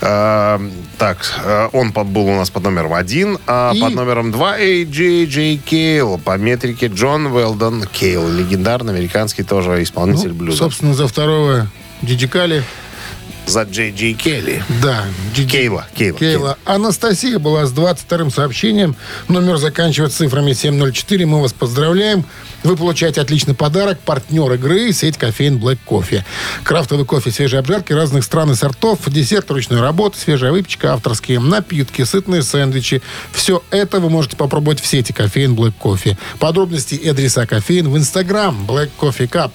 Э, 0.01 0.59
так, 0.99 1.19
э, 1.45 1.69
он 1.73 1.93
под- 1.93 2.09
был 2.09 2.27
у 2.27 2.35
нас 2.35 2.51
под 2.51 2.65
номером 2.65 2.95
один, 2.95 3.39
а 3.47 3.71
И- 3.73 3.81
под 3.81 3.95
номером 3.95 4.33
два 4.33 4.59
Джей 4.59 5.25
Джей 5.27 5.57
Кейл. 5.59 6.19
По 6.19 6.37
метрике 6.37 6.89
Джон 6.89 7.29
Велдон 7.33 7.85
Кейл. 7.85 8.29
Легендарный 8.29 8.93
американский 8.93 9.45
тоже 9.45 9.85
исполнитель 9.85 10.31
Ну, 10.31 10.35
блюза. 10.35 10.59
собственно, 10.59 10.95
за 10.95 11.07
второго 11.07 11.69
Дидикали. 12.01 12.65
За 13.47 13.65
Джей 13.65 13.93
Джей 13.93 14.15
Келли. 14.15 14.63
Да. 14.83 15.05
Диди- 15.35 15.51
Кейла, 15.51 15.87
Кейла, 15.95 16.19
Кейла. 16.19 16.59
Анастасия 16.65 17.39
была 17.39 17.67
с 17.67 17.73
22-м 17.73 18.31
сообщением. 18.31 18.97
Номер 19.29 19.57
заканчивается 19.59 20.19
цифрами 20.19 20.53
704. 20.53 21.27
Мы 21.27 21.43
вас 21.43 21.53
поздравляем. 21.53 22.25
Вы 22.63 22.77
получаете 22.77 23.21
отличный 23.21 23.55
подарок. 23.55 23.99
Партнер 24.01 24.51
игры– 24.53 24.93
сеть 24.95 25.19
кофеин 25.19 25.59
Black 25.59 25.79
Кофе. 25.85 26.25
Крафтовый 26.63 27.05
кофе, 27.05 27.31
свежие 27.33 27.59
обжарки 27.61 27.93
разных 27.93 28.25
стран 28.25 28.53
и 28.53 28.55
сортов, 28.55 29.01
десерт 29.09 29.51
ручной 29.51 29.81
работы, 29.81 30.19
свежая 30.19 30.53
выпечка, 30.53 30.93
авторские 30.95 31.41
напитки, 31.41 32.03
сытные 32.05 32.43
сэндвичи. 32.43 33.03
Все 33.33 33.63
это 33.71 33.99
вы 34.01 34.09
можете 34.09 34.37
попробовать 34.37 34.81
в 34.81 34.87
сети 34.87 35.13
кофеин 35.13 35.55
Black 35.55 35.75
Кофе. 35.79 36.17
Подробности 36.39 36.95
и 36.95 37.09
адреса 37.09 37.45
кофеин 37.47 37.91
в 37.91 37.99
Инстаграм 37.99 38.65
Black 38.67 38.91
Coffee 38.99 39.29
Cup. 39.29 39.51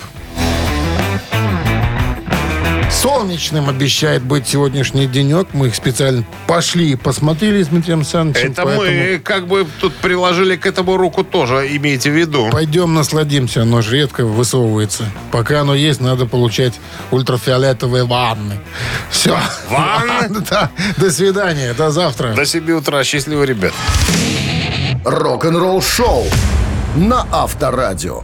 Солнечным 3.01 3.69
обещает 3.69 4.23
быть 4.23 4.47
сегодняшний 4.47 5.05
денек. 5.05 5.49
Мы 5.53 5.67
их 5.67 5.75
специально 5.75 6.23
пошли 6.47 6.91
и 6.91 6.95
посмотрели 6.95 7.61
с 7.61 7.67
Дмитрием 7.67 7.99
Александровичем. 7.99 8.51
Это 8.51 8.63
поэтому 8.63 8.87
мы 8.87 9.19
как 9.19 9.47
бы 9.47 9.67
тут 9.79 9.93
приложили 9.97 10.55
к 10.55 10.65
этому 10.65 10.97
руку 10.97 11.23
тоже, 11.23 11.67
имейте 11.77 12.09
в 12.09 12.15
виду. 12.15 12.49
Пойдем 12.51 12.95
насладимся. 12.95 13.61
Оно 13.61 13.81
же 13.83 13.97
редко 13.97 14.25
высовывается. 14.25 15.05
Пока 15.31 15.61
оно 15.61 15.75
есть, 15.75 16.01
надо 16.01 16.25
получать 16.25 16.73
ультрафиолетовые 17.11 18.03
ванны. 18.03 18.55
Все. 19.11 19.37
Ванны? 19.69 20.41
Да. 20.49 20.71
До 20.97 21.11
свидания. 21.11 21.73
До 21.73 21.91
завтра. 21.91 22.33
До 22.33 22.45
7 22.45 22.71
утра. 22.71 23.03
Счастливо, 23.03 23.43
ребят. 23.43 23.73
Рок-н-ролл-шоу 25.05 26.25
на 26.95 27.27
Авторадио. 27.31 28.23